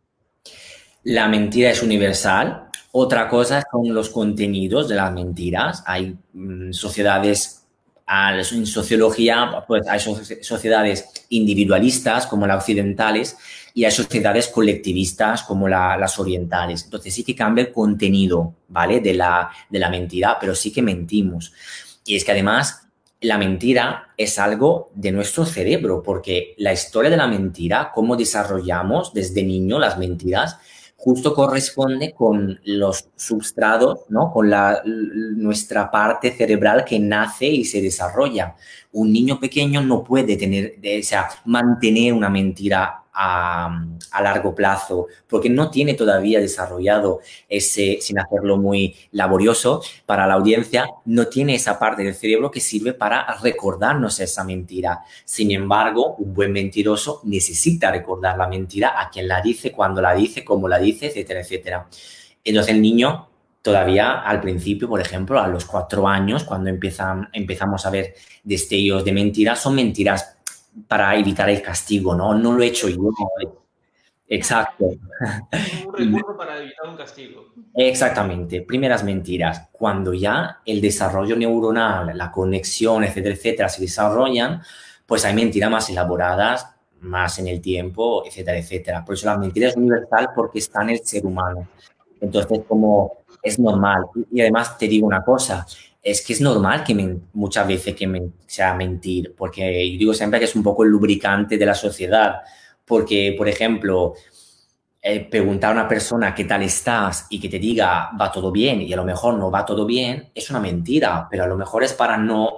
La 1.04 1.30
mentira 1.30 1.72
es 1.72 1.82
universal. 1.82 2.68
Otra 2.92 3.30
cosa 3.30 3.64
son 3.72 3.94
los 3.94 4.10
contenidos 4.10 4.90
de 4.90 4.96
las 4.96 5.14
mentiras. 5.14 5.82
Hay 5.86 6.18
mm, 6.34 6.74
sociedades 6.74 7.58
en 8.06 8.66
sociología, 8.66 9.64
pues 9.66 9.88
hay 9.88 10.02
sociedades 10.42 11.26
individualistas 11.30 12.28
como 12.28 12.46
las 12.46 12.58
occidentales 12.58 13.38
y 13.74 13.86
hay 13.86 13.92
sociedades 13.92 14.50
colectivistas 14.50 15.44
como 15.44 15.70
las 15.70 16.20
orientales. 16.20 16.84
Entonces 16.84 17.14
sí 17.14 17.24
que 17.24 17.34
cambia 17.34 17.64
el 17.64 17.72
contenido, 17.72 18.56
¿vale? 18.68 19.00
De 19.00 19.14
la, 19.14 19.50
de 19.70 19.80
la 19.80 19.90
mentira, 19.90 20.38
pero 20.42 20.54
sí 20.54 20.74
que 20.74 20.82
mentimos. 20.82 21.54
Y 22.06 22.18
es 22.18 22.26
que 22.26 22.32
además 22.34 22.91
la 23.22 23.38
mentira 23.38 24.14
es 24.18 24.40
algo 24.40 24.92
de 24.96 25.12
nuestro 25.12 25.46
cerebro, 25.46 26.02
porque 26.02 26.56
la 26.58 26.74
historia 26.74 27.12
de 27.12 27.18
la 27.18 27.28
mentira, 27.28 27.92
cómo 27.94 28.16
desarrollamos 28.16 29.14
desde 29.14 29.44
niño 29.44 29.78
las 29.78 30.00
mentiras, 30.00 30.58
justo 30.96 31.34
corresponde 31.34 32.14
con 32.14 32.60
los 32.64 33.10
substratos, 33.16 34.02
¿no? 34.10 34.32
Con 34.32 34.50
la, 34.50 34.82
nuestra 34.86 35.90
parte 35.90 36.32
cerebral 36.32 36.84
que 36.84 37.00
nace 37.00 37.48
y 37.48 37.64
se 37.64 37.82
desarrolla. 37.82 38.56
Un 38.92 39.14
niño 39.14 39.40
pequeño 39.40 39.82
no 39.82 40.04
puede 40.04 40.36
tener, 40.36 40.76
o 41.00 41.04
sea, 41.04 41.28
mantener 41.46 42.14
una 42.14 42.30
mentira 42.30 43.04
a, 43.14 43.86
largo 44.22 44.54
plazo, 44.54 45.08
porque 45.28 45.50
no 45.50 45.70
tiene 45.70 45.94
todavía 45.94 46.40
desarrollado 46.40 47.22
ese, 47.50 47.98
sin 48.02 48.20
hacerlo 48.20 48.58
muy 48.58 48.96
laborioso 49.12 49.82
para 50.06 50.28
la 50.28 50.36
audiencia, 50.36 50.88
no 51.06 51.28
tiene 51.28 51.56
esa 51.56 51.80
parte 51.80 52.04
del 52.04 52.16
cerebro 52.16 52.52
que 52.52 52.60
sirve 52.60 52.94
para 52.94 53.26
recordarnos 53.42 54.20
esa 54.20 54.44
mentira. 54.44 55.02
Sin 55.26 55.52
embargo, 55.52 56.16
un 56.16 56.34
buen 56.34 56.52
mentiroso 56.52 57.22
necesita 57.24 57.92
recordar 57.92 58.38
la 58.38 58.48
mentira 58.48 59.00
a 59.02 59.10
quien 59.10 59.28
la 59.28 59.42
dice, 59.42 59.72
cuando 59.72 60.02
la 60.02 60.14
dice, 60.14 60.46
cómo 60.46 60.68
la 60.68 60.78
dice, 60.80 61.08
etcétera, 61.08 61.42
etcétera. 61.42 61.88
Entonces 62.44 62.74
el 62.74 62.82
niño 62.82 63.28
todavía 63.62 64.22
al 64.22 64.42
principio, 64.42 64.90
por 64.90 65.02
ejemplo, 65.02 65.40
a 65.40 65.48
los 65.48 65.66
cuatro 65.66 66.08
años, 66.08 66.44
cuando 66.44 66.70
empiezan, 66.70 67.30
empezamos 67.32 67.86
a 67.86 67.92
ver 67.92 68.16
destellos 68.44 69.06
de 69.06 69.12
mentiras, 69.12 69.60
son 69.60 69.76
mentiras 69.76 70.31
para 70.88 71.16
evitar 71.16 71.50
el 71.50 71.62
castigo, 71.62 72.16
¿no? 72.16 72.34
No 72.34 72.54
lo 72.54 72.64
he 72.64 72.68
hecho 72.68 72.90
yo. 72.90 73.10
Exacto. 74.28 74.86
Un 74.86 75.94
recurso 75.94 76.38
para 76.38 76.62
evitar 76.62 76.88
un 76.88 76.96
castigo. 76.96 77.48
Exactamente. 77.76 78.62
Primeras 78.62 79.04
mentiras. 79.04 79.68
Cuando 79.72 80.14
ya 80.14 80.62
el 80.66 80.80
desarrollo 80.80 81.36
neuronal, 81.36 82.18
la 82.18 82.32
conexión, 82.32 83.04
etcétera, 83.04 83.36
etcétera, 83.36 83.70
se 83.70 83.82
desarrollan, 83.82 84.62
pues 85.06 85.26
hay 85.26 85.34
mentiras 85.34 85.70
más 85.70 85.90
elaboradas, 85.90 86.68
más 87.02 87.40
en 87.40 87.48
el 87.48 87.60
tiempo, 87.60 88.24
etcétera, 88.26 88.58
etcétera. 88.58 89.04
Por 89.04 89.16
eso 89.16 89.26
la 89.26 89.38
mentira 89.38 89.68
es 89.68 89.76
universal 89.76 90.30
porque 90.34 90.60
está 90.60 90.82
en 90.84 90.92
el 90.92 91.00
ser 91.04 91.26
humano. 91.26 91.68
Entonces, 92.22 92.62
como 92.68 93.18
es 93.44 93.60
normal. 93.60 94.06
Y 94.32 94.42
además 94.42 94.78
te 94.78 94.88
digo 94.88 95.08
una 95.08 95.24
cosa, 95.24 95.66
es 96.02 96.26
que 96.26 96.34
es 96.34 96.42
normal 96.42 96.84
que 96.84 97.18
muchas 97.34 97.68
veces 97.68 97.96
que 97.96 98.32
sea 98.48 98.74
mentir, 98.74 99.36
porque 99.38 99.92
yo 99.92 100.00
digo 100.00 100.14
siempre 100.14 100.40
que 100.40 100.46
es 100.46 100.56
un 100.56 100.64
poco 100.64 100.84
el 100.84 100.90
lubricante 100.90 101.58
de 101.58 101.66
la 101.66 101.76
sociedad, 101.76 102.42
porque, 102.86 103.36
por 103.38 103.48
ejemplo, 103.48 104.14
eh, 105.02 105.28
preguntar 105.30 105.72
a 105.72 105.74
una 105.74 105.88
persona 105.88 106.34
qué 106.34 106.46
tal 106.46 106.64
estás 106.64 107.28
y 107.30 107.40
que 107.40 107.50
te 107.50 107.60
diga 107.60 108.12
va 108.20 108.32
todo 108.32 108.52
bien 108.52 108.82
y 108.82 108.94
a 108.94 108.96
lo 108.96 109.04
mejor 109.04 109.36
no 109.36 109.50
va 109.50 109.66
todo 109.66 109.86
bien, 109.86 110.30
es 110.34 110.50
una 110.50 110.60
mentira, 110.60 111.28
pero 111.30 111.44
a 111.44 111.48
lo 111.48 111.58
mejor 111.58 111.84
es 111.84 111.94
para 111.94 112.18
no 112.18 112.50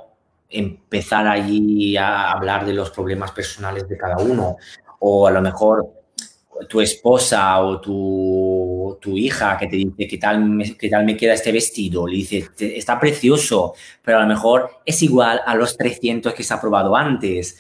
empezar 0.49 1.27
allí 1.27 1.97
a 1.97 2.31
hablar 2.31 2.65
de 2.65 2.73
los 2.73 2.91
problemas 2.91 3.31
personales 3.31 3.87
de 3.87 3.97
cada 3.97 4.17
uno, 4.17 4.57
o 4.99 5.27
a 5.27 5.31
lo 5.31 5.41
mejor 5.41 5.87
tu 6.69 6.81
esposa 6.81 7.59
o 7.61 7.81
tu, 7.81 7.91
tu, 8.99 9.17
hija 9.17 9.57
que 9.57 9.67
te 9.67 9.75
dice 9.75 10.07
qué 10.07 10.17
tal, 10.17 10.43
me, 10.43 10.75
qué 10.75 10.89
tal 10.89 11.05
me 11.05 11.17
queda 11.17 11.33
este 11.33 11.51
vestido, 11.51 12.07
le 12.07 12.17
dice, 12.17 12.49
está 12.59 12.99
precioso, 12.99 13.73
pero 14.01 14.19
a 14.19 14.21
lo 14.21 14.27
mejor 14.27 14.69
es 14.85 15.01
igual 15.03 15.41
a 15.45 15.55
los 15.55 15.77
300 15.77 16.33
que 16.33 16.43
se 16.43 16.53
ha 16.53 16.61
probado 16.61 16.95
antes, 16.95 17.57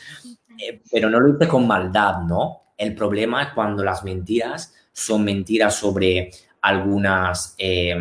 eh, 0.57 0.81
pero 0.91 1.09
no 1.09 1.19
lo 1.19 1.33
dice 1.33 1.47
con 1.47 1.67
maldad, 1.67 2.21
¿no? 2.27 2.73
El 2.77 2.95
problema 2.95 3.43
es 3.43 3.49
cuando 3.53 3.83
las 3.83 4.03
mentiras 4.03 4.73
son 4.91 5.23
mentiras 5.23 5.75
sobre 5.75 6.31
algunas... 6.61 7.55
Eh, 7.57 7.95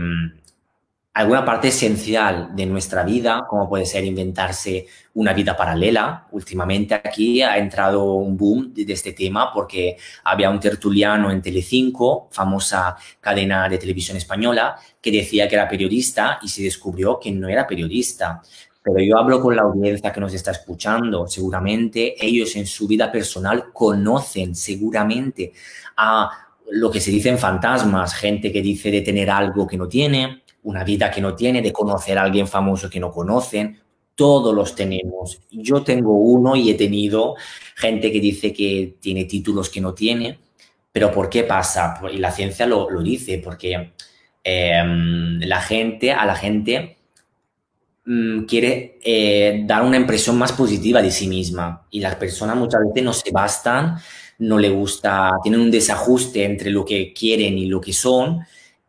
alguna 1.15 1.45
parte 1.45 1.69
esencial 1.69 2.57
de 2.57 2.65
nuestra 2.65 3.03
vida, 3.03 3.45
como 3.47 3.69
puede 3.69 3.85
ser 3.85 4.05
inventarse 4.05 4.87
una 5.15 5.35
vida 5.35 5.55
paralela. 5.57 6.27
Últimamente 6.31 6.95
aquí 6.95 7.43
ha 7.43 7.59
entrado 7.59 8.15
un 8.15 8.37
boom 8.37 8.73
de, 8.73 8.91
este 8.91 9.13
tema 9.13 9.53
porque 9.53 9.97
había 10.25 10.49
un 10.49 10.59
tertuliano 10.59 11.31
en 11.31 11.43
Telecinco, 11.43 12.29
famosa 12.31 12.97
cadena 13.21 13.69
de 13.69 13.79
televisión 13.79 14.17
española, 14.17 14.77
que 15.01 15.11
decía 15.11 15.49
que 15.49 15.55
era 15.57 15.69
periodista 15.69 16.39
y 16.43 16.49
se 16.49 16.63
descubrió 16.63 17.19
que 17.21 17.31
no 17.31 17.49
era 17.49 17.67
periodista. 17.67 18.41
pero 18.83 18.99
yo 19.01 19.17
hablo 19.19 19.41
con 19.41 19.55
la 19.55 19.63
audiencia 19.63 20.13
que 20.13 20.21
nos 20.21 20.35
está 20.35 20.51
escuchando. 20.51 21.29
Seguramente 21.29 22.15
ellos 22.25 22.57
en 22.57 22.67
su 22.67 22.89
vida 22.89 23.13
personal 23.13 23.71
conocen 23.73 24.55
seguramente 24.55 25.53
a 25.97 26.31
lo 26.71 26.91
que 26.91 27.01
se 27.01 27.11
dicen 27.11 27.39
fantasmas, 27.39 28.15
gente 28.15 28.51
que 28.51 28.63
dice 28.63 28.91
de 28.91 29.03
tener 29.03 29.31
algo 29.31 29.67
que 29.67 29.77
no 29.77 29.89
tiene, 29.89 30.42
una 30.63 30.85
vida 30.85 31.11
que 31.11 31.21
no 31.21 31.35
tiene, 31.35 31.63
de 31.63 31.73
conocer 31.73 32.19
a 32.19 32.23
alguien 32.23 32.47
famoso 32.47 32.89
que 32.89 33.01
no 33.01 33.11
conocen. 33.11 33.79
Todos 34.15 34.55
los 34.55 34.75
tenemos. 34.75 35.41
Yo 35.51 35.83
tengo 35.83 36.13
uno 36.17 36.55
y 36.55 36.71
he 36.71 36.75
tenido 36.75 37.35
gente 37.77 38.13
que 38.13 38.21
dice 38.21 38.53
que 38.53 38.97
tiene 39.01 39.25
títulos 39.25 39.71
que 39.71 39.81
no 39.81 39.95
tiene. 39.95 40.39
Pero 40.93 41.11
¿por 41.11 41.31
qué 41.31 41.45
pasa? 41.45 42.01
Y 42.13 42.19
la 42.19 42.31
ciencia 42.31 42.67
lo, 42.67 42.91
lo 42.91 43.03
dice, 43.03 43.41
porque 43.43 43.93
em, 44.45 45.41
la 45.41 45.61
gente, 45.63 46.13
a 46.13 46.27
la 46.27 46.35
gente 46.37 46.99
mm, 48.05 48.43
quiere 48.45 48.99
eh, 49.03 49.63
dar 49.65 49.83
una 49.83 49.97
impresión 49.97 50.37
más 50.37 50.53
positiva 50.53 51.01
de 51.01 51.11
sí 51.11 51.27
misma 51.29 51.87
y 51.91 52.01
las 52.01 52.17
personas 52.17 52.57
muchas 52.57 52.83
veces 52.87 53.03
no 53.03 53.13
se 53.15 53.31
bastan, 53.31 53.97
no 54.39 54.59
le 54.59 54.69
gusta, 54.69 55.33
tienen 55.43 55.61
un 55.61 55.71
desajuste 55.71 56.45
entre 56.45 56.71
lo 56.71 56.85
que 56.85 57.13
quieren 57.15 57.57
y 57.57 57.67
lo 57.67 57.81
que 57.81 57.95
son 57.95 58.41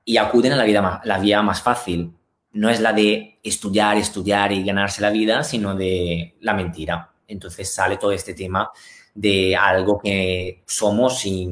y 0.06 0.18
acuden 0.18 0.54
a 0.54 0.56
la, 0.56 0.64
vida 0.64 1.02
la 1.04 1.20
vía 1.20 1.42
más 1.42 1.62
fácil. 1.62 2.14
No 2.52 2.70
es 2.70 2.80
la 2.80 2.94
de 2.94 3.40
estudiar, 3.42 3.98
estudiar 3.98 4.52
y 4.52 4.64
ganarse 4.64 5.02
la 5.02 5.10
vida, 5.10 5.44
sino 5.44 5.76
de 5.76 6.36
la 6.42 6.54
mentira. 6.54 7.12
Entonces 7.28 7.74
sale 7.74 7.98
todo 7.98 8.12
este 8.12 8.34
tema 8.34 8.70
de 9.16 9.56
algo 9.56 10.00
que 10.00 10.64
somos 10.66 11.26
y 11.26 11.48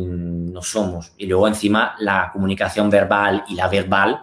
no 0.00 0.62
somos. 0.62 1.12
Y 1.16 1.26
luego 1.26 1.48
encima 1.48 1.94
la 1.98 2.30
comunicación 2.32 2.90
verbal 2.90 3.44
y 3.48 3.54
la 3.54 3.68
verbal 3.68 4.20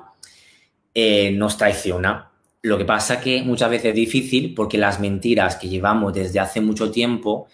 eh, 0.99 1.31
nos 1.31 1.57
traiciona. 1.57 2.31
Lo 2.63 2.75
que 2.75 2.83
pasa 2.83 3.21
que 3.21 3.43
muchas 3.43 3.69
veces 3.69 3.89
es 3.89 3.95
difícil 3.95 4.55
porque 4.55 4.79
las 4.79 4.99
mentiras 4.99 5.55
que 5.55 5.69
llevamos 5.69 6.11
desde 6.11 6.39
hace 6.39 6.59
mucho 6.59 6.89
tiempo 6.89 7.47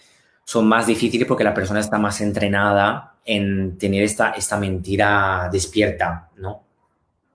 son 0.46 0.68
más 0.68 0.88
difíciles 0.88 1.28
porque 1.28 1.44
la 1.44 1.54
persona 1.54 1.80
está 1.80 1.98
más 1.98 2.22
entrenada 2.22 3.20
en 3.26 3.78
tener 3.78 4.04
esta, 4.04 4.32
esta 4.32 4.58
mentira 4.58 5.50
despierta, 5.52 6.30
¿no? 6.38 6.64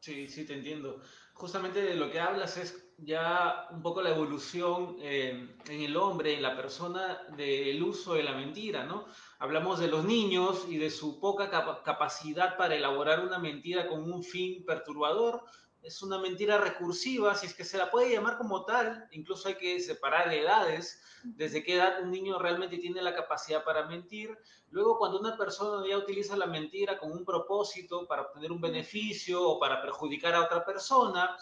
Sí, 0.01 0.29
sí, 0.29 0.45
te 0.45 0.55
entiendo. 0.55 1.01
Justamente 1.35 1.81
de 1.83 1.95
lo 1.95 2.11
que 2.11 2.21
hablas 2.21 2.57
es 2.57 2.89
ya 2.99 3.69
un 3.71 3.81
poco 3.81 4.03
la 4.03 4.11
evolución 4.11 4.97
eh, 5.01 5.57
en 5.69 5.83
el 5.83 5.97
hombre, 5.97 6.35
en 6.35 6.43
la 6.43 6.57
persona, 6.57 7.21
del 7.37 7.81
uso 7.83 8.15
de 8.15 8.25
la 8.25 8.33
mentira, 8.33 8.85
¿no? 8.85 9.07
Hablamos 9.39 9.79
de 9.79 9.87
los 9.87 10.05
niños 10.05 10.67
y 10.69 10.79
de 10.79 10.91
su 10.91 11.21
poca 11.21 11.49
capacidad 11.85 12.57
para 12.57 12.75
elaborar 12.75 13.25
una 13.25 13.39
mentira 13.39 13.87
con 13.87 14.13
un 14.13 14.25
fin 14.25 14.65
perturbador. 14.65 15.45
Es 15.81 16.03
una 16.03 16.19
mentira 16.19 16.59
recursiva, 16.59 17.37
si 17.37 17.47
es 17.47 17.55
que 17.55 17.65
se 17.65 17.79
la 17.79 17.89
puede 17.89 18.11
llamar 18.11 18.37
como 18.37 18.65
tal, 18.65 19.07
incluso 19.13 19.47
hay 19.47 19.55
que 19.55 19.79
separar 19.79 20.33
edades, 20.35 21.01
desde 21.23 21.63
qué 21.63 21.75
edad 21.75 22.03
un 22.03 22.11
niño 22.11 22.39
realmente 22.39 22.79
tiene 22.79 23.03
la 23.03 23.15
capacidad 23.15 23.65
para 23.65 23.87
mentir. 23.87 24.37
Luego, 24.71 24.99
cuando 24.99 25.19
una 25.19 25.37
persona 25.37 25.87
ya 25.89 25.97
utiliza 25.97 26.37
la 26.37 26.47
mentira 26.47 26.99
con 26.99 27.13
un 27.13 27.25
propósito 27.25 28.07
para 28.07 28.23
obtener 28.23 28.53
un 28.53 28.61
beneficio 28.61 29.43
o 29.43 29.59
para 29.59 29.81
perjudicar 29.81 30.35
a 30.35 30.43
otra 30.43 30.65
persona, 30.65 31.37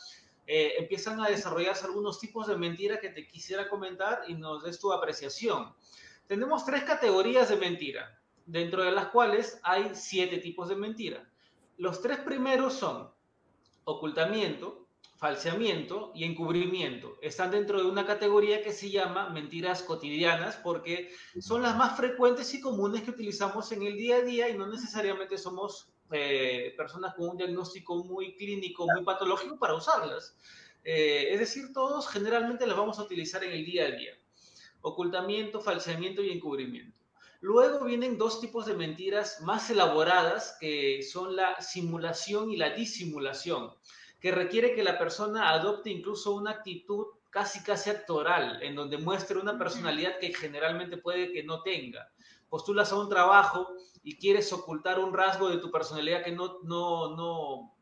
eh, 0.47 0.75
empiezan 0.79 1.21
a 1.21 1.29
desarrollarse 1.29 1.87
algunos 1.87 2.21
tipos 2.21 2.47
de 2.47 2.57
mentira 2.57 3.01
que 3.01 3.11
te 3.11 3.27
quisiera 3.27 3.69
comentar 3.69 4.23
y 4.29 4.35
nos 4.35 4.63
des 4.63 4.79
tu 4.79 4.93
apreciación. 4.93 5.75
Tenemos 6.29 6.65
tres 6.65 6.85
categorías 6.85 7.49
de 7.49 7.57
mentira, 7.57 8.21
dentro 8.47 8.83
de 8.83 8.93
las 8.93 9.09
cuales 9.09 9.59
hay 9.63 9.91
siete 9.95 10.39
tipos 10.39 10.69
de 10.69 10.77
mentira. 10.77 11.29
Los 11.79 12.01
tres 12.01 12.19
primeros 12.19 12.75
son 12.75 13.11
ocultamiento, 13.85 14.86
falseamiento 15.27 16.13
y 16.15 16.23
encubrimiento. 16.23 17.19
Están 17.21 17.51
dentro 17.51 17.83
de 17.83 17.89
una 17.89 18.07
categoría 18.07 18.63
que 18.63 18.73
se 18.73 18.91
llama 18.91 19.29
mentiras 19.31 19.83
cotidianas 19.83 20.55
porque 20.55 21.11
son 21.41 21.63
las 21.63 21.77
más 21.77 21.97
frecuentes 21.97 22.55
y 22.55 22.61
comunes 22.61 23.03
que 23.03 23.11
utilizamos 23.11 23.73
en 23.73 23.83
el 23.83 23.97
día 23.97 24.19
a 24.19 24.21
día 24.21 24.49
y 24.49 24.57
no 24.57 24.69
necesariamente 24.69 25.37
somos 25.37 25.93
eh, 26.13 26.75
personas 26.77 27.17
con 27.17 27.31
un 27.31 27.37
diagnóstico 27.37 28.05
muy 28.05 28.37
clínico, 28.37 28.87
muy 28.87 29.03
patológico 29.03 29.59
para 29.59 29.75
usarlas. 29.75 30.37
Eh, 30.85 31.27
es 31.33 31.41
decir, 31.41 31.73
todos 31.73 32.07
generalmente 32.07 32.65
las 32.65 32.77
vamos 32.77 33.01
a 33.01 33.03
utilizar 33.03 33.43
en 33.43 33.51
el 33.51 33.65
día 33.65 33.87
a 33.87 33.91
día. 33.91 34.13
Ocultamiento, 34.81 35.61
falseamiento 35.61 36.23
y 36.23 36.31
encubrimiento. 36.31 37.01
Luego 37.41 37.85
vienen 37.85 38.17
dos 38.17 38.41
tipos 38.41 38.67
de 38.67 38.75
mentiras 38.75 39.41
más 39.41 39.71
elaboradas, 39.71 40.57
que 40.61 41.03
son 41.03 41.35
la 41.35 41.61
simulación 41.61 42.53
y 42.53 42.57
la 42.57 42.71
disimulación, 42.71 43.73
que 44.21 44.33
requiere 44.33 44.75
que 44.75 44.83
la 44.83 44.99
persona 44.99 45.51
adopte 45.51 45.91
incluso 45.91 46.35
una 46.35 46.53
actitud 46.53 47.07
casi 47.31 47.63
casi 47.63 47.91
actoral, 47.91 48.63
en 48.63 48.75
donde 48.75 48.97
muestre 48.99 49.39
una 49.39 49.59
personalidad 49.59 50.19
que 50.19 50.33
generalmente 50.33 50.97
puede 50.97 51.33
que 51.33 51.43
no 51.43 51.63
tenga. 51.63 52.11
Postulas 52.49 52.93
a 52.93 52.99
un 52.99 53.09
trabajo 53.09 53.69
y 54.03 54.17
quieres 54.17 54.53
ocultar 54.53 54.99
un 54.99 55.13
rasgo 55.13 55.51
de 55.51 55.59
tu 55.59 55.71
personalidad 55.71 56.25
que 56.25 56.33
no, 56.33 56.61
no, 56.63 57.15
no, 57.15 57.77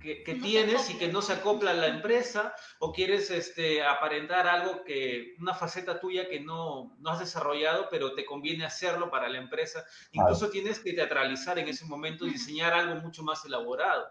que, 0.00 0.38
tienes 0.42 0.90
y 0.90 0.98
que 0.98 1.08
no 1.08 1.22
se 1.22 1.34
acopla 1.34 1.72
a 1.72 1.74
la 1.74 1.88
empresa, 1.88 2.54
o 2.78 2.92
quieres 2.92 3.30
este, 3.30 3.82
aparentar 3.82 4.46
algo 4.46 4.82
que, 4.84 5.34
una 5.38 5.54
faceta 5.54 6.00
tuya 6.00 6.28
que 6.28 6.40
no, 6.40 6.96
no 6.98 7.10
has 7.10 7.20
desarrollado, 7.20 7.88
pero 7.90 8.14
te 8.14 8.24
conviene 8.24 8.64
hacerlo 8.64 9.10
para 9.10 9.28
la 9.28 9.38
empresa. 9.38 9.84
Incluso 10.12 10.50
tienes 10.50 10.80
que 10.80 10.94
teatralizar 10.94 11.58
en 11.58 11.68
ese 11.68 11.84
momento 11.84 12.26
y 12.26 12.30
diseñar 12.30 12.72
algo 12.72 12.96
mucho 12.96 13.22
más 13.22 13.44
elaborado. 13.44 14.06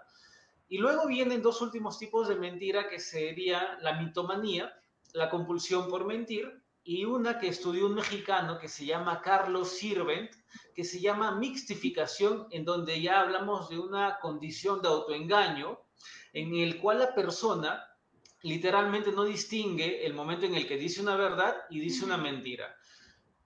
Y 0.70 0.78
luego 0.78 1.08
vienen 1.08 1.42
dos 1.42 1.62
últimos 1.62 1.98
tipos 1.98 2.28
de 2.28 2.36
mentira, 2.36 2.88
que 2.88 3.00
sería 3.00 3.78
la 3.82 4.00
mitomanía, 4.00 4.72
la 5.14 5.30
compulsión 5.30 5.90
por 5.90 6.06
mentir, 6.06 6.64
y 6.84 7.06
una 7.06 7.40
que 7.40 7.48
estudió 7.48 7.88
un 7.88 7.96
mexicano 7.96 8.60
que 8.60 8.68
se 8.68 8.86
llama 8.86 9.22
Carlos 9.22 9.70
Sirvent, 9.78 10.32
que 10.76 10.84
se 10.84 11.00
llama 11.00 11.36
mixtificación, 11.36 12.48
en 12.52 12.66
donde 12.66 13.02
ya 13.02 13.20
hablamos 13.20 13.70
de 13.70 13.80
una 13.80 14.20
condición 14.20 14.82
de 14.82 14.90
autoengaño, 14.90 15.80
en 16.34 16.56
el 16.56 16.80
cual 16.80 17.00
la 17.00 17.16
persona 17.16 17.84
literalmente 18.44 19.12
no 19.12 19.24
distingue 19.26 20.06
el 20.06 20.14
momento 20.14 20.46
en 20.46 20.56
el 20.56 20.68
que 20.68 20.78
dice 20.78 21.02
una 21.02 21.16
verdad 21.16 21.56
y 21.70 21.80
dice 21.80 22.06
una 22.06 22.18
mentira. 22.18 22.76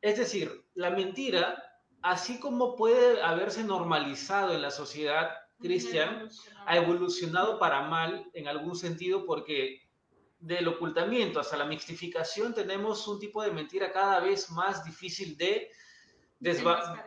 Es 0.01 0.17
decir, 0.17 0.65
la 0.75 0.89
mentira, 0.89 1.63
así 2.01 2.39
como 2.39 2.75
puede 2.75 3.21
haberse 3.21 3.63
normalizado 3.63 4.53
en 4.53 4.61
la 4.61 4.71
sociedad, 4.71 5.29
Cristian, 5.63 6.29
ha 6.65 6.77
evolucionado 6.77 7.57
para 7.57 7.81
mal 7.87 8.29
en 8.33 8.47
algún 8.47 8.75
sentido 8.75 9.25
porque 9.25 9.81
del 10.37 10.67
ocultamiento 10.67 11.39
hasta 11.39 11.55
la 11.55 11.65
mixtificación 11.65 12.53
tenemos 12.53 13.07
un 13.07 13.17
tipo 13.17 13.41
de 13.41 13.51
mentira 13.51 13.93
cada 13.93 14.19
vez 14.19 14.51
más 14.51 14.83
difícil 14.83 15.37
de 15.37 15.71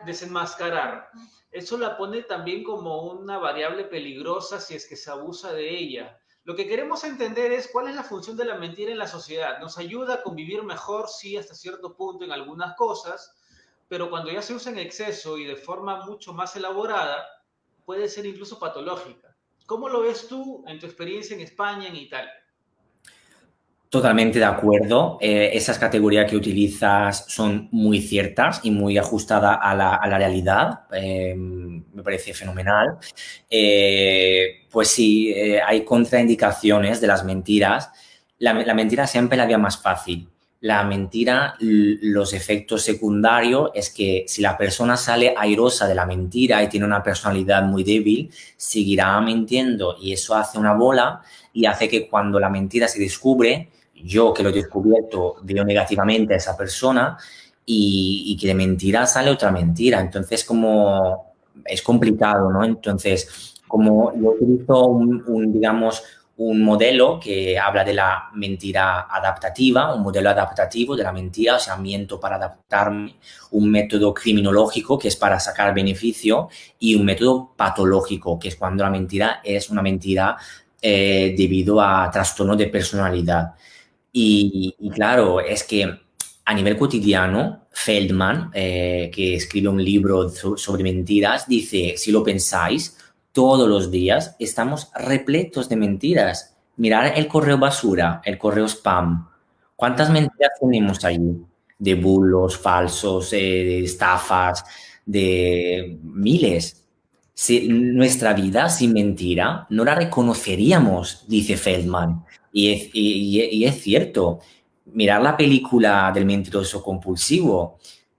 desenmascarar. 0.05 1.09
Eso 1.51 1.77
la 1.77 1.95
pone 1.95 2.23
también 2.23 2.63
como 2.63 3.03
una 3.03 3.37
variable 3.37 3.83
peligrosa 3.83 4.59
si 4.59 4.73
es 4.73 4.87
que 4.87 4.95
se 4.95 5.11
abusa 5.11 5.53
de 5.53 5.69
ella. 5.69 6.19
Lo 6.43 6.55
que 6.55 6.67
queremos 6.67 7.03
entender 7.03 7.51
es 7.51 7.69
cuál 7.71 7.89
es 7.89 7.95
la 7.95 8.03
función 8.03 8.35
de 8.37 8.45
la 8.45 8.55
mentira 8.55 8.91
en 8.91 8.97
la 8.97 9.07
sociedad. 9.07 9.59
Nos 9.59 9.77
ayuda 9.77 10.15
a 10.15 10.23
convivir 10.23 10.63
mejor, 10.63 11.07
sí, 11.07 11.37
hasta 11.37 11.53
cierto 11.53 11.95
punto 11.95 12.25
en 12.25 12.31
algunas 12.31 12.75
cosas, 12.75 13.35
pero 13.87 14.09
cuando 14.09 14.31
ya 14.31 14.41
se 14.41 14.55
usa 14.55 14.71
en 14.71 14.79
exceso 14.79 15.37
y 15.37 15.45
de 15.45 15.55
forma 15.55 16.05
mucho 16.05 16.33
más 16.33 16.55
elaborada, 16.55 17.27
puede 17.87 18.09
ser 18.09 18.25
incluso 18.25 18.59
patológica. 18.59 19.33
¿Cómo 19.65 19.87
lo 19.87 20.01
ves 20.01 20.27
tú 20.27 20.65
en 20.67 20.77
tu 20.77 20.85
experiencia 20.85 21.33
en 21.33 21.41
España, 21.41 21.87
en 21.87 21.95
Italia? 21.95 22.33
Totalmente 23.87 24.39
de 24.39 24.45
acuerdo. 24.45 25.17
Eh, 25.21 25.51
esas 25.53 25.79
categorías 25.79 26.29
que 26.29 26.35
utilizas 26.35 27.23
son 27.29 27.69
muy 27.71 28.01
ciertas 28.01 28.59
y 28.63 28.71
muy 28.71 28.97
ajustadas 28.97 29.57
a 29.61 29.73
la, 29.73 30.17
realidad. 30.17 30.81
Em, 30.91 31.85
me 31.93 32.03
parece 32.03 32.33
fenomenal. 32.33 32.97
Eh, 33.49 34.67
pues 34.69 34.89
sí, 34.89 35.31
eh, 35.31 35.61
hay 35.61 35.85
contraindicaciones 35.85 36.99
de 36.99 37.07
las 37.07 37.23
mentiras. 37.23 37.89
La, 38.37 38.51
la, 38.53 38.73
mentira 38.73 39.07
siempre 39.07 39.37
la 39.37 39.45
vía 39.45 39.57
más 39.57 39.81
fácil. 39.81 40.27
La 40.67 40.83
mentira, 40.83 41.55
los 41.59 42.33
efectos 42.33 42.81
secundarios 42.81 43.71
es 43.73 43.89
que 43.89 44.25
si 44.27 44.41
la 44.41 44.57
persona 44.57 44.97
sale 44.97 45.33
airosa 45.37 45.87
de 45.87 45.95
la 45.95 46.05
mentira 46.05 46.61
y 46.61 46.67
tiene 46.67 46.85
una 46.85 47.01
personalidad 47.01 47.63
muy 47.63 47.85
débil, 47.85 48.29
seguirá 48.57 49.21
mintiendo 49.21 49.95
y 49.97 50.11
eso 50.11 50.35
hace 50.35 50.59
una 50.59 50.73
bola 50.73 51.21
y 51.53 51.65
hace 51.65 51.87
que 51.87 52.09
cuando 52.09 52.37
la 52.37 52.49
mentira 52.49 52.89
se 52.89 52.99
descubre, 52.99 53.69
yo 53.95 54.33
que 54.33 54.43
lo 54.43 54.49
he 54.49 54.51
descubierto 54.51 55.37
veo 55.43 55.63
negativamente 55.63 56.33
a 56.33 56.37
esa 56.37 56.57
persona 56.57 57.17
y, 57.65 58.37
que 58.37 58.47
de 58.47 58.53
mentira 58.53 59.07
sale 59.07 59.31
otra 59.31 59.51
mentira. 59.51 60.01
Entonces, 60.01 60.43
como 60.43 61.33
es 61.63 61.81
complicado, 61.81 62.51
¿no? 62.51 62.65
Entonces, 62.65 63.55
como 63.69 64.13
yo 64.21 64.31
utilizo 64.31 64.87
un, 64.87 65.53
digamos, 65.53 66.03
un 66.37 66.61
modelo 66.61 67.19
que 67.19 67.57
habla 67.57 67.83
de 67.83 67.93
la 67.93 68.29
mentira 68.33 69.07
adaptativa, 69.09 69.93
un 69.93 70.03
modelo 70.03 70.29
adaptativo 70.29 70.95
de 70.95 71.03
la 71.03 71.11
mentira, 71.11 71.55
o 71.55 71.59
sea, 71.59 71.77
miento 71.77 72.19
para 72.19 72.35
adaptarme, 72.35 73.15
un 73.51 73.71
método 73.71 74.13
criminológico 74.13 74.99
que 74.99 75.07
es 75.07 75.15
para 75.15 75.39
sacar 75.39 75.73
beneficio 75.73 76.49
y 76.79 76.95
un 76.95 77.05
método 77.05 77.53
patológico 77.55 78.37
que 78.37 78.49
es 78.49 78.55
cuando 78.55 78.83
la 78.83 78.91
mentira 78.91 79.41
es 79.43 79.69
una 79.69 79.81
mentira 79.81 80.37
eh, 80.81 81.33
debido 81.35 81.81
a 81.81 82.09
trastorno 82.11 82.55
de 82.55 82.67
personalidad. 82.67 83.55
Y, 84.11 84.75
claro, 84.93 85.39
es 85.39 85.63
que 85.63 85.91
a 86.45 86.53
nivel 86.53 86.77
cotidiano, 86.77 87.67
Feldman, 87.71 88.51
eh, 88.53 89.11
que 89.13 89.35
escribe 89.35 89.69
un 89.69 89.83
libro 89.83 90.29
sobre 90.29 90.83
mentiras, 90.83 91.47
dice, 91.47 91.95
si 91.97 92.11
lo 92.11 92.23
pensáis, 92.23 92.96
todos 93.37 93.69
los 93.69 93.91
días 93.91 94.35
estamos 94.39 94.89
repletos 94.95 95.69
de 95.69 95.75
mentiras. 95.75 96.55
Mirar 96.77 97.13
el 97.15 97.27
correo 97.27 97.59
basura, 97.59 98.19
el 98.25 98.35
correo 98.39 98.67
spam. 98.67 99.29
¿Cuántas 99.75 100.09
mentiras 100.09 100.53
tenemos 100.59 101.05
allí? 101.05 101.37
De 101.77 101.93
bulos 101.93 102.57
falsos, 102.57 103.31
eh, 103.33 103.37
de 103.37 103.83
estafas, 103.83 104.65
de 105.05 105.99
miles. 106.01 106.83
Nuestra 107.69 108.33
vida 108.33 108.69
sin 108.69 108.93
mentira 108.93 109.67
no 109.69 109.85
la 109.85 109.93
reconoceríamos, 109.93 111.25
dice 111.27 111.57
Feldman. 111.57 112.25
Y, 112.51 113.63
es, 113.63 113.83
cierto. 113.83 114.39
Mirar 114.85 115.21
la 115.21 115.37
película 115.37 116.11
del 116.11 116.25
mentiroso 116.25 116.81
compulsivo, 116.81 117.77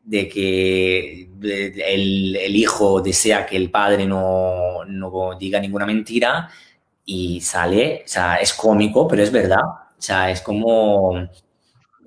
de 0.08 0.26
que 0.26 1.28
el, 1.42 2.56
hijo 2.56 3.02
desea 3.02 3.44
que 3.44 3.56
el 3.56 3.70
padre 3.70 4.06
no, 4.06 4.82
no, 4.86 5.36
diga 5.38 5.60
ninguna 5.60 5.84
mentira 5.84 6.48
y 7.04 7.42
sale, 7.42 8.04
o 8.06 8.08
sea, 8.08 8.36
es 8.36 8.54
cómico, 8.54 9.06
pero 9.06 9.22
es 9.22 9.30
verdad. 9.30 9.60
O 9.60 10.00
sea, 10.00 10.30
es 10.30 10.40
como 10.40 11.28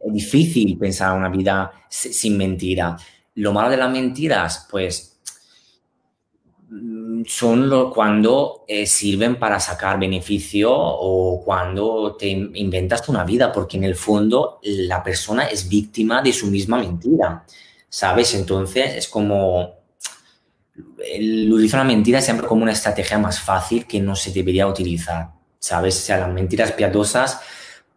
difícil 0.06 0.80
pensar 0.80 1.16
una 1.16 1.30
vida 1.30 1.72
sin 1.90 2.38
mentira. 2.38 2.98
Lo 3.36 3.54
malo 3.54 3.70
de 3.70 3.78
las 3.78 3.92
mentiras, 3.92 4.68
pues 4.72 5.20
son 7.28 7.92
cuando 7.94 8.64
eh, 8.68 8.88
sirven 8.88 9.38
para 9.38 9.60
sacar 9.60 10.00
beneficio 10.00 10.72
o 10.74 11.44
cuando 11.44 12.16
te 12.18 12.30
inventas 12.30 13.08
una 13.10 13.24
vida, 13.26 13.52
porque 13.52 13.78
en 13.78 13.84
el 13.84 13.96
fondo 13.96 14.60
la 14.64 15.04
persona 15.04 15.44
es 15.46 15.70
víctima 15.70 16.24
de 16.24 16.34
su 16.34 16.48
misma 16.48 16.80
mentira, 16.80 17.46
¿sabes? 17.92 18.34
Entonces 18.34 18.96
es 18.96 19.08
como 19.08 19.76
el 21.06 21.54
utilizar 21.54 21.82
una 21.82 21.94
mentira 21.94 22.22
siempre 22.22 22.48
como 22.48 22.64
una 22.64 22.72
estrategia 22.72 23.20
más 23.20 23.40
fácil 23.40 23.86
que 23.86 24.00
no 24.00 24.16
se 24.16 24.32
debería 24.32 24.66
utilizar, 24.66 25.30
¿sabes? 25.60 25.98
O 25.98 26.02
sea, 26.02 26.18
las 26.18 26.30
mentiras 26.30 26.72
piadosas 26.72 27.40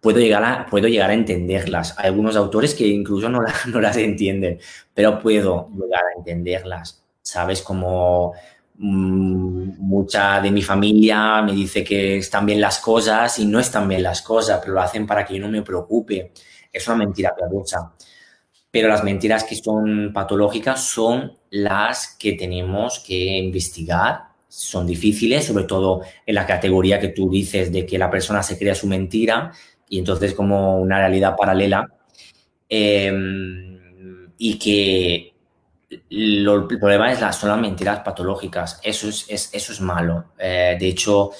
puedo 0.03 0.18
llegar 0.18 0.45
a, 0.45 0.66
puedo 0.66 0.88
llegar 0.88 1.11
a 1.11 1.14
entenderlas. 1.14 1.95
Hay 1.99 2.09
algunos 2.09 2.36
autores 2.36 2.74
que 2.74 2.86
incluso 2.86 3.30
no, 3.30 3.40
no 3.68 3.80
las 3.80 3.97
entienden, 3.97 4.61
pero 4.92 5.18
puedo 5.20 5.70
llegar 5.72 6.03
a 6.05 6.18
entenderlas, 6.18 7.03
¿sabes? 7.22 7.62
Como 7.62 8.34
Mm, 8.76 9.78
mucha 9.78 10.40
de 10.40 10.51
mi 10.51 10.61
familia 10.61 11.40
me 11.42 11.53
dice 11.53 11.84
que 11.84 12.16
están 12.18 12.45
bien 12.45 12.61
las 12.61 12.80
cosas 12.80 13.38
y 13.38 13.47
no 13.47 13.61
están 13.61 13.88
bien 13.88 14.03
las 14.03 14.20
cosas, 14.22 14.59
pero 14.61 14.74
lo 14.74 14.80
hacen 14.80 15.07
para 15.07 15.24
que 15.24 15.34
yo 15.34 15.40
no 15.42 15.49
me 15.49 15.62
preocupe. 15.62 16.32
Es 16.72 16.86
una 16.88 16.97
mentira 16.97 17.34
piadosa. 17.36 17.92
Pero 18.75 18.89
las 18.89 19.05
mentiras 19.05 19.45
que 19.45 19.55
son 19.55 20.11
patológicas 20.12 20.85
son 20.85 21.33
las 21.51 22.16
que 22.18 22.33
tenemos 22.33 22.99
que 22.99 23.39
investigar. 23.39 24.22
Son 24.49 24.85
difíciles, 24.85 25.45
sobre 25.45 25.62
todo 25.62 26.01
en 26.27 26.35
la 26.35 26.45
categoría 26.45 26.99
que 26.99 27.11
tú 27.11 27.31
dices 27.31 27.70
de 27.70 27.87
que 27.87 27.99
la 27.99 28.11
persona 28.11 28.43
se 28.43 28.59
crea 28.59 28.75
su 28.75 28.89
mentira 28.89 29.53
y 29.89 30.01
entonces 30.01 30.35
como 30.35 30.81
una 30.81 30.99
realidad 30.99 31.37
paralela. 31.37 31.87
Em, 32.68 33.79
y 34.39 34.59
que 34.59 35.35
el 36.11 36.66
problema 36.81 37.12
es 37.12 37.20
las, 37.20 37.39
son 37.39 37.51
las 37.51 37.61
mentiras 37.61 38.01
patológicas. 38.01 38.81
Eso 38.83 39.09
es, 39.09 39.29
eso 39.29 39.72
es 39.72 39.81
malo. 39.81 40.33
Eh, 40.37 40.77
de 40.81 40.89
hecho, 40.89 41.31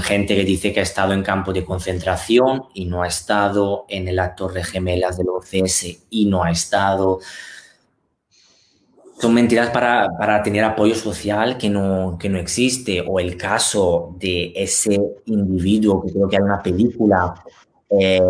gente 0.00 0.36
que 0.36 0.44
dice 0.44 0.72
que 0.72 0.80
ha 0.80 0.82
estado 0.82 1.12
en 1.12 1.22
campo 1.22 1.52
de 1.52 1.64
concentración 1.64 2.64
y 2.74 2.84
no 2.84 3.02
ha 3.02 3.08
estado 3.08 3.86
en 3.88 4.08
el 4.08 4.18
actor 4.18 4.52
de 4.52 4.62
gemelas 4.62 5.16
del 5.16 5.28
OCS 5.28 6.06
y 6.10 6.26
no 6.26 6.44
ha 6.44 6.50
estado. 6.50 7.20
Son 9.18 9.32
mentiras 9.32 9.70
para, 9.70 10.08
para 10.18 10.42
tener 10.42 10.64
apoyo 10.64 10.94
social 10.94 11.56
que 11.56 11.70
no, 11.70 12.18
que 12.18 12.28
no 12.28 12.38
existe. 12.38 13.02
O 13.06 13.18
el 13.18 13.36
caso 13.36 14.14
de 14.18 14.52
ese 14.54 15.00
individuo, 15.26 16.02
que 16.02 16.12
creo 16.12 16.28
que 16.28 16.36
hay 16.36 16.42
una 16.42 16.62
película 16.62 17.34
eh, 17.88 18.20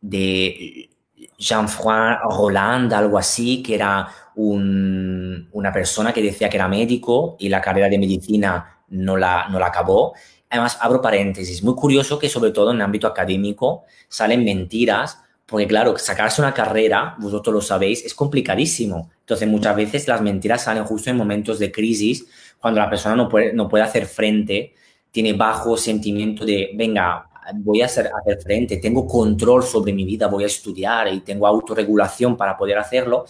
de 0.00 0.90
Jean-François 1.38 2.18
Roland, 2.36 2.92
algo 2.92 3.18
así, 3.18 3.62
que 3.62 3.76
era 3.76 4.08
una 4.34 5.72
persona 5.72 6.12
que 6.12 6.22
decía 6.22 6.48
que 6.48 6.56
era 6.56 6.68
médico 6.68 7.36
y 7.38 7.48
la 7.48 7.60
carrera 7.60 7.88
de 7.88 7.98
medicina 7.98 8.77
no 8.90 9.16
la, 9.16 9.48
no 9.48 9.58
la 9.58 9.66
acabó. 9.66 10.14
Además, 10.50 10.78
abro 10.80 11.00
paréntesis, 11.02 11.62
muy 11.62 11.74
curioso 11.74 12.18
que 12.18 12.28
sobre 12.28 12.52
todo 12.52 12.70
en 12.70 12.76
el 12.76 12.82
ámbito 12.82 13.06
académico 13.06 13.84
salen 14.08 14.44
mentiras, 14.44 15.20
porque 15.44 15.66
claro, 15.66 15.96
sacarse 15.98 16.40
una 16.40 16.54
carrera, 16.54 17.16
vosotros 17.18 17.54
lo 17.54 17.60
sabéis, 17.60 18.04
es 18.04 18.14
complicadísimo. 18.14 19.10
Entonces, 19.20 19.48
muchas 19.48 19.76
veces 19.76 20.08
las 20.08 20.20
mentiras 20.20 20.64
salen 20.64 20.84
justo 20.84 21.10
en 21.10 21.16
momentos 21.16 21.58
de 21.58 21.70
crisis, 21.72 22.26
cuando 22.58 22.80
la 22.80 22.90
persona 22.90 23.14
no 23.16 23.28
puede, 23.28 23.52
no 23.52 23.68
puede 23.68 23.84
hacer 23.84 24.06
frente, 24.06 24.74
tiene 25.10 25.32
bajo 25.32 25.76
sentimiento 25.76 26.44
de, 26.44 26.70
venga, 26.74 27.28
voy 27.54 27.82
a 27.82 27.86
hacer, 27.86 28.10
hacer 28.20 28.40
frente, 28.42 28.76
tengo 28.78 29.06
control 29.06 29.62
sobre 29.62 29.92
mi 29.92 30.04
vida, 30.04 30.26
voy 30.26 30.44
a 30.44 30.46
estudiar 30.46 31.12
y 31.12 31.20
tengo 31.20 31.46
autorregulación 31.46 32.36
para 32.36 32.56
poder 32.56 32.78
hacerlo, 32.78 33.26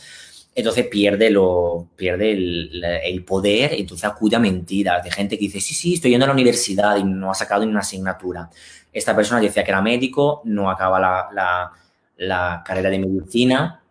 entonces 0.58 0.88
pierde, 0.88 1.30
lo, 1.30 1.86
pierde 1.94 2.32
el, 2.32 2.84
el, 3.04 3.24
poder, 3.24 3.74
entonces 3.74 4.04
acude 4.04 4.34
a 4.34 4.40
mentiras 4.40 5.04
de 5.04 5.10
gente 5.12 5.38
que 5.38 5.44
dice, 5.44 5.60
sí, 5.60 5.72
sí, 5.72 5.94
estoy 5.94 6.10
yendo 6.10 6.24
a 6.24 6.26
la 6.26 6.34
universidad 6.34 6.96
y 6.96 7.04
no 7.04 7.30
ha 7.30 7.34
sacado 7.34 7.64
ni 7.64 7.70
una 7.70 7.78
asignatura. 7.78 8.50
Esta 8.92 9.14
persona 9.14 9.40
decía 9.40 9.62
que 9.62 9.70
era 9.70 9.80
médico, 9.80 10.42
no 10.46 10.68
acaba 10.68 10.98
la, 10.98 11.28
la, 11.32 11.70
la 12.16 12.64
carrera 12.66 12.90
de 12.90 12.98
medicina 12.98 13.84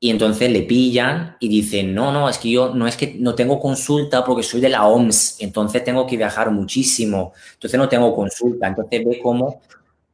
y 0.00 0.10
entonces 0.10 0.50
le 0.50 0.62
pillan 0.62 1.36
y 1.38 1.48
dicen, 1.48 1.94
no, 1.94 2.10
no, 2.10 2.28
es 2.28 2.38
que 2.38 2.50
yo 2.50 2.74
no 2.74 2.88
es 2.88 2.96
que 2.96 3.14
no 3.20 3.36
tengo 3.36 3.60
consulta 3.60 4.24
porque 4.24 4.42
soy 4.42 4.60
de 4.60 4.70
la 4.70 4.88
OMS, 4.88 5.36
entonces 5.38 5.84
tengo 5.84 6.04
que 6.04 6.16
viajar 6.16 6.50
muchísimo, 6.50 7.32
entonces 7.52 7.78
no 7.78 7.88
tengo 7.88 8.12
consulta. 8.12 8.66
Entonces 8.66 9.04
ve 9.04 9.20
cómo 9.22 9.60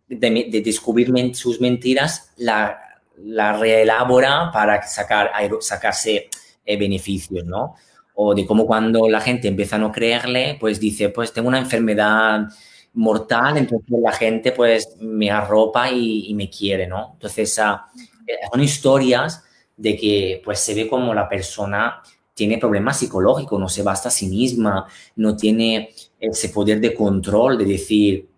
de, 0.07 0.61
descubrir 0.63 1.35
sus 1.35 1.63
mentiras 1.63 2.31
la, 2.37 2.79
la, 3.19 3.57
reelabora 3.57 4.51
para 4.53 4.83
sacar, 4.83 5.31
sacarse 5.61 6.29
eh, 6.65 6.77
beneficios, 6.77 7.45
¿no? 7.45 7.75
O 8.15 8.35
de 8.35 8.47
cómo 8.47 8.67
cuando 8.67 9.09
la 9.09 9.21
gente 9.21 9.49
empieza 9.49 9.77
a 9.77 9.79
no 9.81 9.91
creerle, 9.91 10.57
pues 10.61 10.79
dice, 10.79 11.09
pues 11.09 11.33
tengo 11.33 11.49
una 11.49 11.59
enfermedad 11.59 12.49
mortal, 12.95 13.57
entonces 13.59 13.99
la 14.01 14.13
gente 14.13 14.53
pues 14.53 14.97
me 15.01 15.31
arropa 15.31 15.91
y, 15.91 16.33
me 16.35 16.49
quiere, 16.49 16.87
¿no? 16.87 17.11
Entonces 17.15 17.59
eh, 17.59 18.35
son 18.51 18.61
historias 18.63 19.43
de 19.77 19.97
que 19.97 20.43
pues 20.45 20.61
se 20.61 20.75
ve 20.75 20.89
como 20.89 21.13
la 21.13 21.29
persona 21.29 22.03
tiene 22.35 22.59
problemas 22.59 22.99
psicológicos, 22.99 23.61
no 23.61 23.69
se 23.69 23.83
basta 23.83 24.09
a 24.09 24.13
sí 24.13 24.27
misma, 24.27 24.87
no 25.17 25.37
tiene 25.37 25.91
ese 26.19 26.49
poder 26.49 26.81
de 26.81 26.95
control 26.95 27.59
de 27.59 27.65
decir, 27.65 28.29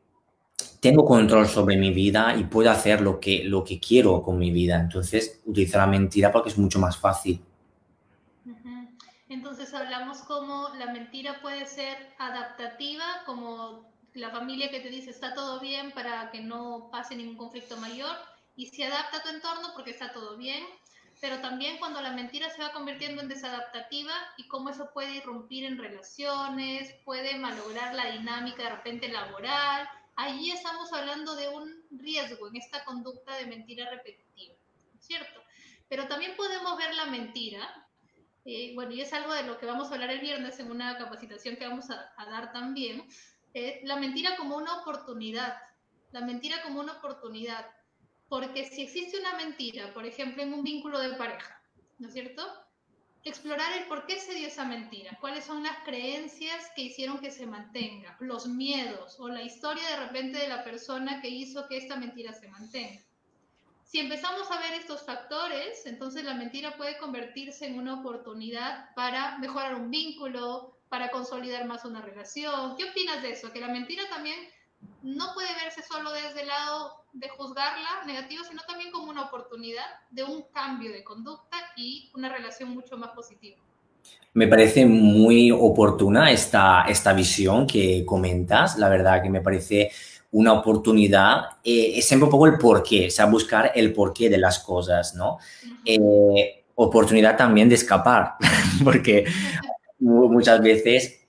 tengo 0.86 1.04
control 1.04 1.48
sobre 1.48 1.76
mi 1.76 1.92
vida 1.92 2.36
y 2.36 2.44
puedo 2.44 2.70
hacer 2.70 3.00
lo 3.00 3.18
que, 3.18 3.42
lo 3.44 3.64
que 3.64 3.80
quiero 3.80 4.22
con 4.22 4.38
mi 4.38 4.52
vida. 4.52 4.76
Entonces, 4.76 5.40
utilizo 5.44 5.78
la 5.78 5.86
mentira 5.88 6.30
porque 6.30 6.50
es 6.50 6.58
mucho 6.58 6.78
más 6.78 6.96
fácil. 6.96 7.42
Entonces, 9.28 9.74
hablamos 9.74 10.18
como 10.18 10.68
la 10.78 10.92
mentira 10.92 11.40
puede 11.42 11.66
ser 11.66 11.96
adaptativa, 12.18 13.04
como 13.26 13.90
la 14.14 14.30
familia 14.30 14.70
que 14.70 14.78
te 14.78 14.88
dice 14.88 15.10
está 15.10 15.34
todo 15.34 15.58
bien 15.58 15.90
para 15.90 16.30
que 16.30 16.40
no 16.40 16.88
pase 16.92 17.16
ningún 17.16 17.36
conflicto 17.36 17.76
mayor 17.78 18.14
y 18.54 18.66
se 18.66 18.84
adapta 18.84 19.18
a 19.18 19.22
tu 19.22 19.28
entorno 19.30 19.68
porque 19.74 19.90
está 19.90 20.12
todo 20.12 20.36
bien 20.36 20.62
pero 21.20 21.38
también 21.40 21.78
cuando 21.78 22.00
la 22.02 22.12
mentira 22.12 22.50
se 22.50 22.62
va 22.62 22.72
convirtiendo 22.72 23.22
en 23.22 23.28
desadaptativa 23.28 24.12
y 24.36 24.46
cómo 24.48 24.70
eso 24.70 24.90
puede 24.92 25.16
irrumpir 25.16 25.64
en 25.64 25.78
relaciones, 25.78 26.94
puede 27.04 27.38
malograr 27.38 27.94
la 27.94 28.10
dinámica 28.10 28.64
de 28.64 28.70
repente 28.70 29.08
laboral. 29.08 29.88
Allí 30.16 30.50
estamos 30.50 30.90
hablando 30.94 31.36
de 31.36 31.48
un 31.48 31.84
riesgo 31.90 32.48
en 32.48 32.56
esta 32.56 32.84
conducta 32.84 33.36
de 33.36 33.46
mentira 33.46 33.90
repetitiva, 33.90 34.54
¿cierto? 34.98 35.42
Pero 35.88 36.08
también 36.08 36.34
podemos 36.36 36.76
ver 36.78 36.94
la 36.94 37.04
mentira, 37.04 37.86
eh, 38.46 38.72
bueno, 38.74 38.92
y 38.92 39.02
es 39.02 39.12
algo 39.12 39.34
de 39.34 39.42
lo 39.42 39.58
que 39.58 39.66
vamos 39.66 39.90
a 39.90 39.94
hablar 39.94 40.10
el 40.10 40.20
viernes 40.20 40.58
en 40.58 40.70
una 40.70 40.96
capacitación 40.96 41.56
que 41.56 41.68
vamos 41.68 41.90
a, 41.90 42.14
dar 42.30 42.50
también, 42.52 43.06
eh, 43.52 43.82
la 43.84 43.96
mentira 43.96 44.36
como 44.36 44.56
una 44.56 44.80
oportunidad, 44.80 45.58
la 46.12 46.22
mentira 46.22 46.62
como 46.62 46.80
una 46.80 46.94
oportunidad. 46.94 47.66
Porque 48.28 48.64
si 48.64 48.82
existe 48.82 49.20
una 49.20 49.34
mentira, 49.34 49.92
por 49.92 50.06
ejemplo, 50.06 50.42
en 50.42 50.54
un 50.54 50.64
vínculo 50.64 50.98
de 50.98 51.14
pareja, 51.16 51.62
¿no 51.98 52.08
es 52.08 52.14
cierto? 52.14 52.42
Explorar 53.26 53.72
el 53.76 53.88
por 53.88 54.06
qué 54.06 54.20
se 54.20 54.34
dio 54.34 54.46
esa 54.46 54.64
mentira, 54.64 55.18
cuáles 55.20 55.44
son 55.44 55.64
las 55.64 55.76
creencias 55.78 56.70
que 56.76 56.82
hicieron 56.82 57.18
que 57.18 57.32
se 57.32 57.44
mantenga, 57.44 58.16
los 58.20 58.46
miedos 58.46 59.18
o 59.18 59.28
la 59.28 59.42
historia 59.42 59.82
de 59.90 59.96
repente 60.06 60.38
de 60.38 60.46
la 60.46 60.62
persona 60.62 61.20
que 61.20 61.28
hizo 61.28 61.66
que 61.66 61.76
esta 61.76 61.96
mentira 61.96 62.32
se 62.32 62.46
mantenga. 62.46 63.02
Si 63.82 63.98
empezamos 63.98 64.48
a 64.52 64.60
ver 64.60 64.74
estos 64.74 65.04
factores, 65.04 65.86
entonces 65.86 66.22
la 66.22 66.34
mentira 66.34 66.76
puede 66.76 66.98
convertirse 66.98 67.66
en 67.66 67.80
una 67.80 67.98
oportunidad 67.98 68.94
para 68.94 69.38
mejorar 69.38 69.74
un 69.74 69.90
vínculo, 69.90 70.78
para 70.88 71.10
consolidar 71.10 71.66
más 71.66 71.84
una 71.84 72.02
relación. 72.02 72.76
¿Qué 72.76 72.84
opinas 72.84 73.22
de 73.22 73.32
eso? 73.32 73.52
Que 73.52 73.58
la 73.60 73.66
mentira 73.66 74.08
también 74.08 74.38
no 75.02 75.34
puede 75.34 75.48
verse 75.62 75.82
solo 75.82 76.12
desde 76.12 76.42
el 76.42 76.48
lado 76.48 77.04
de 77.12 77.28
juzgarla 77.28 78.04
negativa, 78.06 78.42
sino 78.48 78.62
también 78.66 78.90
como 78.90 79.10
una 79.10 79.26
oportunidad 79.26 79.84
de 80.10 80.24
un 80.24 80.42
cambio 80.52 80.92
de 80.92 81.04
conducta 81.04 81.56
y 81.76 82.10
una 82.14 82.28
relación 82.28 82.70
mucho 82.70 82.96
más 82.96 83.10
positiva. 83.10 83.56
Me 84.34 84.48
parece 84.48 84.84
muy 84.84 85.50
oportuna 85.50 86.30
esta, 86.30 86.82
esta 86.82 87.12
visión 87.12 87.66
que 87.66 88.04
comentas, 88.04 88.78
la 88.78 88.88
verdad 88.88 89.22
que 89.22 89.30
me 89.30 89.40
parece 89.40 89.90
una 90.32 90.52
oportunidad, 90.52 91.58
eh, 91.64 91.92
es 91.96 92.06
siempre 92.06 92.24
un 92.24 92.30
poco 92.30 92.46
el 92.46 92.58
porqué, 92.58 93.06
o 93.06 93.10
sea, 93.10 93.26
buscar 93.26 93.72
el 93.74 93.92
porqué 93.92 94.28
de 94.28 94.38
las 94.38 94.58
cosas, 94.58 95.14
¿no? 95.14 95.38
Eh, 95.84 96.64
oportunidad 96.74 97.36
también 97.36 97.68
de 97.68 97.76
escapar, 97.76 98.34
porque 98.84 99.24
muchas 99.98 100.60
veces 100.60 101.25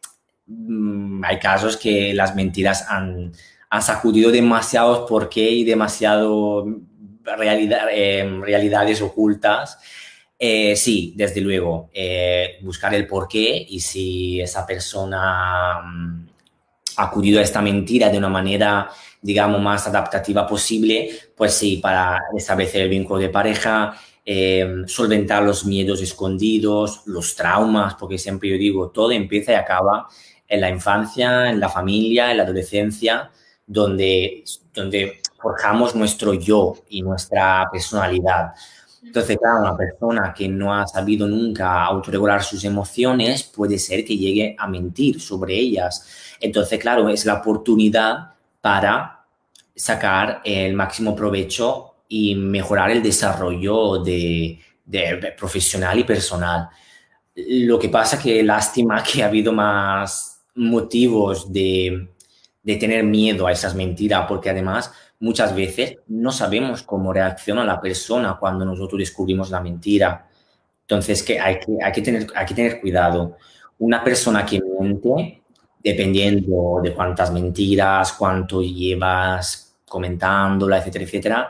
mm, 0.47 1.23
hay 1.23 1.39
casos 1.39 1.77
que 1.77 2.13
las 2.13 2.35
mentiras 2.35 2.85
han, 2.89 3.31
han 3.69 3.81
sacudido 3.81 4.31
demasiados 4.31 5.07
porqué 5.09 5.49
y 5.49 5.63
demasiado 5.63 6.65
realidad, 7.23 7.87
eh, 7.91 8.39
realidades 8.41 9.01
ocultas. 9.01 9.77
sí, 10.39 11.13
desde 11.15 11.41
luego, 11.41 11.89
buscar 12.61 12.93
el 12.93 13.07
porqué 13.07 13.65
y 13.69 13.79
si 13.79 14.39
esa 14.41 14.65
persona 14.65 15.81
mm, 15.83 16.27
acudido 16.97 17.39
a 17.39 17.43
esta 17.43 17.61
mentira 17.61 18.09
de 18.09 18.17
una 18.17 18.29
manera, 18.29 18.89
digamos, 19.21 19.61
más 19.61 19.87
adaptativa 19.87 20.45
posible, 20.47 21.09
pues 21.35 21.53
sí, 21.53 21.77
para 21.77 22.19
establecer 22.35 22.81
el 22.81 22.89
vínculo 22.89 23.19
de 23.19 23.29
pareja, 23.29 23.97
eh, 24.25 24.83
solventar 24.87 25.43
los 25.43 25.65
miedos 25.65 26.01
escondidos, 26.01 27.03
los 27.05 27.35
traumas, 27.35 27.95
porque 27.95 28.17
siempre 28.17 28.49
yo 28.49 28.57
digo, 28.57 28.89
todo 28.89 29.11
empieza 29.11 29.53
y 29.53 29.55
acaba 29.55 30.07
en 30.47 30.61
la 30.61 30.69
infancia, 30.69 31.49
en 31.49 31.59
la 31.59 31.69
familia, 31.69 32.31
en 32.31 32.37
la 32.37 32.43
adolescencia, 32.43 33.29
donde, 33.65 34.43
donde 34.73 35.21
forjamos 35.41 35.95
nuestro 35.95 36.33
yo 36.33 36.75
y 36.89 37.01
nuestra 37.01 37.67
personalidad. 37.71 38.53
Entonces, 39.03 39.37
claro, 39.37 39.61
una 39.61 39.77
persona 39.77 40.33
que 40.33 40.49
no 40.49 40.73
ha 40.73 40.85
sabido 40.85 41.27
nunca 41.27 41.85
autorregular 41.85 42.43
sus 42.43 42.63
emociones 42.65 43.43
puede 43.43 43.79
ser 43.79 44.03
que 44.03 44.17
llegue 44.17 44.55
a 44.57 44.67
mentir 44.67 45.21
sobre 45.21 45.55
ellas. 45.55 46.35
Entonces, 46.39 46.79
claro, 46.79 47.07
es 47.07 47.25
la 47.25 47.35
oportunidad 47.35 48.33
para 48.59 49.25
sacar 49.75 50.41
el 50.43 50.73
máximo 50.73 51.15
provecho 51.15 51.95
y 52.09 52.35
mejorar 52.35 52.91
el 52.91 53.03
desarrollo 53.03 53.99
de, 54.03 54.59
profesional 55.37 55.99
y 55.99 56.03
personal. 56.03 56.69
Lo 57.35 57.77
que 57.77 57.89
pasa 57.89 58.19
que 58.19 58.43
lástima 58.43 59.03
que 59.03 59.23
ha 59.23 59.27
habido 59.27 59.53
más 59.53 60.36
motivos 60.57 61.51
de, 61.51 62.09
de 62.63 62.75
tener 62.75 63.03
miedo 63.03 63.47
a 63.47 63.51
esas 63.51 63.75
mentiras, 63.75 64.25
porque 64.27 64.49
además 64.49 64.91
muchas 65.19 65.55
veces 65.55 65.97
no 66.07 66.31
sabemos 66.31 66.83
cómo 66.83 67.13
reacciona 67.13 67.63
la 67.63 67.79
persona 67.79 68.37
cuando 68.39 68.65
nosotros 68.65 68.99
descubrimos 68.99 69.49
la 69.49 69.61
mentira. 69.61 70.27
Entonces, 70.81 71.23
que 71.23 71.39
hay, 71.39 71.59
que, 71.59 71.77
hay, 71.83 71.91
que 71.91 72.01
tener, 72.01 72.27
hay 72.35 72.45
que 72.45 72.53
tener 72.53 72.81
cuidado. 72.81 73.37
Una 73.79 74.03
persona 74.03 74.45
que 74.45 74.61
miente, 74.61 75.43
dependiendo 75.83 76.79
de 76.83 76.93
cuántas 76.93 77.31
mentiras, 77.31 78.13
cuánto 78.13 78.61
llevas 78.61 79.75
comentándola, 79.87 80.79
etcétera, 80.79 81.05
etcétera, 81.05 81.49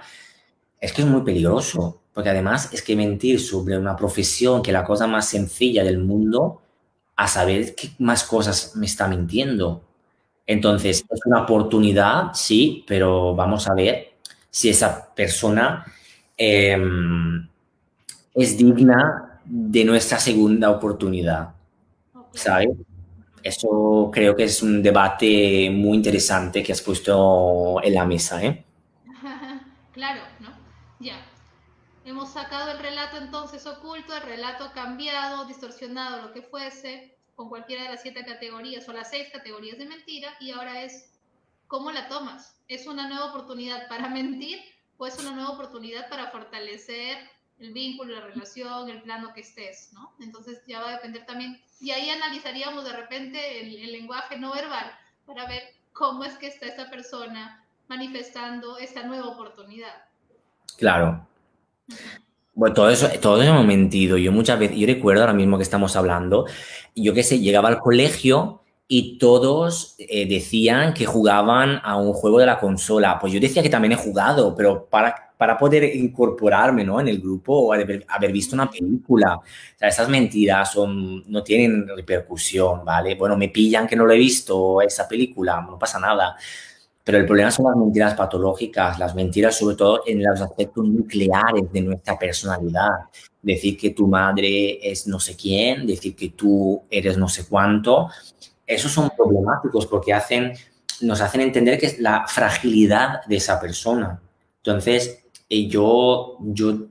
es 0.79 0.93
que 0.93 1.01
es 1.01 1.07
muy 1.07 1.21
peligroso. 1.21 2.01
Porque 2.13 2.29
además 2.31 2.73
es 2.73 2.81
que 2.81 2.95
mentir 2.95 3.39
sobre 3.39 3.77
una 3.77 3.95
profesión, 3.95 4.63
que 4.63 4.71
es 4.71 4.73
la 4.73 4.83
cosa 4.83 5.05
más 5.05 5.27
sencilla 5.29 5.83
del 5.83 5.99
mundo, 5.99 6.61
a 7.17 7.27
saber 7.27 7.75
qué 7.75 7.89
más 7.99 8.23
cosas 8.23 8.75
me 8.75 8.85
está 8.85 9.07
mintiendo. 9.07 9.83
Entonces, 10.45 11.03
es 11.09 11.19
una 11.25 11.41
oportunidad, 11.41 12.31
sí, 12.33 12.85
pero 12.87 13.35
vamos 13.35 13.67
a 13.67 13.73
ver 13.73 14.13
si 14.49 14.69
esa 14.69 15.13
persona 15.13 15.85
em, 16.37 17.47
es 18.33 18.57
digna 18.57 19.41
de 19.43 19.83
nuestra 19.83 20.19
segunda 20.19 20.69
oportunidad, 20.69 21.49
¿sabes? 22.33 22.69
Eso 23.43 24.09
creo 24.13 24.35
que 24.35 24.43
es 24.43 24.61
un 24.61 24.83
debate 24.83 25.69
muy 25.71 25.97
interesante 25.97 26.61
que 26.61 26.71
has 26.71 26.81
puesto 26.81 27.81
en 27.83 27.93
la 27.93 28.05
mesa, 28.05 28.43
¿eh? 28.43 28.63
claro, 29.93 30.21
¿no? 30.39 30.49
Ya. 30.99 31.26
Hemos 32.07 32.29
sacado 32.29 32.71
el 32.71 32.79
relato 32.79 33.17
entonces 33.17 33.67
oculto, 33.67 34.15
el 34.15 34.21
relato 34.21 34.71
cambiado, 34.71 35.43
distorsionado, 35.43 36.21
lo 36.21 36.31
que 36.31 36.41
fuese 36.41 37.13
con 37.35 37.49
cualquiera 37.49 37.83
de 37.83 37.89
las 37.89 38.01
siete 38.01 38.23
categorías 38.23 38.87
o 38.87 38.93
las 38.93 39.09
seis 39.09 39.27
categorías 39.29 39.77
de 39.77 39.87
mentira 39.87 40.29
y 40.39 40.51
ahora 40.51 40.83
es 40.83 41.11
cómo 41.67 41.91
la 41.91 42.07
tomas. 42.07 42.55
¿Es 42.69 42.87
una 42.87 43.09
nueva 43.09 43.25
oportunidad 43.25 43.89
para 43.89 44.07
mentir 44.19 44.61
o 44.97 45.05
es 45.05 45.19
una 45.19 45.31
nueva 45.31 45.49
oportunidad 45.49 46.07
para 46.07 46.31
fortalecer 46.31 47.29
el 47.59 47.73
vínculo, 47.73 48.13
la 48.13 48.27
relación, 48.27 48.87
el 48.87 49.01
plano 49.01 49.33
que 49.33 49.41
estés, 49.41 49.91
¿no? 49.91 50.13
Entonces 50.21 50.61
ya 50.65 50.79
va 50.79 50.91
a 50.91 50.93
depender 50.93 51.25
también, 51.25 51.61
y 51.81 51.91
ahí 51.91 52.09
analizaríamos 52.09 52.85
de 52.85 52.93
repente 52.93 53.59
el, 53.59 53.75
el 53.75 53.91
lenguaje 53.91 54.39
no 54.39 54.53
verbal 54.53 54.97
para 55.25 55.45
ver 55.45 55.73
cómo 55.91 56.23
es 56.23 56.37
que 56.37 56.47
está 56.47 56.67
esta 56.67 56.89
persona 56.89 57.65
manifestando 57.89 58.77
esta 58.77 59.03
nueva 59.03 59.27
oportunidad. 59.27 60.05
Claro. 60.77 61.27
Bueno, 62.53 62.73
todo 62.73 62.89
eso, 62.89 63.07
todo 63.21 63.41
eso 63.41 63.51
hemos 63.51 63.65
mentido. 63.65 64.17
Yo 64.17 64.31
muchas 64.31 64.57
veces, 64.57 64.77
yo 64.77 64.87
recuerdo 64.87 65.21
ahora 65.21 65.33
mismo 65.33 65.57
que 65.57 65.63
estamos 65.63 65.95
hablando, 65.95 66.45
yo 66.95 67.13
qué 67.13 67.23
sé, 67.23 67.39
llegaba 67.39 67.69
al 67.69 67.79
colegio 67.79 68.61
y 68.87 69.17
todos 69.19 69.95
eh, 69.99 70.27
decían 70.27 70.93
que 70.93 71.05
jugaban 71.05 71.81
a 71.83 71.97
un 71.97 72.13
juego 72.13 72.39
de 72.39 72.45
la 72.45 72.59
consola. 72.59 73.19
Pues 73.19 73.33
yo 73.33 73.39
decía 73.39 73.61
que 73.61 73.69
también 73.69 73.91
he 73.91 73.95
jugado, 73.95 74.55
pero 74.55 74.87
para, 74.89 75.33
para 75.37 75.57
poder 75.57 75.83
incorporarme 75.95 76.83
¿no? 76.83 76.99
en 76.99 77.09
el 77.09 77.19
grupo 77.19 77.53
o 77.53 77.73
haber, 77.73 78.05
haber 78.07 78.31
visto 78.31 78.55
una 78.55 78.71
película. 78.71 79.35
O 79.35 79.43
sea, 79.77 79.89
esas 79.89 80.09
mentiras 80.09 80.71
son, 80.71 81.29
no 81.29 81.43
tienen 81.43 81.87
repercusión, 81.87 82.83
¿vale? 82.83 83.15
Bueno, 83.15 83.37
me 83.37 83.49
pillan 83.49 83.85
que 83.87 83.95
no 83.95 84.05
lo 84.05 84.13
he 84.13 84.17
visto 84.17 84.81
esa 84.81 85.07
película, 85.07 85.61
no 85.61 85.77
pasa 85.77 85.99
nada. 85.99 86.35
Pero 87.07 87.19
el 87.19 87.25
problema 87.25 87.49
son 87.51 87.67
las 87.67 87.77
mentiras 87.77 88.15
patológicas, 88.15 88.99
las 88.99 89.15
mentiras 89.15 89.57
sobre 89.57 89.77
todo 89.77 90.01
en 90.05 90.21
los 90.21 90.41
aspectos 90.41 90.85
nucleares 90.85 91.71
de 91.71 91.79
nuestra 91.79 92.19
personalidad. 92.19 92.89
Decir 93.41 93.77
que 93.77 93.91
tu 93.91 94.07
madre 94.07 94.77
es 94.81 95.07
no 95.07 95.17
sé 95.17 95.37
quién, 95.37 95.87
decir 95.87 96.17
que 96.17 96.31
tú 96.31 96.83
eres 96.89 97.17
no 97.17 97.29
sé 97.29 97.47
cuánto. 97.47 98.09
Esos 98.65 98.91
son 98.91 99.09
problemáticos 99.15 99.85
porque 99.85 100.13
hacen, 100.13 100.51
nos 100.99 101.21
hacen 101.21 101.39
entender 101.39 101.79
que 101.79 101.85
es 101.85 101.99
la 102.01 102.25
fragilidad 102.27 103.23
de 103.25 103.37
esa 103.37 103.57
persona. 103.57 104.21
Entonces, 104.57 105.23
eh, 105.47 105.65
yo, 105.65 106.35
yo 106.41 106.87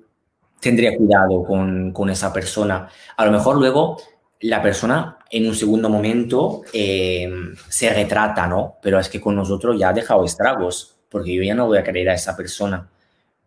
tendría 0.60 0.96
cuidado 0.96 1.44
con, 1.44 1.92
con 1.92 2.08
esa 2.08 2.32
persona. 2.32 2.88
A 3.18 3.26
lo 3.26 3.32
mejor 3.32 3.58
luego 3.58 3.98
la 4.40 4.62
persona 4.62 5.15
en 5.30 5.46
un 5.46 5.54
segundo 5.54 5.88
momento 5.88 6.62
eh, 6.72 7.28
se 7.68 7.92
retrata, 7.92 8.46
¿no? 8.46 8.76
Pero 8.82 8.98
es 8.98 9.08
que 9.08 9.20
con 9.20 9.34
nosotros 9.34 9.78
ya 9.78 9.90
ha 9.90 9.92
dejado 9.92 10.24
estragos, 10.24 10.96
porque 11.08 11.34
yo 11.34 11.42
ya 11.42 11.54
no 11.54 11.66
voy 11.66 11.78
a 11.78 11.84
querer 11.84 12.10
a 12.10 12.14
esa 12.14 12.36
persona. 12.36 12.88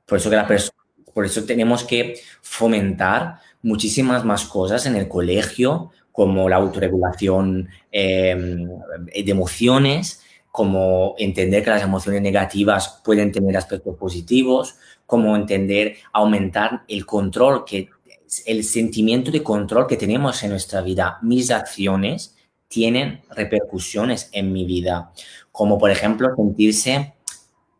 Por 0.06 0.18
eso, 0.18 0.30
que 0.30 0.36
la 0.36 0.48
por 1.14 1.26
eso 1.26 1.44
tenemos 1.46 1.84
que 1.84 2.16
fomentar 2.42 3.40
muchísimas 3.62 4.26
más 4.26 4.46
cosas 4.46 4.86
en 4.86 4.96
el 4.96 5.08
colegio, 5.08 5.92
como 6.12 6.50
la 6.50 6.58
autorregulación 6.58 7.70
em, 7.92 8.68
de 8.68 9.32
emociones, 9.32 10.22
como 10.52 11.16
entender 11.18 11.64
que 11.64 11.70
las 11.70 11.84
emociones 11.84 12.22
negativas 12.22 13.02
pueden 13.04 13.32
tener 13.32 13.56
aspectos 13.56 13.96
positivos, 13.96 14.76
como 15.06 15.36
entender, 15.36 15.96
aumentar 16.12 16.84
el 16.88 17.06
control 17.06 17.66
que 17.66 17.90
el 18.46 18.64
sentimiento 18.64 19.32
de 19.32 19.44
control 19.44 19.88
que 19.88 19.98
tenemos 19.98 20.44
en 20.44 20.52
nuestra 20.52 20.82
vida. 20.82 21.18
Mis 21.22 21.52
acciones 21.52 22.36
tienen 22.68 23.22
repercusiones 23.32 24.30
en 24.32 24.54
mi 24.54 24.66
vida, 24.66 25.12
como 25.52 25.78
por 25.78 25.90
ejemplo 25.90 26.30
sentirse 26.36 27.16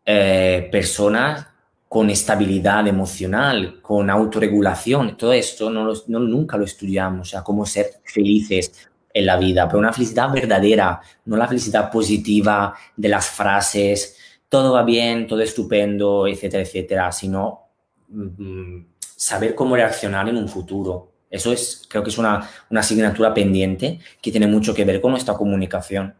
eh, 0.04 0.68
personas 0.72 1.46
con 1.88 2.10
estabilidad 2.10 2.86
emocional, 2.86 3.80
con 3.80 4.10
autorregulación. 4.10 5.16
Todo 5.16 5.32
esto 5.32 5.70
no, 5.70 5.92
nunca 6.06 6.56
lo 6.56 6.64
estudiamos, 6.64 7.28
o 7.28 7.30
sea, 7.30 7.42
cómo 7.42 7.66
ser 7.66 8.00
felices 8.04 8.88
en 9.12 9.26
la 9.26 9.36
vida, 9.36 9.66
pero 9.66 9.80
una 9.80 9.92
felicidad 9.92 10.32
verdadera, 10.32 11.00
no 11.24 11.36
la 11.36 11.48
felicidad 11.48 11.90
positiva 11.90 12.74
de 12.96 13.08
las 13.08 13.28
frases, 13.28 14.16
todo 14.48 14.72
va 14.72 14.84
bien, 14.84 15.26
todo 15.26 15.40
estupendo, 15.40 16.26
etcétera, 16.26 16.62
etcétera, 16.62 17.12
sino 17.12 17.60
mm, 18.08 18.78
saber 19.20 19.54
cómo 19.54 19.76
reaccionar 19.76 20.30
en 20.30 20.36
un 20.38 20.48
futuro. 20.48 21.12
Eso 21.28 21.52
es, 21.52 21.86
creo 21.88 22.02
que 22.02 22.08
es 22.08 22.16
una, 22.16 22.50
una 22.70 22.80
asignatura 22.80 23.34
pendiente 23.34 24.00
que 24.20 24.30
tiene 24.30 24.46
mucho 24.46 24.74
que 24.74 24.86
ver 24.86 24.98
con 24.98 25.10
nuestra 25.10 25.34
comunicación. 25.34 26.16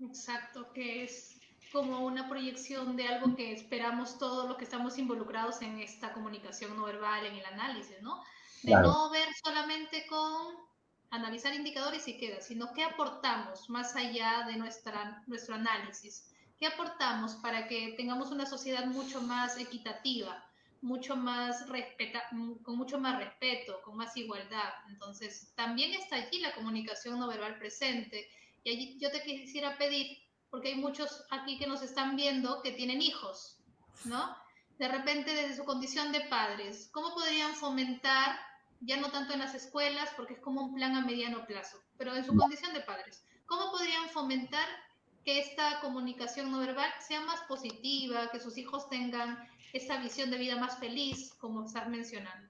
Exacto, 0.00 0.72
que 0.72 1.04
es 1.04 1.36
como 1.70 2.00
una 2.06 2.26
proyección 2.26 2.96
de 2.96 3.08
algo 3.08 3.36
que 3.36 3.52
esperamos 3.52 4.18
todos 4.18 4.48
los 4.48 4.56
que 4.56 4.64
estamos 4.64 4.96
involucrados 4.96 5.60
en 5.60 5.78
esta 5.80 6.14
comunicación 6.14 6.74
no 6.76 6.84
verbal, 6.84 7.26
en 7.26 7.34
el 7.34 7.44
análisis, 7.44 8.00
¿no? 8.00 8.22
De 8.62 8.72
no 8.72 9.10
ver 9.10 9.28
solamente 9.44 10.06
con 10.08 10.64
analizar 11.10 11.52
indicadores 11.54 12.08
y 12.08 12.16
queda, 12.16 12.40
sino 12.40 12.72
qué 12.72 12.84
aportamos 12.84 13.68
más 13.68 13.94
allá 13.96 14.46
de 14.46 14.56
nuestra, 14.56 15.22
nuestro 15.26 15.56
análisis. 15.56 16.32
¿Qué 16.58 16.68
aportamos 16.68 17.34
para 17.34 17.68
que 17.68 17.92
tengamos 17.98 18.30
una 18.30 18.46
sociedad 18.46 18.86
mucho 18.86 19.20
más 19.20 19.58
equitativa, 19.58 20.42
mucho 20.84 21.16
más 21.16 21.66
respeta 21.68 22.22
con 22.30 22.76
mucho 22.76 23.00
más 23.00 23.18
respeto, 23.18 23.80
con 23.82 23.96
más 23.96 24.16
igualdad? 24.16 24.70
Entonces, 24.90 25.52
también 25.56 25.94
está 25.94 26.16
allí 26.16 26.40
la 26.40 26.54
comunicación 26.54 27.18
no 27.18 27.26
verbal 27.26 27.58
presente. 27.58 28.28
Y 28.62 28.70
allí 28.70 28.98
yo 29.00 29.10
te 29.10 29.22
quisiera 29.22 29.78
pedir, 29.78 30.18
porque 30.50 30.68
hay 30.68 30.76
muchos 30.76 31.24
aquí 31.30 31.58
que 31.58 31.66
nos 31.66 31.82
están 31.82 32.16
viendo 32.16 32.62
que 32.62 32.72
tienen 32.72 33.00
hijos, 33.00 33.58
¿no? 34.04 34.36
De 34.78 34.88
repente, 34.88 35.34
desde 35.34 35.56
su 35.56 35.64
condición 35.64 36.12
de 36.12 36.20
padres, 36.22 36.90
¿cómo 36.92 37.14
podrían 37.14 37.54
fomentar, 37.54 38.38
ya 38.80 38.98
no 38.98 39.10
tanto 39.10 39.32
en 39.32 39.38
las 39.38 39.54
escuelas, 39.54 40.10
porque 40.16 40.34
es 40.34 40.40
como 40.40 40.62
un 40.62 40.74
plan 40.74 40.96
a 40.96 41.06
mediano 41.06 41.46
plazo, 41.46 41.78
pero 41.96 42.14
en 42.14 42.24
su 42.24 42.36
condición 42.36 42.74
de 42.74 42.80
padres, 42.80 43.24
¿cómo 43.46 43.70
podrían 43.70 44.08
fomentar 44.10 44.66
que 45.24 45.40
esta 45.40 45.80
comunicación 45.80 46.50
no 46.50 46.58
verbal 46.58 46.90
sea 47.06 47.20
más 47.20 47.40
positiva, 47.48 48.30
que 48.30 48.40
sus 48.40 48.58
hijos 48.58 48.88
tengan 48.88 49.38
esta 49.72 50.00
visión 50.00 50.30
de 50.30 50.38
vida 50.38 50.56
más 50.56 50.78
feliz, 50.78 51.34
como 51.38 51.64
estás 51.64 51.88
mencionando? 51.88 52.48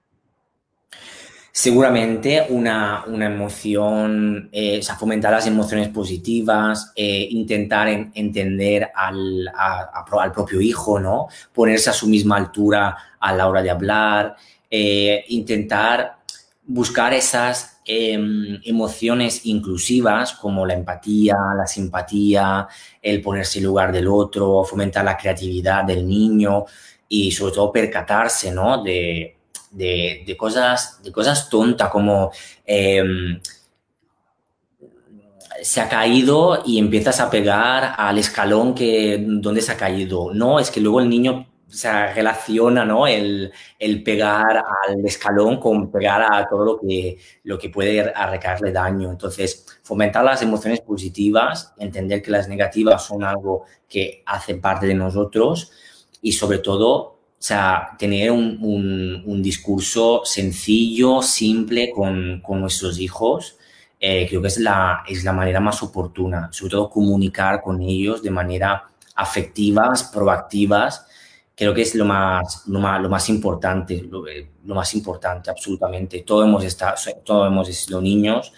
Seguramente 1.51 2.45
una, 2.49 3.05
una 3.07 3.27
emoción, 3.27 4.49
eh, 4.51 4.79
o 4.79 4.83
sea, 4.83 4.97
fomentar 4.97 5.31
las 5.31 5.47
emociones 5.47 5.87
positivas, 5.87 6.91
eh, 6.97 7.27
intentar 7.31 7.87
entender 7.87 8.91
al, 8.93 9.49
al, 9.55 10.31
propio 10.33 10.59
hijo, 10.59 10.99
¿no? 10.99 11.27
Ponerse 11.53 11.89
a 11.89 11.93
su 11.93 12.07
misma 12.07 12.35
altura 12.35 12.97
a 13.17 13.33
la 13.33 13.47
hora 13.47 13.63
de 13.63 13.69
hablar, 13.69 14.35
eh, 14.69 15.23
intentar 15.29 16.17
buscar 16.65 17.13
esas 17.13 17.74
em, 17.85 18.59
emociones 18.63 19.45
inclusivas 19.45 20.33
como 20.33 20.65
la 20.65 20.73
empatía, 20.73 21.35
la 21.55 21.67
simpatía, 21.67 22.67
el 23.01 23.21
ponerse 23.21 23.59
en 23.59 23.65
lugar 23.65 23.91
del 23.91 24.07
otro, 24.07 24.63
fomentar 24.63 25.05
la 25.05 25.17
creatividad 25.17 25.83
del 25.83 26.07
niño 26.07 26.65
y 27.07 27.31
sobre 27.31 27.53
todo 27.53 27.71
percatarse 27.71 28.51
¿no? 28.51 28.83
de, 28.83 29.37
de, 29.71 30.35
cosas, 30.37 31.01
de 31.03 31.11
cosas 31.11 31.49
tontas 31.49 31.89
como 31.89 32.31
em, 32.65 33.39
se 35.61 35.81
ha 35.81 35.89
caído 35.89 36.63
y 36.65 36.79
empiezas 36.79 37.19
a 37.19 37.29
pegar 37.29 37.95
al 37.97 38.17
escalón 38.17 38.75
que 38.75 39.23
donde 39.27 39.61
se 39.61 39.71
ha 39.71 39.77
caído. 39.77 40.33
No, 40.33 40.59
es 40.59 40.71
que 40.71 40.79
luego 40.79 40.99
el 40.99 41.09
niño 41.09 41.47
se 41.67 42.13
relaciona 42.13 42.85
¿no? 42.85 43.07
el, 43.07 43.51
pegar 44.03 44.57
al 44.57 45.05
escalón 45.05 45.59
con 45.59 45.91
pegar 45.91 46.21
a 46.21 46.47
todo 46.47 46.65
lo 46.65 46.79
que, 46.79 47.17
lo 47.43 47.57
que 47.57 47.69
puede 47.69 48.01
arrecarle 48.13 48.71
daño. 48.71 49.11
Entonces, 49.11 49.65
fomentar 49.83 50.23
las 50.23 50.41
emociones 50.41 50.81
positivas, 50.81 51.73
entender 51.77 52.21
que 52.21 52.31
las 52.31 52.47
negativas 52.47 53.05
son 53.05 53.23
algo 53.23 53.65
que 53.87 54.23
hace 54.25 54.55
parte 54.55 54.85
de 54.87 54.93
nosotros 54.93 55.71
y 56.21 56.31
sobre 56.31 56.59
todo, 56.59 56.95
o 56.95 57.19
sea, 57.37 57.89
tener 57.97 58.31
un, 58.31 59.41
discurso 59.41 60.21
sencillo, 60.23 61.21
simple 61.21 61.91
con, 61.91 62.41
nuestros 62.59 62.99
hijos. 62.99 63.57
Eh, 63.99 64.27
creo 64.29 64.41
que 64.41 64.47
es 64.47 64.59
la, 64.59 65.03
es 65.07 65.23
la 65.23 65.33
manera 65.33 65.59
más 65.59 65.81
oportuna, 65.81 66.49
sobre 66.51 66.71
todo 66.71 66.89
comunicar 66.89 67.61
con 67.61 67.81
ellos 67.81 68.21
de 68.21 68.29
manera 68.29 68.89
afectivas, 69.15 70.03
proactivas, 70.03 71.07
creo 71.55 71.73
que 71.73 71.81
es 71.81 71.95
lo 71.95 72.05
más, 72.05 72.63
lo 72.67 72.79
más, 72.79 73.01
lo 73.01 73.09
más 73.09 73.29
importante, 73.29 74.01
lo, 74.09 74.25
lo, 74.65 74.75
más 74.75 74.93
importante, 74.93 75.49
absolutamente. 75.49 76.21
Todos 76.21 76.45
hemos, 76.45 76.63
estado, 76.63 76.95
todos 77.23 77.47
hemos 77.47 77.67
sido 77.67 78.01
niños, 78.01 78.51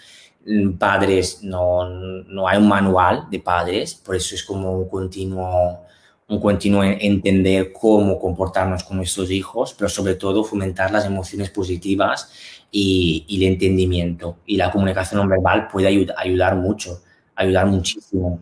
mm, 0.46 0.72
padres, 0.72 1.42
no, 1.42 1.88
no 1.88 2.48
hay 2.48 2.58
un 2.58 2.68
manual 2.68 3.26
de 3.30 3.38
padres, 3.40 3.94
por 3.94 4.16
eso 4.16 4.34
es 4.34 4.42
como 4.42 4.72
un 4.78 4.88
continuo, 4.88 5.84
un 6.28 6.40
continuo 6.40 6.82
entender 6.82 7.72
cómo 7.72 8.18
comportarnos 8.18 8.82
con 8.84 8.96
nuestros 8.96 9.30
hijos, 9.30 9.74
pero 9.78 9.88
sobre 9.88 10.16
todo 10.16 10.44
fomentar 10.44 10.90
las 10.90 11.06
emociones 11.06 11.50
positivas 11.50 12.30
y, 12.70 13.24
y 13.28 13.36
el 13.44 13.52
entendimiento. 13.52 14.38
Y 14.44 14.56
la 14.56 14.70
comunicación 14.70 15.22
no 15.22 15.28
verbal 15.28 15.68
puede 15.68 15.86
ayudar, 15.86 16.16
ayudar 16.18 16.56
mucho, 16.56 17.00
ayudar 17.36 17.66
muchísimo. 17.66 18.40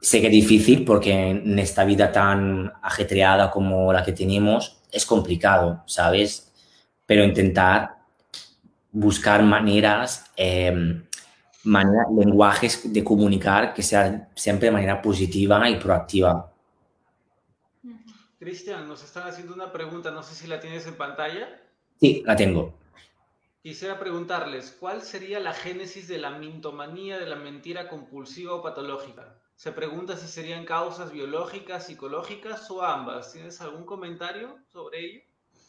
Sé 0.00 0.20
que 0.20 0.26
es 0.26 0.32
difícil 0.32 0.84
porque 0.84 1.30
en 1.30 1.58
esta 1.58 1.84
vida 1.84 2.12
tan 2.12 2.72
ajetreada 2.82 3.50
como 3.50 3.92
la 3.92 4.04
que 4.04 4.12
tenemos 4.12 4.82
es 4.92 5.04
complicado, 5.06 5.82
¿sabes? 5.86 6.52
Pero 7.06 7.24
intentar 7.24 7.96
buscar 8.92 9.42
maneras, 9.42 10.30
eh, 10.36 11.02
lenguajes 11.64 12.92
de 12.92 13.02
comunicar 13.04 13.74
que 13.74 13.82
sean 13.82 14.28
siempre 14.34 14.66
de 14.66 14.72
manera 14.72 15.02
positiva 15.02 15.68
y 15.68 15.76
proactiva. 15.76 16.52
Cristian, 18.38 18.86
nos 18.86 19.02
están 19.02 19.26
haciendo 19.28 19.54
una 19.54 19.72
pregunta, 19.72 20.10
no 20.10 20.22
sé 20.22 20.34
si 20.34 20.46
la 20.46 20.60
tienes 20.60 20.86
en 20.86 20.94
pantalla. 20.94 21.48
Sí, 21.98 22.22
la 22.24 22.36
tengo. 22.36 22.78
Quisiera 23.62 23.98
preguntarles, 23.98 24.76
¿cuál 24.78 25.02
sería 25.02 25.40
la 25.40 25.52
génesis 25.52 26.06
de 26.06 26.18
la 26.18 26.30
mintomanía 26.30 27.18
de 27.18 27.26
la 27.26 27.36
mentira 27.36 27.88
compulsiva 27.88 28.54
o 28.54 28.62
patológica? 28.62 29.40
Se 29.56 29.72
pregunta 29.72 30.18
si 30.18 30.28
serían 30.28 30.66
causas 30.66 31.10
biológicas, 31.10 31.86
psicológicas 31.86 32.70
o 32.70 32.82
ambas. 32.82 33.32
¿Tienes 33.32 33.58
algún 33.62 33.86
comentario 33.86 34.58
sobre 34.70 35.00
ello? 35.00 35.20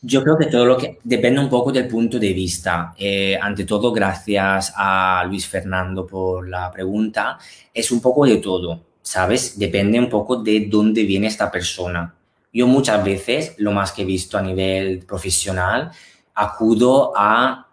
Yo 0.02 0.22
creo 0.24 0.38
que 0.38 0.48
todo 0.48 0.66
lo 0.66 0.78
que 0.78 1.00
depende 1.06 1.40
un 1.40 1.50
poco 1.50 1.72
del 1.72 1.88
punto 1.88 2.20
de 2.20 2.34
vista. 2.34 2.94
Eh, 2.98 3.40
ante 3.42 3.64
todo, 3.64 3.94
gracias 3.94 4.74
a 4.76 5.24
Luis 5.26 5.48
Fernando 5.48 6.06
por 6.06 6.50
la 6.50 6.70
pregunta. 6.70 7.40
Es 7.74 7.90
un 7.90 8.02
poco 8.02 8.26
de 8.26 8.38
todo, 8.38 8.82
¿sabes? 9.02 9.58
Depende 9.58 9.98
un 9.98 10.10
poco 10.10 10.36
de 10.36 10.68
dónde 10.70 11.04
viene 11.04 11.28
esta 11.28 11.50
persona. 11.50 12.14
Yo 12.52 12.68
muchas 12.68 13.02
veces, 13.06 13.56
lo 13.58 13.72
más 13.72 13.94
que 13.94 14.02
he 14.02 14.06
visto 14.06 14.38
a 14.38 14.42
nivel 14.42 15.06
profesional, 15.06 15.92
acudo 16.36 17.14
a 17.16 17.67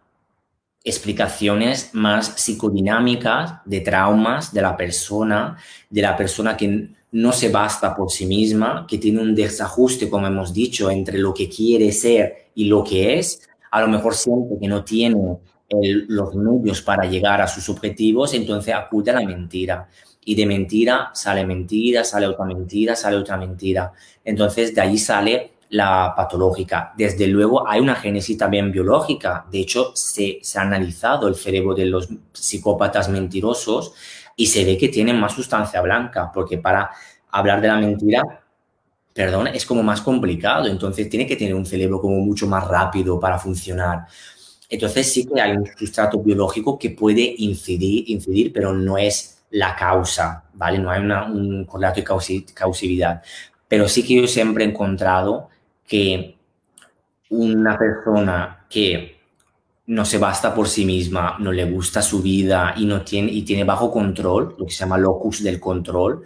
explicaciones 0.85 1.91
más 1.95 2.35
psicodinámicas 2.37 3.55
de 3.65 3.81
traumas 3.81 4.53
de 4.53 4.61
la 4.61 4.77
persona, 4.77 5.57
de 5.89 6.03
la 6.03 6.15
persona 6.15 6.57
que 6.57 6.91
no 7.13 7.33
se 7.33 7.49
basta 7.49 7.97
por 7.97 8.11
sí 8.11 8.27
misma, 8.27 8.87
que 8.87 8.99
tiene 8.99 9.23
un 9.23 9.35
desajuste, 9.35 10.11
como 10.11 10.27
hemos 10.27 10.53
dicho, 10.53 10.91
entre 10.91 11.19
lo 11.19 11.33
que 11.33 11.49
quiere 11.49 11.91
ser 11.91 12.51
y 12.55 12.67
lo 12.67 12.85
que 12.85 13.19
es, 13.19 13.49
a 13.71 13.81
lo 13.81 13.89
mejor 13.89 14.15
siente 14.15 14.59
que 14.61 14.69
no 14.69 14.85
tiene 14.85 15.39
los 16.09 16.35
medios 16.35 16.83
para 16.83 17.05
llegar 17.07 17.41
a 17.41 17.49
sus 17.49 17.69
objetivos, 17.69 18.35
entonces 18.35 18.75
acude 18.75 19.11
a 19.11 19.15
la 19.15 19.27
mentira. 19.27 19.89
Y 20.27 20.35
de 20.35 20.47
mentira 20.47 21.11
sale 21.15 21.47
mentira, 21.47 22.05
sale 22.05 22.27
otra 22.27 22.45
mentira, 22.45 22.95
sale 22.95 23.17
otra 23.17 23.37
mentira. 23.37 23.93
Entonces 24.25 24.75
de 24.75 24.81
ahí 24.81 24.99
sale 24.99 25.54
la 25.75 26.15
patológica. 26.17 26.93
Desde 26.97 27.27
luego 27.27 27.69
hay 27.69 27.81
una 27.81 27.97
génesis 27.97 28.39
también 28.39 28.71
biológica. 28.71 29.45
De 29.51 29.59
hecho, 29.59 29.91
se, 29.97 30.41
ha 30.55 30.61
analizado 30.61 31.27
el 31.27 31.35
cerebro 31.35 31.75
de 31.75 31.87
los 31.87 32.09
psicópatas 32.33 33.09
mentirosos 33.09 33.93
y 34.37 34.47
se 34.47 34.65
ve 34.65 34.79
que 34.79 34.89
tienen 34.89 35.19
más 35.19 35.33
sustancia 35.33 35.81
blanca, 35.81 36.31
porque 36.33 36.59
para 36.59 36.93
hablar 37.33 37.61
de 37.61 37.67
la 37.67 37.79
mentira, 37.79 38.23
perdón, 39.13 39.49
es 39.49 39.67
como 39.67 39.83
más 39.83 40.01
complicado. 40.01 40.69
Entonces 40.69 41.11
tiene 41.11 41.27
que 41.27 41.35
tener 41.35 41.57
un 41.57 41.67
cerebro 41.67 42.01
como 42.01 42.21
mucho 42.21 42.47
más 42.47 42.69
rápido 42.69 43.19
para 43.19 43.37
funcionar. 43.37 44.07
Entonces 44.69 45.13
sí 45.13 45.27
que 45.27 45.41
hay 45.41 45.57
un 45.57 45.67
sustrato 45.77 46.21
biológico 46.21 46.79
que 46.79 46.91
puede 46.91 47.35
incidir, 47.39 48.09
incidir 48.11 48.53
pero 48.53 48.73
no 48.73 48.97
es 48.97 49.43
la 49.51 49.75
causa, 49.75 50.45
¿vale? 50.55 50.79
No 50.79 50.89
hay 50.89 51.01
un 51.01 51.65
correlato 51.65 52.01
de 52.01 52.45
causividad. 52.55 53.23
Pero 53.67 53.89
sí 53.89 54.05
que 54.05 54.21
yo 54.21 54.29
siempre 54.29 54.65
he 54.65 54.69
encontrado 54.69 55.49
que 55.87 56.37
una 57.31 57.79
persona 57.79 58.67
que 58.69 59.15
no 59.87 60.05
se 60.05 60.19
basta 60.19 60.55
por 60.55 60.69
sí 60.69 60.85
misma, 60.87 61.37
no 61.39 61.53
le 61.53 61.71
gusta 61.71 62.01
su 62.01 62.23
vida 62.23 62.75
y, 62.77 62.87
no 62.87 63.03
tiene, 63.03 63.31
y 63.31 63.43
tiene 63.43 63.65
bajo 63.65 63.91
control, 63.91 64.57
lo 64.59 64.67
que 64.67 64.73
se 64.73 64.81
llama 64.81 64.97
locus 64.97 65.43
del 65.43 65.61
control, 65.61 66.23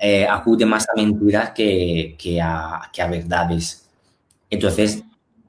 eh, 0.00 0.26
acude 0.26 0.64
más 0.64 0.88
a 0.88 0.94
mentiras 0.96 1.50
que, 1.50 2.16
que, 2.18 2.40
a, 2.40 2.90
que, 2.92 3.02
a, 3.02 3.06
verdades. 3.06 3.88
Entonces 4.48 5.02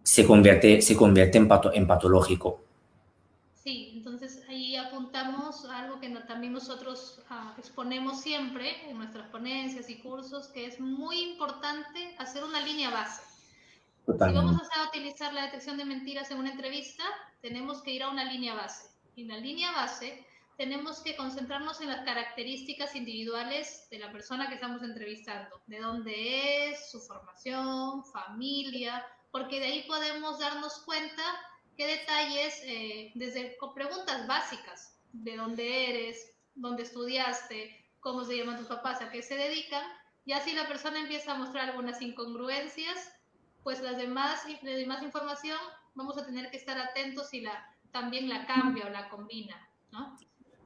se 0.03 0.25
convierte, 0.25 0.81
se 0.81 0.95
convierte 0.95 1.37
en, 1.37 1.49
en 1.73 1.87
patológico. 1.87 2.61
Sí, 3.63 3.93
entonces 3.95 4.43
ahí 4.49 4.75
apuntamos 4.75 5.65
algo 5.65 5.99
que 5.99 6.09
también 6.27 6.53
nosotros 6.53 7.21
ah, 7.29 7.55
exponemos 7.57 8.21
siempre 8.21 8.89
en 8.89 8.97
nuestras 8.97 9.27
ponencias 9.29 9.89
y 9.89 9.95
cursos, 9.95 10.47
que 10.47 10.65
es 10.65 10.79
muy 10.79 11.21
importante 11.21 12.15
hacer 12.19 12.43
una 12.43 12.61
línea 12.61 12.91
base 12.91 13.21
si 14.05 14.33
vamos 14.33 14.67
a 14.75 14.87
utilizar 14.87 15.33
la 15.33 15.45
detección 15.45 15.77
de 15.77 15.85
mentiras 15.85 16.29
en 16.31 16.37
una 16.37 16.51
entrevista, 16.51 17.03
tenemos 17.41 17.81
que 17.81 17.91
ir 17.91 18.03
a 18.03 18.09
una 18.09 18.23
línea 18.25 18.53
base. 18.53 18.89
Y 19.15 19.23
en 19.23 19.29
la 19.29 19.37
línea 19.37 19.71
base 19.71 20.25
tenemos 20.57 20.99
que 21.01 21.15
concentrarnos 21.15 21.81
en 21.81 21.89
las 21.89 22.05
características 22.05 22.95
individuales 22.95 23.87
de 23.89 23.99
la 23.99 24.11
persona 24.11 24.47
que 24.47 24.55
estamos 24.55 24.83
entrevistando, 24.83 25.61
de 25.67 25.79
dónde 25.79 26.69
es, 26.69 26.91
su 26.91 27.01
formación, 27.01 28.05
familia, 28.05 29.05
porque 29.31 29.59
de 29.59 29.65
ahí 29.65 29.83
podemos 29.87 30.39
darnos 30.39 30.83
cuenta 30.85 31.23
qué 31.75 31.87
detalles, 31.87 32.61
eh, 32.63 33.11
desde 33.15 33.57
con 33.57 33.73
preguntas 33.73 34.27
básicas, 34.27 34.97
de 35.11 35.35
dónde 35.35 35.89
eres, 35.89 36.33
dónde 36.53 36.83
estudiaste, 36.83 37.85
cómo 37.99 38.23
se 38.23 38.37
llaman 38.37 38.57
tus 38.57 38.67
papás, 38.67 39.01
a 39.01 39.09
qué 39.09 39.21
se 39.21 39.35
dedican, 39.35 39.83
Ya 40.27 40.41
si 40.41 40.53
la 40.53 40.67
persona 40.67 40.99
empieza 40.99 41.33
a 41.33 41.37
mostrar 41.37 41.69
algunas 41.69 42.01
incongruencias, 42.01 43.14
pues 43.65 43.81
las 43.81 43.97
demás, 43.97 44.43
la 44.61 44.71
demás 44.73 45.01
información 45.01 45.57
vamos 45.95 46.15
a 46.19 46.25
tener 46.25 46.51
que 46.51 46.57
estar 46.57 46.77
atentos 46.77 47.29
si 47.31 47.41
la, 47.41 47.65
también 47.91 48.29
la 48.29 48.45
cambia 48.45 48.85
o 48.85 48.89
la 48.89 49.09
combina, 49.09 49.55
¿no? 49.91 50.15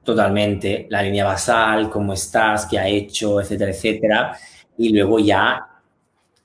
Totalmente, 0.04 0.86
la 0.90 1.02
línea 1.02 1.24
basal, 1.24 1.90
cómo 1.90 2.12
estás, 2.12 2.66
qué 2.66 2.78
ha 2.78 2.90
hecho, 2.90 3.40
etcétera, 3.40 3.72
etcétera. 3.72 4.38
Y 4.78 4.90
luego 4.90 5.18
ya 5.18 5.66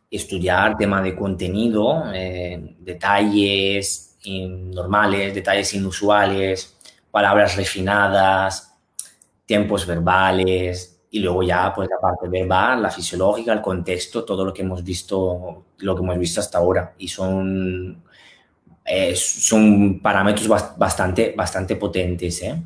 estudiar 0.09 0.77
tema 0.77 1.03
de 1.03 1.17
contenido, 1.17 2.05
eh, 2.15 2.77
detalles 2.79 4.17
normales, 4.25 5.35
detalles 5.35 5.75
inusuales, 5.75 6.77
palabras 7.11 7.57
refinadas, 7.57 8.77
tiempos 9.45 9.85
verbales 9.85 10.93
y 11.15 11.21
luego 11.21 11.45
ya 11.45 11.73
pues 11.73 11.89
la 11.89 12.01
parte 12.01 12.27
verbal, 12.27 12.83
la 12.83 12.91
fisiológica, 12.91 13.53
el 13.53 13.62
contexto, 13.62 14.25
todo 14.25 14.45
lo 14.45 14.53
que 14.53 14.62
hemos 14.62 14.83
visto, 14.83 15.67
lo 15.79 15.95
que 15.95 16.03
hemos 16.03 16.19
visto 16.19 16.41
hasta 16.41 16.59
ahora 16.59 16.93
y 16.99 17.07
son 17.07 18.03
eh, 18.85 19.15
son 19.15 20.01
parámetros 20.01 20.49
bastante 20.77 21.33
bastante 21.37 21.77
potentes, 21.77 22.43
¿eh? 22.43 22.61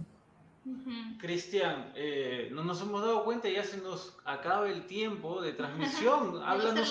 Cristian, 1.21 1.93
eh, 1.95 2.49
no 2.51 2.65
nos 2.65 2.81
hemos 2.81 3.03
dado 3.03 3.23
cuenta, 3.23 3.51
ya 3.51 3.65
se 3.65 3.83
nos 3.83 4.17
acaba 4.25 4.71
el 4.71 4.87
tiempo 4.87 5.43
de 5.43 5.53
transmisión. 5.53 6.41
háblanos, 6.47 6.91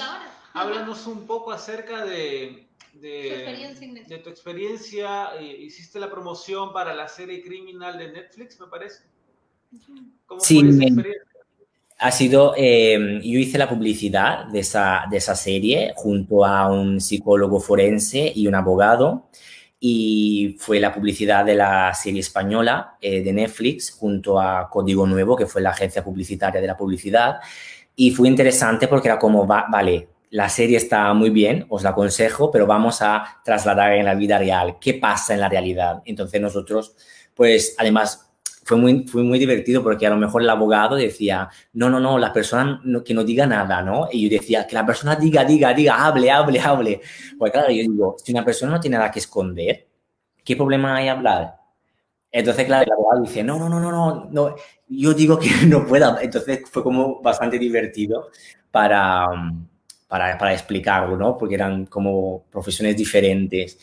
háblanos 0.54 1.08
un 1.08 1.26
poco 1.26 1.52
acerca 1.52 2.06
de, 2.06 2.68
de, 2.94 4.22
tu 4.24 4.30
experiencia. 4.30 5.32
Eh, 5.40 5.58
hiciste 5.62 6.00
la 6.00 6.12
promoción 6.12 6.72
para 6.72 6.94
la 6.94 7.08
serie 7.08 7.42
criminal 7.42 7.98
de 7.98 8.12
Netflix, 8.12 8.60
me 8.60 8.68
parece. 8.68 9.06
¿Cómo 10.28 10.40
sí, 10.40 10.60
fue 10.60 10.70
esa 10.70 10.84
experiencia? 10.84 11.27
Ha 12.00 12.12
sido, 12.12 12.54
eh, 12.56 13.20
yo 13.24 13.40
hice 13.40 13.58
la 13.58 13.68
publicidad 13.68 14.46
de 14.46 14.60
esa, 14.60 15.06
de 15.10 15.18
esa 15.18 15.36
serie 15.36 15.94
junto 15.96 16.46
a 16.46 16.72
un 16.72 17.02
psicólogo 17.02 17.60
forense 17.60 18.32
y 18.36 18.46
un 18.48 18.54
abogado 18.54 19.30
y 19.80 20.58
fue 20.60 20.80
la 20.80 20.94
publicidad 20.94 21.46
de 21.46 21.56
la 21.56 21.94
serie 21.94 22.22
española 22.22 22.98
eh, 23.02 23.22
de 23.22 23.34
Netflix 23.34 23.92
junto 23.92 24.40
a 24.40 24.70
Código 24.70 25.06
Nuevo, 25.06 25.36
que 25.36 25.46
fue 25.46 25.62
la 25.62 25.72
agencia 25.72 26.04
publicitaria 26.04 26.62
de 26.62 26.68
la 26.68 26.78
publicidad. 26.78 27.38
Y 27.96 28.12
fue 28.12 28.28
interesante 28.28 28.88
porque 28.88 29.08
era 29.08 29.20
como, 29.20 29.46
vale, 29.46 30.08
la 30.32 30.50
serie 30.50 30.78
está 30.78 31.14
muy 31.14 31.30
bien, 31.30 31.66
os 31.70 31.84
la 31.84 31.92
aconsejo, 31.92 32.52
pero 32.52 32.66
vamos 32.68 33.02
a 33.02 33.42
trasladar 33.44 33.94
en 33.94 34.06
la 34.06 34.16
vida 34.16 34.38
real. 34.38 34.78
¿Qué 34.80 34.96
pasa 34.96 35.34
en 35.34 35.40
la 35.40 35.50
realidad? 35.50 36.02
Entonces 36.06 36.42
nosotros, 36.42 36.96
pues 37.34 37.76
además 37.78 38.27
fue 38.68 38.76
muy, 38.76 39.08
fue 39.08 39.24
muy 39.24 39.40
divertido 39.40 39.82
porque 39.82 40.06
a 40.06 40.10
lo 40.10 40.18
mejor 40.18 40.42
el 40.42 40.50
abogado 40.50 40.98
decía, 40.98 41.50
no, 41.72 41.90
no, 41.90 42.02
no, 42.02 42.20
la 42.20 42.34
persona 42.34 42.82
que 43.06 43.14
no 43.14 43.24
diga 43.24 43.48
nada, 43.48 43.82
¿no? 43.82 44.10
Y 44.12 44.24
yo 44.30 44.38
decía, 44.38 44.68
que 44.68 44.76
la 44.76 44.86
persona 44.86 45.16
diga, 45.16 45.46
diga, 45.46 45.74
diga, 45.74 46.06
hable, 46.06 46.30
hable, 46.30 46.60
hable. 46.60 47.02
Pues 47.40 47.54
claro, 47.54 47.70
yo 47.70 47.82
digo, 47.82 48.18
si 48.22 48.34
una 48.34 48.44
persona 48.44 48.74
no 48.74 48.80
tiene 48.82 48.98
nada 48.98 49.10
que 49.10 49.20
esconder, 49.20 49.88
¿qué 50.44 50.58
problema 50.58 50.98
hay 50.98 51.08
hablar? 51.08 51.56
Entonces, 52.30 52.66
claro, 52.66 52.84
el 52.84 52.92
abogado 52.92 53.22
dice, 53.22 53.42
no, 53.42 53.58
no, 53.58 53.70
no, 53.70 53.80
no, 53.80 53.90
no, 53.90 54.28
no, 54.30 54.56
yo 54.90 55.14
digo 55.14 55.40
que 55.40 55.50
no 55.66 55.88
pueda. 55.88 56.18
Entonces 56.22 56.70
fue 56.70 56.84
como 56.84 57.22
bastante 57.22 57.58
divertido 57.58 58.32
para, 58.70 59.28
para, 60.10 60.38
para 60.38 60.54
explicarlo, 60.54 61.16
¿no? 61.16 61.38
Porque 61.38 61.56
eran 61.56 61.86
como 61.86 62.44
profesiones 62.52 62.98
diferentes. 62.98 63.80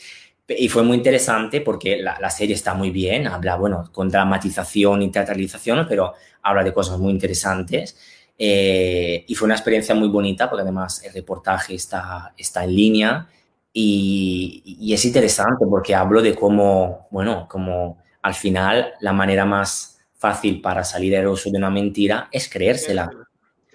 Y 0.47 0.68
fue 0.68 0.82
muy 0.82 0.99
interesante 0.99 1.62
porque 1.62 1.97
la, 1.97 2.30
serie 2.30 2.55
está 2.55 2.74
muy 2.74 2.90
bien, 2.90 3.26
habla, 3.26 3.57
bueno, 3.57 3.90
con 3.92 4.11
dramatización 4.11 5.01
y 5.01 5.11
teatralización, 5.11 5.86
pero 5.88 6.12
habla 6.42 6.62
de 6.62 6.74
cosas 6.74 6.99
muy 6.99 7.12
interesantes. 7.12 7.97
Eh, 8.38 9.24
y 9.26 9.34
fue 9.34 9.47
una 9.47 9.55
experiencia 9.55 9.95
muy 9.95 10.09
bonita 10.09 10.51
porque 10.51 10.62
además 10.62 11.03
el 11.05 11.14
reportaje 11.14 11.74
está, 11.74 12.34
está 12.36 12.64
en 12.64 12.74
línea 12.74 13.28
y, 13.72 14.76
y, 14.80 14.92
es 14.92 15.05
interesante 15.05 15.64
porque 15.70 15.95
hablo 15.95 16.20
de 16.20 16.34
cómo, 16.34 17.07
bueno, 17.11 17.47
como 17.49 17.99
al 18.22 18.34
final 18.34 18.95
la 19.01 19.12
manera 19.12 19.45
más 19.45 20.01
fácil 20.16 20.61
para 20.61 20.84
salir 20.84 21.14
eroso 21.14 21.51
de 21.51 21.59
una 21.59 21.70
mentira 21.70 22.28
es 22.32 22.49
creérsela. 22.49 23.11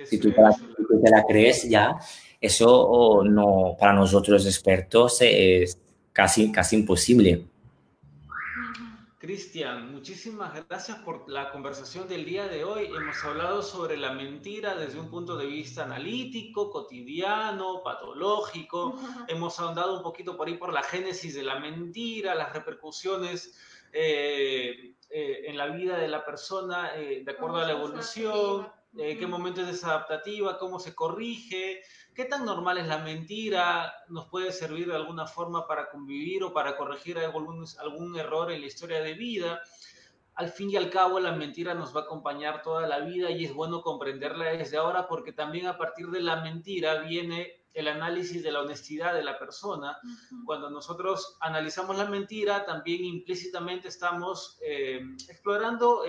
Si 0.06 0.20
tú 0.20 0.32
te 0.32 0.42
la, 0.42 0.52
te 0.52 1.10
la 1.10 1.24
crees 1.24 1.68
ya, 1.70 1.96
eso 2.40 3.22
no, 3.24 3.76
para 3.80 3.94
nosotros 3.94 4.46
expertos 4.46 5.20
es 5.22 5.78
casi, 6.20 6.52
casi 6.52 6.76
imposible. 6.76 7.46
Cristian, 9.20 9.94
muchísimas 9.94 10.54
gracias 10.68 10.98
por 10.98 11.30
la 11.30 11.50
conversación 11.50 12.10
del 12.10 12.26
día 12.26 12.46
de 12.50 12.66
hoy. 12.66 12.88
Hemos 12.88 13.24
hablado 13.24 13.62
sobre 13.62 13.96
la 13.96 14.12
mentira 14.12 14.76
desde 14.76 15.00
un 15.00 15.10
punto 15.10 15.38
de 15.38 15.46
vista 15.46 15.86
analítico, 15.86 16.72
cotidiano, 16.72 17.82
patológico. 17.86 19.00
Hemos 19.30 19.58
ahondado 19.62 19.96
un 19.96 20.04
poquito 20.04 20.36
por 20.36 20.50
ahí 20.50 20.56
por 20.56 20.74
la 20.74 20.84
génesis 20.84 21.36
de 21.36 21.44
la 21.44 21.58
mentira, 21.58 22.36
las 22.36 22.52
repercusiones 22.52 23.58
eh, 23.94 24.96
eh, 25.10 25.42
en 25.46 25.58
la 25.58 25.68
vida 25.68 25.98
de 25.98 26.10
la 26.10 26.26
persona 26.26 26.98
eh, 26.98 27.24
de 27.24 27.32
acuerdo 27.32 27.60
a 27.60 27.66
la 27.66 27.72
evolución, 27.72 28.68
qué 28.94 29.26
momento 29.26 29.62
es 29.62 29.68
desadaptativa, 29.68 30.58
cómo 30.58 30.82
se 30.82 30.94
corrige, 30.94 31.82
¿Qué 32.14 32.26
tan 32.26 32.46
normal 32.46 32.78
es 32.78 32.88
la 32.88 32.98
mentira? 33.00 33.94
¿Nos 34.10 34.28
puede 34.28 34.52
servir 34.52 34.88
de 34.88 34.96
alguna 34.96 35.26
forma 35.26 35.68
para 35.68 35.90
convivir 35.90 36.44
o 36.44 36.54
para 36.54 36.76
corregir 36.76 37.18
algún, 37.18 37.66
algún 37.80 38.18
error 38.18 38.52
en 38.52 38.62
la 38.62 38.68
historia 38.68 39.02
de 39.02 39.14
vida? 39.14 39.62
Al 40.36 40.50
fin 40.50 40.70
y 40.70 40.78
al 40.78 40.90
cabo, 40.90 41.20
la 41.20 41.34
mentira 41.34 41.74
nos 41.74 41.96
va 41.96 42.02
a 42.02 42.04
acompañar 42.04 42.62
toda 42.62 42.88
la 42.88 43.00
vida 43.00 43.30
y 43.30 43.46
es 43.46 43.54
bueno 43.54 43.82
comprenderla 43.82 44.52
desde 44.52 44.78
ahora 44.78 45.08
porque 45.08 45.34
también 45.34 45.68
a 45.68 45.78
partir 45.78 46.08
de 46.08 46.22
la 46.22 46.38
mentira 46.38 47.02
viene 47.02 47.60
el 47.74 47.88
análisis 47.88 48.44
de 48.44 48.52
la 48.52 48.62
honestidad 48.62 49.14
de 49.14 49.24
la 49.24 49.38
persona. 49.38 49.98
Cuando 50.46 50.70
nosotros 50.70 51.38
analizamos 51.42 51.98
la 51.98 52.06
mentira, 52.06 52.66
también 52.66 53.04
implícitamente 53.04 53.90
estamos 53.90 54.58
eh, 54.66 55.02
explorando 55.28 56.04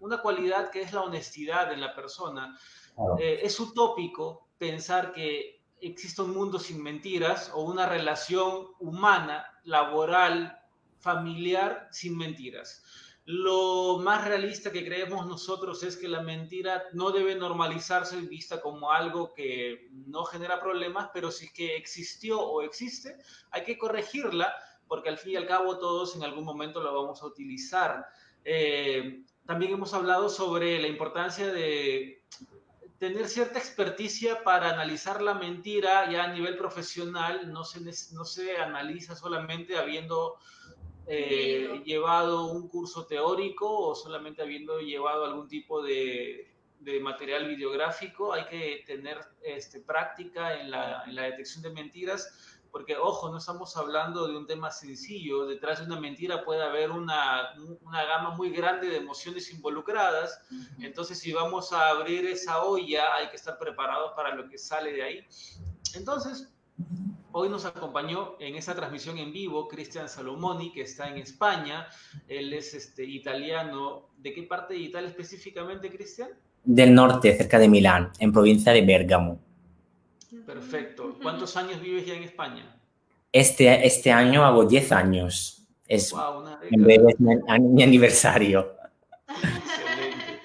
una 0.00 0.18
cualidad 0.20 0.70
que 0.70 0.82
es 0.82 0.92
la 0.92 1.02
honestidad 1.02 1.72
en 1.72 1.80
la 1.80 1.94
persona. 1.94 2.58
Eh, 3.18 3.40
es 3.42 3.58
utópico 3.58 4.49
pensar 4.60 5.12
que 5.14 5.62
existe 5.80 6.20
un 6.20 6.34
mundo 6.34 6.58
sin 6.58 6.82
mentiras 6.82 7.50
o 7.54 7.62
una 7.62 7.86
relación 7.86 8.66
humana, 8.78 9.46
laboral, 9.64 10.60
familiar 10.98 11.88
sin 11.90 12.16
mentiras. 12.16 12.84
Lo 13.24 13.98
más 14.02 14.26
realista 14.28 14.70
que 14.70 14.84
creemos 14.84 15.26
nosotros 15.26 15.82
es 15.82 15.96
que 15.96 16.08
la 16.08 16.20
mentira 16.20 16.84
no 16.92 17.10
debe 17.10 17.36
normalizarse 17.36 18.18
y 18.18 18.26
vista 18.26 18.60
como 18.60 18.92
algo 18.92 19.32
que 19.32 19.88
no 19.92 20.24
genera 20.24 20.60
problemas, 20.60 21.08
pero 21.14 21.30
si 21.30 21.46
es 21.46 21.52
que 21.52 21.76
existió 21.76 22.38
o 22.38 22.60
existe, 22.60 23.16
hay 23.50 23.64
que 23.64 23.78
corregirla 23.78 24.54
porque 24.86 25.08
al 25.08 25.16
fin 25.16 25.32
y 25.32 25.36
al 25.36 25.46
cabo 25.46 25.78
todos 25.78 26.16
en 26.16 26.24
algún 26.24 26.44
momento 26.44 26.82
la 26.82 26.90
vamos 26.90 27.22
a 27.22 27.26
utilizar. 27.26 28.04
Eh, 28.44 29.22
también 29.46 29.72
hemos 29.72 29.94
hablado 29.94 30.28
sobre 30.28 30.78
la 30.80 30.88
importancia 30.88 31.50
de 31.50 32.24
tener 33.00 33.28
cierta 33.28 33.58
experticia 33.58 34.44
para 34.44 34.68
analizar 34.68 35.22
la 35.22 35.32
mentira 35.32 36.10
ya 36.12 36.24
a 36.24 36.32
nivel 36.34 36.58
profesional, 36.58 37.50
no 37.50 37.64
se, 37.64 37.80
no 38.12 38.26
se 38.26 38.58
analiza 38.58 39.16
solamente 39.16 39.78
habiendo 39.78 40.36
eh, 41.06 41.82
llevado 41.86 42.52
un 42.52 42.68
curso 42.68 43.06
teórico 43.06 43.66
o 43.88 43.94
solamente 43.94 44.42
habiendo 44.42 44.80
llevado 44.80 45.24
algún 45.24 45.48
tipo 45.48 45.82
de, 45.82 46.52
de 46.78 47.00
material 47.00 47.48
videográfico, 47.48 48.34
hay 48.34 48.44
que 48.44 48.84
tener 48.86 49.18
este, 49.42 49.80
práctica 49.80 50.60
en 50.60 50.70
la, 50.70 51.02
en 51.06 51.14
la 51.14 51.22
detección 51.22 51.62
de 51.62 51.70
mentiras 51.70 52.49
porque 52.70 52.96
ojo, 52.96 53.30
no 53.30 53.38
estamos 53.38 53.76
hablando 53.76 54.26
de 54.26 54.36
un 54.36 54.46
tema 54.46 54.70
sencillo, 54.70 55.46
detrás 55.46 55.80
de 55.80 55.86
una 55.86 56.00
mentira 56.00 56.44
puede 56.44 56.62
haber 56.62 56.90
una, 56.90 57.50
una 57.82 58.04
gama 58.04 58.30
muy 58.36 58.50
grande 58.50 58.88
de 58.88 58.96
emociones 58.96 59.52
involucradas, 59.52 60.40
entonces 60.80 61.18
si 61.18 61.32
vamos 61.32 61.72
a 61.72 61.90
abrir 61.90 62.26
esa 62.26 62.62
olla 62.62 63.14
hay 63.14 63.28
que 63.30 63.36
estar 63.36 63.58
preparados 63.58 64.12
para 64.14 64.34
lo 64.34 64.48
que 64.48 64.58
sale 64.58 64.92
de 64.92 65.02
ahí. 65.02 65.26
Entonces, 65.94 66.52
hoy 67.32 67.48
nos 67.48 67.64
acompañó 67.64 68.36
en 68.38 68.56
esa 68.56 68.74
transmisión 68.74 69.18
en 69.18 69.32
vivo 69.32 69.68
Cristian 69.68 70.08
Salomoni, 70.08 70.72
que 70.72 70.82
está 70.82 71.08
en 71.08 71.18
España, 71.18 71.86
él 72.28 72.52
es 72.52 72.74
este, 72.74 73.04
italiano, 73.04 74.10
¿de 74.16 74.32
qué 74.32 74.42
parte 74.44 74.74
de 74.74 74.80
Italia 74.80 75.08
específicamente, 75.08 75.90
Cristian? 75.90 76.30
Del 76.62 76.94
norte, 76.94 77.36
cerca 77.36 77.58
de 77.58 77.68
Milán, 77.68 78.12
en 78.18 78.32
provincia 78.32 78.72
de 78.72 78.82
Bérgamo. 78.82 79.40
Perfecto. 80.46 81.16
¿Cuántos 81.22 81.56
años 81.56 81.80
vives 81.80 82.06
ya 82.06 82.14
en 82.14 82.22
España? 82.22 82.76
Este, 83.32 83.86
este 83.86 84.12
año 84.12 84.44
hago 84.44 84.64
10 84.64 84.92
años. 84.92 85.68
Es, 85.86 86.14
en 86.70 86.82
breve 86.82 87.12
es 87.12 87.20
mi, 87.20 87.82
aniversario. 87.82 88.76
Excelente. 89.28 90.40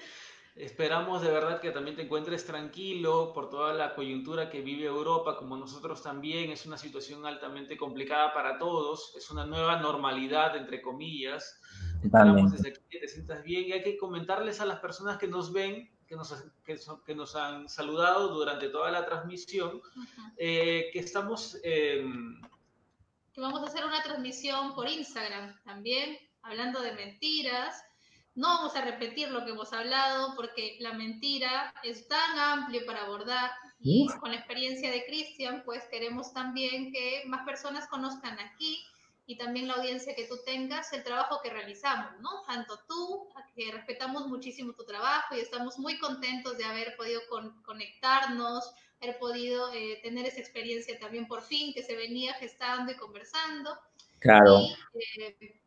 Esperamos 0.56 1.22
de 1.22 1.30
verdad 1.30 1.62
que 1.62 1.70
también 1.70 1.96
te 1.96 2.02
encuentres 2.02 2.46
tranquilo 2.46 3.32
por 3.34 3.50
toda 3.50 3.74
la 3.74 3.94
coyuntura 3.94 4.50
que 4.50 4.62
vive 4.62 4.86
Europa, 4.86 5.38
como 5.38 5.56
nosotros 5.56 6.02
también. 6.02 6.52
Es 6.52 6.66
una 6.66 6.78
situación 6.78 7.26
altamente 7.26 7.78
complicada 7.78 8.34
para 8.34 8.58
todos. 8.58 9.14
Es 9.16 9.30
una 9.30 9.46
nueva 9.46 9.80
normalidad, 9.80 10.58
entre 10.58 10.82
comillas. 10.82 11.62
Esperamos 12.04 12.52
desde 12.52 12.70
aquí 12.70 12.82
que 12.90 13.00
te 13.00 13.08
sientas 13.08 13.44
bien 13.44 13.66
y 13.66 13.72
hay 13.74 13.84
que 13.84 13.98
comentarles 13.98 14.62
a 14.62 14.66
las 14.66 14.80
personas 14.80 15.18
que 15.18 15.28
nos 15.28 15.54
ven 15.54 15.90
que 16.08 16.16
nos, 16.16 16.34
que, 17.06 17.16
nos 17.16 17.36
han 17.36 17.68
saludado 17.70 18.30
durante 18.30 18.70
toda 18.70 18.92
la 18.92 19.06
transmisión, 19.06 19.82
eh, 20.38 20.90
que 20.92 21.00
estamos... 21.00 21.58
Em, 21.64 22.42
que 23.34 23.42
vamos 23.42 23.62
a 23.64 23.66
hacer 23.66 23.86
una 23.86 24.02
transmisión 24.02 24.74
por 24.74 24.88
Instagram 24.88 25.60
también, 25.64 26.18
hablando 26.42 26.82
de 26.82 26.94
mentiras. 26.94 27.84
No 28.34 28.48
vamos 28.48 28.76
a 28.76 28.82
repetir 28.82 29.30
lo 29.30 29.44
que 29.44 29.52
hemos 29.52 29.74
hablado 29.74 30.36
porque 30.36 30.78
la 30.80 30.94
mentira 30.94 31.74
es 31.84 32.08
tan 32.08 32.38
amplia 32.38 32.86
para 32.86 33.04
abordar. 33.04 33.52
Y 33.80 34.08
con 34.20 34.32
la 34.32 34.38
experiencia 34.38 34.90
de 34.90 35.06
Cristian, 35.06 35.64
pues 35.66 35.84
queremos 35.92 36.34
también 36.34 36.92
que 36.92 37.24
más 37.28 37.46
personas 37.46 37.88
conozcan 37.88 38.40
aquí 38.40 38.84
y 39.28 39.38
también 39.38 39.68
la 39.68 39.76
audiencia 39.76 40.16
que 40.16 40.28
tú 40.28 40.38
tengas 40.46 40.94
el 40.94 41.04
trabajo 41.04 41.42
que 41.42 41.50
realizamos, 41.50 42.20
¿no? 42.22 42.44
Tanto 42.48 42.80
tú, 42.88 43.28
que 43.56 43.72
respetamos 43.72 44.28
muchísimo 44.28 44.74
tu 44.74 44.86
trabajo 44.86 45.36
y 45.36 45.40
estamos 45.40 45.80
muy 45.80 45.98
contentos 45.98 46.58
de 46.58 46.66
haber 46.66 46.96
podido 46.96 47.22
conectarnos, 47.64 48.72
haber 49.02 49.18
podido 49.18 49.74
eh, 49.74 50.00
tener 50.04 50.26
esa 50.26 50.42
experiencia 50.42 51.00
también 51.00 51.28
por 51.28 51.42
fin 51.42 51.74
que 51.74 51.82
se 51.82 51.96
venía 51.96 52.34
gestando 52.36 52.92
y 52.92 52.98
conversando. 52.98 53.78
Claro. 54.20 54.60
Eh, 54.94 55.60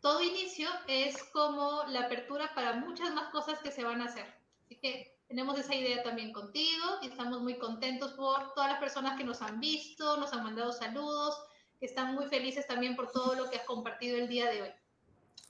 todo 0.00 0.22
inicio 0.22 0.70
es 0.86 1.22
como 1.24 1.84
la 1.88 2.02
apertura 2.02 2.54
para 2.54 2.74
muchas 2.74 3.12
más 3.12 3.30
cosas 3.30 3.58
que 3.60 3.70
se 3.70 3.84
van 3.84 4.00
a 4.00 4.06
hacer. 4.06 4.26
Así 4.64 4.76
que 4.76 5.18
tenemos 5.28 5.58
esa 5.58 5.74
idea 5.74 6.02
también 6.02 6.32
contigo 6.32 6.86
y 7.02 7.08
estamos 7.08 7.40
muy 7.42 7.58
contentos 7.58 8.12
por 8.12 8.54
todas 8.54 8.70
las 8.70 8.80
personas 8.80 9.18
que 9.18 9.24
nos 9.24 9.42
han 9.42 9.60
visto, 9.60 10.16
nos 10.16 10.32
han 10.32 10.44
mandado 10.44 10.72
saludos, 10.72 11.38
que 11.80 11.86
están 11.86 12.14
muy 12.14 12.26
felices 12.26 12.66
también 12.66 12.94
por 12.94 13.10
todo 13.10 13.34
lo 13.34 13.48
que 13.48 13.56
has 13.56 13.64
compartido 13.64 14.18
el 14.18 14.28
día 14.28 14.50
de 14.50 14.62
hoy. 14.62 14.68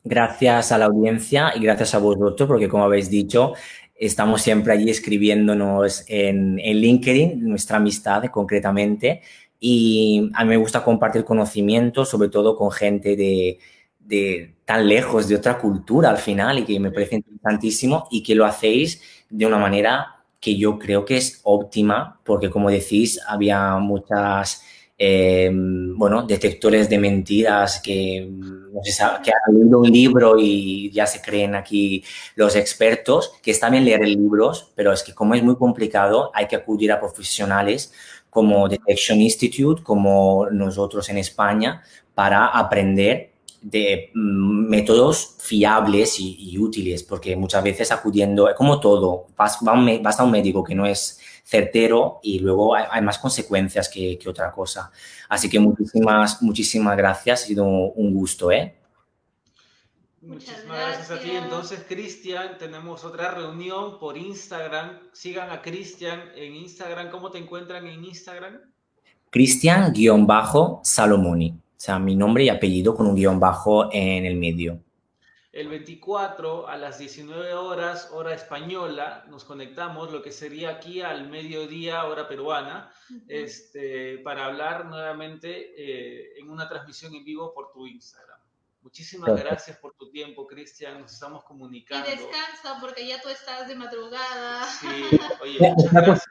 Gracias 0.04 0.70
a 0.70 0.78
la 0.78 0.84
audiencia 0.84 1.52
y 1.56 1.60
gracias 1.60 1.92
a 1.92 1.98
vosotros, 1.98 2.46
porque 2.46 2.68
como 2.68 2.84
habéis 2.84 3.10
dicho, 3.10 3.54
estamos 3.96 4.40
siempre 4.40 4.72
allí 4.72 4.88
escribiéndonos 4.88 6.04
en, 6.06 6.60
en 6.60 6.76
LinkedIn, 6.76 7.48
nuestra 7.48 7.78
amistad 7.78 8.24
concretamente, 8.26 9.22
y 9.58 10.30
a 10.34 10.44
mí 10.44 10.50
me 10.50 10.56
gusta 10.56 10.84
compartir 10.84 11.24
conocimiento, 11.24 12.04
sobre 12.04 12.28
todo 12.28 12.56
con 12.56 12.70
gente 12.70 13.16
de, 13.16 13.58
de 13.98 14.54
tan 14.64 14.88
lejos, 14.88 15.28
de 15.28 15.34
otra 15.34 15.58
cultura 15.58 16.10
al 16.10 16.18
final, 16.18 16.60
y 16.60 16.64
que 16.64 16.78
me 16.78 16.92
parece 16.92 17.16
interesantísimo, 17.16 18.06
y 18.08 18.22
que 18.22 18.36
lo 18.36 18.46
hacéis 18.46 19.02
de 19.28 19.46
una 19.46 19.58
manera 19.58 20.22
que 20.38 20.56
yo 20.56 20.78
creo 20.78 21.04
que 21.04 21.16
es 21.16 21.40
óptima, 21.42 22.20
porque 22.24 22.48
como 22.48 22.70
decís, 22.70 23.20
había 23.26 23.76
muchas 23.78 24.62
Em, 25.02 25.96
bueno, 25.96 26.24
detectores 26.24 26.90
de 26.90 26.98
mentiras 26.98 27.80
que, 27.80 28.28
no 28.30 28.84
sé, 28.84 29.02
que 29.24 29.30
han 29.30 29.54
leído 29.54 29.78
un 29.78 29.90
libro 29.90 30.34
y 30.38 30.90
ya 30.90 31.06
se 31.06 31.22
creen 31.22 31.54
aquí 31.54 32.04
los 32.34 32.54
expertos, 32.54 33.32
que 33.42 33.50
está 33.50 33.70
bien 33.70 33.86
leer 33.86 34.06
libros, 34.06 34.70
pero 34.74 34.92
es 34.92 35.02
que 35.02 35.14
como 35.14 35.34
es 35.34 35.42
muy 35.42 35.56
complicado, 35.56 36.30
hay 36.34 36.46
que 36.48 36.56
acudir 36.56 36.92
a 36.92 37.00
profesionales 37.00 37.94
como 38.28 38.68
Detection 38.68 39.22
Institute, 39.22 39.82
como 39.82 40.50
nosotros 40.50 41.08
en 41.08 41.16
España, 41.16 41.82
para 42.14 42.48
aprender 42.48 43.32
de 43.62 44.10
mm, 44.12 44.68
métodos 44.68 45.36
fiables 45.38 46.16
y, 46.20 46.58
útiles, 46.58 47.04
porque 47.04 47.36
muchas 47.36 47.64
veces 47.64 47.90
acudiendo, 47.90 48.50
como 48.54 48.78
todo, 48.80 49.28
vas, 49.34 49.60
vas 49.62 50.20
a 50.20 50.24
un 50.24 50.30
médico 50.30 50.62
que 50.62 50.74
no 50.74 50.84
es 50.84 51.18
certero 51.50 52.20
y 52.22 52.38
luego 52.38 52.76
hay, 52.76 53.02
más 53.02 53.18
consecuencias 53.18 53.88
que, 53.88 54.16
otra 54.26 54.52
cosa. 54.52 54.92
Así 55.28 55.50
que 55.50 55.58
muchísimas, 55.58 56.40
muchísimas 56.42 56.96
gracias, 56.96 57.42
ha 57.42 57.46
sido 57.46 57.64
un 57.64 58.14
gusto, 58.14 58.52
¿eh? 58.52 58.76
Muchísimas 60.22 60.78
gracias. 60.78 61.10
a 61.10 61.18
ti. 61.18 61.30
Entonces, 61.30 61.84
Cristian, 61.88 62.58
tenemos 62.58 63.04
otra 63.04 63.32
reunión 63.32 63.98
por 63.98 64.18
Instagram. 64.18 64.98
Sigan 65.12 65.50
a 65.50 65.62
Cristian 65.62 66.20
en 66.36 66.54
Instagram. 66.54 67.10
¿Cómo 67.10 67.30
te 67.30 67.38
encuentran 67.38 67.86
en 67.86 68.04
Instagram? 68.04 68.60
Cristian-Salomoni. 69.30 71.50
O 71.50 71.56
sea, 71.76 71.98
mi 71.98 72.14
nombre 72.14 72.44
y 72.44 72.50
apellido 72.50 72.94
con 72.94 73.06
un 73.06 73.16
guion 73.16 73.40
bajo 73.40 73.88
en 73.92 74.26
el 74.26 74.36
medio. 74.36 74.78
El 75.52 75.68
24 75.68 76.68
a 76.68 76.76
las 76.76 76.98
19 76.98 77.54
horas, 77.54 78.10
hora 78.12 78.32
española, 78.34 79.24
nos 79.28 79.44
conectamos, 79.44 80.12
lo 80.12 80.22
que 80.22 80.30
sería 80.30 80.70
aquí 80.70 81.00
al 81.00 81.28
mediodía, 81.28 82.04
hora 82.04 82.28
peruana, 82.28 82.92
este, 83.26 84.18
para 84.18 84.44
hablar 84.46 84.86
nuevamente 84.86 85.72
eh, 85.76 86.38
en 86.38 86.50
una 86.50 86.68
transmisión 86.68 87.14
en 87.16 87.24
vivo 87.24 87.52
por 87.52 87.72
tu 87.72 87.84
Instagram. 87.84 88.29
Muchísimas 88.82 89.38
gracias 89.38 89.76
por 89.76 89.94
tu 89.94 90.10
tiempo, 90.10 90.46
Cristian. 90.46 91.02
Nos 91.02 91.12
estamos 91.12 91.44
comunicando. 91.44 92.08
Y 92.08 92.12
descansa 92.12 92.78
porque 92.80 93.06
ya 93.06 93.20
tú 93.20 93.28
estás 93.28 93.68
de 93.68 93.74
madrugada. 93.74 94.64
Sí, 94.80 94.86
oye, 95.42 95.58
muchas 95.76 95.92
gracias. 95.92 96.28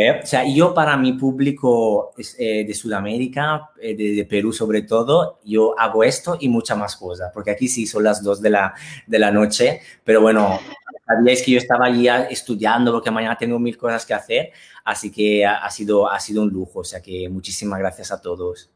¿eh? 0.00 0.20
O 0.22 0.26
sea, 0.26 0.44
yo 0.44 0.74
para 0.74 0.96
mi 0.96 1.12
público 1.12 2.12
eh, 2.38 2.64
de 2.66 2.74
Sudamérica, 2.74 3.70
eh, 3.80 3.94
de, 3.94 4.24
Perú 4.24 4.52
sobre 4.52 4.82
todo, 4.82 5.38
yo 5.44 5.78
hago 5.78 6.02
esto 6.02 6.36
y 6.40 6.48
muchas 6.48 6.76
más 6.76 6.96
cosas, 6.96 7.30
porque 7.32 7.52
aquí 7.52 7.68
sí 7.68 7.86
son 7.86 8.02
las 8.02 8.22
dos 8.24 8.42
de 8.42 8.50
la, 8.50 8.74
de 9.06 9.18
la 9.20 9.30
noche, 9.30 9.80
pero 10.02 10.20
bueno, 10.20 10.58
sabíais 11.06 11.42
que 11.42 11.52
yo 11.52 11.58
estaba 11.58 11.86
allí 11.86 12.08
estudiando 12.28 12.92
porque 12.92 13.12
mañana 13.12 13.38
tengo 13.38 13.58
mil 13.60 13.78
cosas 13.78 14.04
que 14.04 14.14
hacer, 14.14 14.52
así 14.84 15.12
que 15.12 15.46
ha, 15.46 15.70
sido, 15.70 16.10
ha 16.10 16.18
sido 16.18 16.42
un 16.42 16.50
lujo, 16.50 16.80
o 16.80 16.84
sea 16.84 17.00
que 17.00 17.28
muchísimas 17.28 17.78
gracias 17.78 18.10
a 18.10 18.20
todos. 18.20 18.73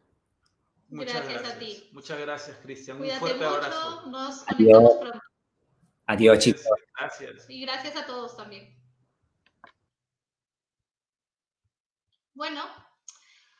Muchas 0.88 1.28
gracias, 1.28 1.54
a 1.54 1.58
ti. 1.58 1.88
Muchas 1.92 2.18
gracias, 2.18 2.56
Cristian. 2.62 3.00
Un 3.00 3.10
fuerte 3.10 3.44
abrazo. 3.44 4.06
Nos 4.06 4.42
conectamos 4.42 4.96
pronto. 4.96 5.20
Adiós, 6.06 6.38
chicos. 6.38 6.64
Gracias. 6.98 7.50
Y 7.50 7.60
gracias 7.60 7.96
a 7.96 8.06
todos 8.06 8.36
también. 8.36 8.74
Bueno, 12.32 12.62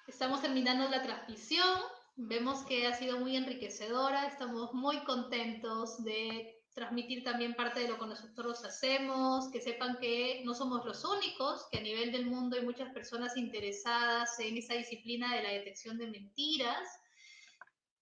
estamos 0.07 0.41
terminando 0.41 0.89
la 0.89 1.03
transmisión. 1.03 1.79
Vemos 2.17 2.65
que 2.65 2.87
ha 2.87 2.95
sido 2.95 3.19
muy 3.19 3.37
enriquecedora. 3.37 4.27
Estamos 4.27 4.73
muy 4.73 5.05
contentos 5.05 6.03
de 6.05 6.65
transmitir 6.73 7.25
también 7.25 7.55
parte 7.55 7.81
de 7.81 7.89
lo 7.89 7.99
que 7.99 8.07
nosotros 8.07 8.65
hacemos, 8.65 9.51
que 9.51 9.61
sepan 9.61 9.99
que 9.99 10.43
no 10.45 10.55
somos 10.55 10.87
los 10.87 11.05
únicos, 11.05 11.67
que 11.71 11.79
a 11.79 11.83
nivel 11.83 12.13
del 12.13 12.27
mundo 12.27 12.57
hay 12.57 12.65
muchas 12.65 12.91
personas 12.95 13.37
interesadas 13.37 14.39
en 14.39 14.57
esa 14.57 14.75
disciplina 14.75 15.35
de 15.35 15.43
la 15.43 15.51
detección 15.51 15.99
de 15.99 16.07
mentiras 16.07 16.89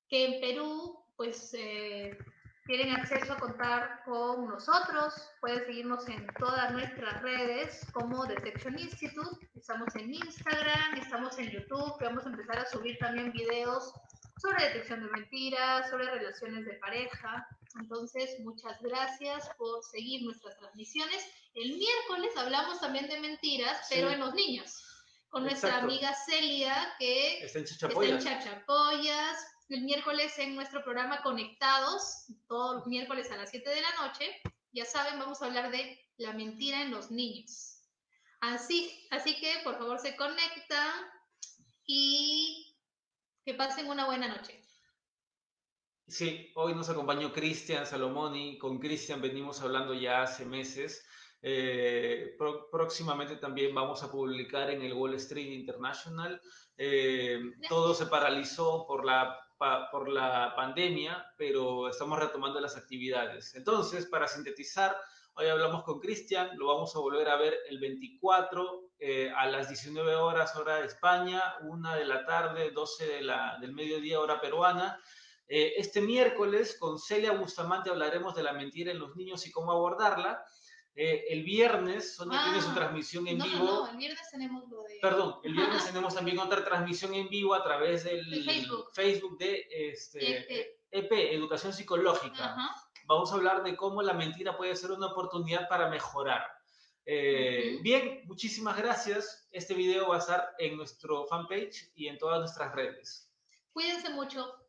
que 0.09 0.25
en 0.27 0.41
Perú, 0.41 1.05
pues, 1.17 1.55
eh, 1.55 2.17
tienen 2.67 2.95
acceso 2.97 3.33
a 3.33 3.39
contar 3.39 4.03
con 4.05 4.49
nosotros. 4.49 5.15
Pueden 5.41 5.65
seguirnos 5.65 6.09
en 6.09 6.27
todas 6.39 6.73
nuestras 6.73 7.23
redes 7.23 7.87
como 7.93 8.27
Detection 8.27 8.79
Institute. 8.79 9.49
Estamos 9.55 9.95
en 9.95 10.13
Instagram, 10.13 10.97
estamos 10.97 11.39
en 11.39 11.51
YouTube, 11.51 11.95
vamos 12.01 12.27
a 12.27 12.31
empezar 12.31 12.59
a 12.59 12.67
subir 12.67 12.99
también 12.99 13.33
videos 13.33 13.93
sobre 14.39 14.65
detección 14.65 15.03
de 15.03 15.11
mentiras, 15.11 15.89
sobre 15.91 16.11
relaciones 16.11 16.67
de 16.67 16.75
pareja. 16.75 17.47
Entonces, 17.81 18.39
muchas 18.41 18.81
gracias 18.83 19.49
por 19.57 19.83
seguir 19.85 20.25
nuestras 20.25 20.57
transmisiones. 20.59 21.25
El 21.55 21.77
miércoles 21.77 22.37
hablamos 22.37 22.81
también 22.81 23.09
de 23.09 23.21
mentiras, 23.21 23.87
pero 23.89 24.11
en 24.11 24.21
los 24.21 24.35
niños, 24.35 24.83
con 25.29 25.45
nuestra 25.45 25.79
amiga 25.79 26.13
Celia, 26.27 26.95
que 26.99 27.45
está 27.45 27.61
en 27.61 27.65
Chachapoyas. 27.65 28.19
Está 28.19 28.33
en 28.33 28.39
Chachapoyas 28.41 29.56
el 29.69 29.83
miércoles 29.83 30.39
en 30.39 30.55
nuestro 30.55 30.83
programa 30.85 31.23
Conectados, 31.23 32.27
todos 32.49 32.77
los 32.77 32.87
miércoles 32.87 33.31
a 33.31 33.37
las 33.37 33.51
7 33.51 33.69
de 33.69 33.81
la 33.81 34.07
noche. 34.07 34.41
Ya 34.73 34.85
saben, 34.85 35.19
vamos 35.19 35.43
a 35.43 35.47
hablar 35.47 35.71
de 35.71 35.99
la 36.19 36.33
mentira 36.33 36.83
en 36.83 36.91
los 36.91 37.11
niños. 37.11 37.83
Así, 38.41 39.09
así 39.11 39.37
que 39.41 39.61
por 39.65 39.79
favor 39.79 39.99
se 39.99 40.17
conectan 40.17 40.93
y 41.85 42.77
que 43.45 43.55
pasen 43.55 43.89
una 43.89 44.07
buena 44.07 44.29
noche. 44.29 44.63
Sí, 46.07 46.53
hoy 46.55 46.75
nos 46.75 46.89
acompañó 46.89 47.33
Cristian 47.33 47.87
Salomoni. 47.87 48.59
Con 48.59 48.79
Cristian 48.79 49.21
venimos 49.21 49.61
hablando 49.61 49.95
ya 49.95 50.23
hace 50.23 50.45
meses. 50.45 51.05
Eh, 51.43 52.37
próximamente 52.71 53.37
también 53.37 53.75
vamos 53.75 54.03
a 54.03 54.11
publicar 54.11 54.71
en 54.71 54.83
el 54.83 54.93
Wall 54.93 55.15
Street 55.15 55.53
International. 55.53 56.41
Eh, 56.77 57.41
todo 57.69 57.95
se 57.95 58.07
paralizó 58.07 58.87
por 58.87 59.05
la 59.05 59.46
por 59.59 60.09
la 60.09 60.55
pandemia, 60.55 61.33
pero 61.37 61.89
estamos 61.89 62.19
retomando 62.19 62.61
las 62.61 62.77
actividades. 62.77 63.55
Entonces, 63.55 64.07
para 64.07 64.29
sintetizar, 64.29 64.97
hoy 65.35 65.47
hablamos 65.47 65.83
con 65.83 65.99
Cristian, 65.99 66.51
lo 66.57 66.67
vamos 66.67 66.95
a 66.95 66.99
volver 66.99 67.29
a 67.29 67.37
ver 67.37 67.57
el 67.69 67.79
24 67.79 68.91
eh, 68.99 69.31
a 69.37 69.47
las 69.47 69.69
19 69.69 70.15
horas 70.17 70.57
hora 70.57 70.77
de 70.77 70.87
España, 70.87 71.43
1 71.63 71.95
de 71.95 72.05
la 72.05 72.25
tarde, 72.25 72.71
12 72.71 73.07
de 73.07 73.21
la, 73.23 73.59
del 73.61 73.73
mediodía 73.73 74.21
hora 74.21 74.41
peruana. 74.41 75.01
Eh, 75.49 75.75
este 75.77 76.01
miércoles 76.01 76.77
con 76.79 76.99
Celia 76.99 77.33
Bustamante 77.33 77.91
hablaremos 77.91 78.35
de 78.35 78.43
la 78.43 78.53
mentira 78.53 78.91
en 78.91 78.99
los 78.99 79.15
niños 79.17 79.47
y 79.47 79.53
cómo 79.53 79.73
abordarla. 79.73 80.45
Eh, 80.99 81.27
el 81.29 81.45
viernes 81.45 82.15
Sonia 82.15 82.43
tiene 82.45 82.63
su 82.63 82.71
ah, 82.71 82.75
transmisión 82.75 83.29
en 83.29 83.39
vivo. 83.39 83.65
No, 83.65 83.91
el 83.91 83.99
viernes 83.99 84.31
tenemos 84.31 84.67
lo 84.71 84.83
de... 84.83 84.99
Perdón, 85.03 85.41
el 85.45 85.53
viernes 85.53 85.85
tenemos 85.93 86.15
también 86.15 86.39
otra 86.39 86.65
transmisión 86.65 87.13
en 87.13 87.29
vivo 87.29 87.55
a 87.55 87.63
través 87.63 88.05
del 88.05 88.25
Facebook. 88.95 89.37
de 89.39 89.67
este, 89.71 90.79
EP, 90.91 91.13
e 91.13 91.35
Educación 91.35 91.75
Psicológica. 91.75 92.57
Vamos 93.05 93.31
a 93.31 93.35
hablar 93.35 93.63
de 93.63 93.77
cómo 93.77 94.01
la 94.01 94.15
mentira 94.15 94.57
puede 94.57 94.75
ser 94.75 94.91
una 94.91 95.09
oportunidad 95.09 95.69
para 95.69 95.91
mejorar. 95.91 96.43
Eh, 97.05 97.79
bien, 97.83 98.23
muchísimas 98.25 98.77
gracias. 98.79 99.47
Este 99.53 99.75
video 99.75 100.09
va 100.09 100.17
a 100.17 100.21
estar 100.21 100.55
en 100.59 100.79
nuestro 100.79 101.27
fanpage 101.27 101.93
y 101.95 102.09
en 102.09 102.17
todas 102.17 102.41
nuestras 102.41 102.75
redes. 102.75 103.31
Cuídense 103.73 104.09
mucho. 104.11 104.66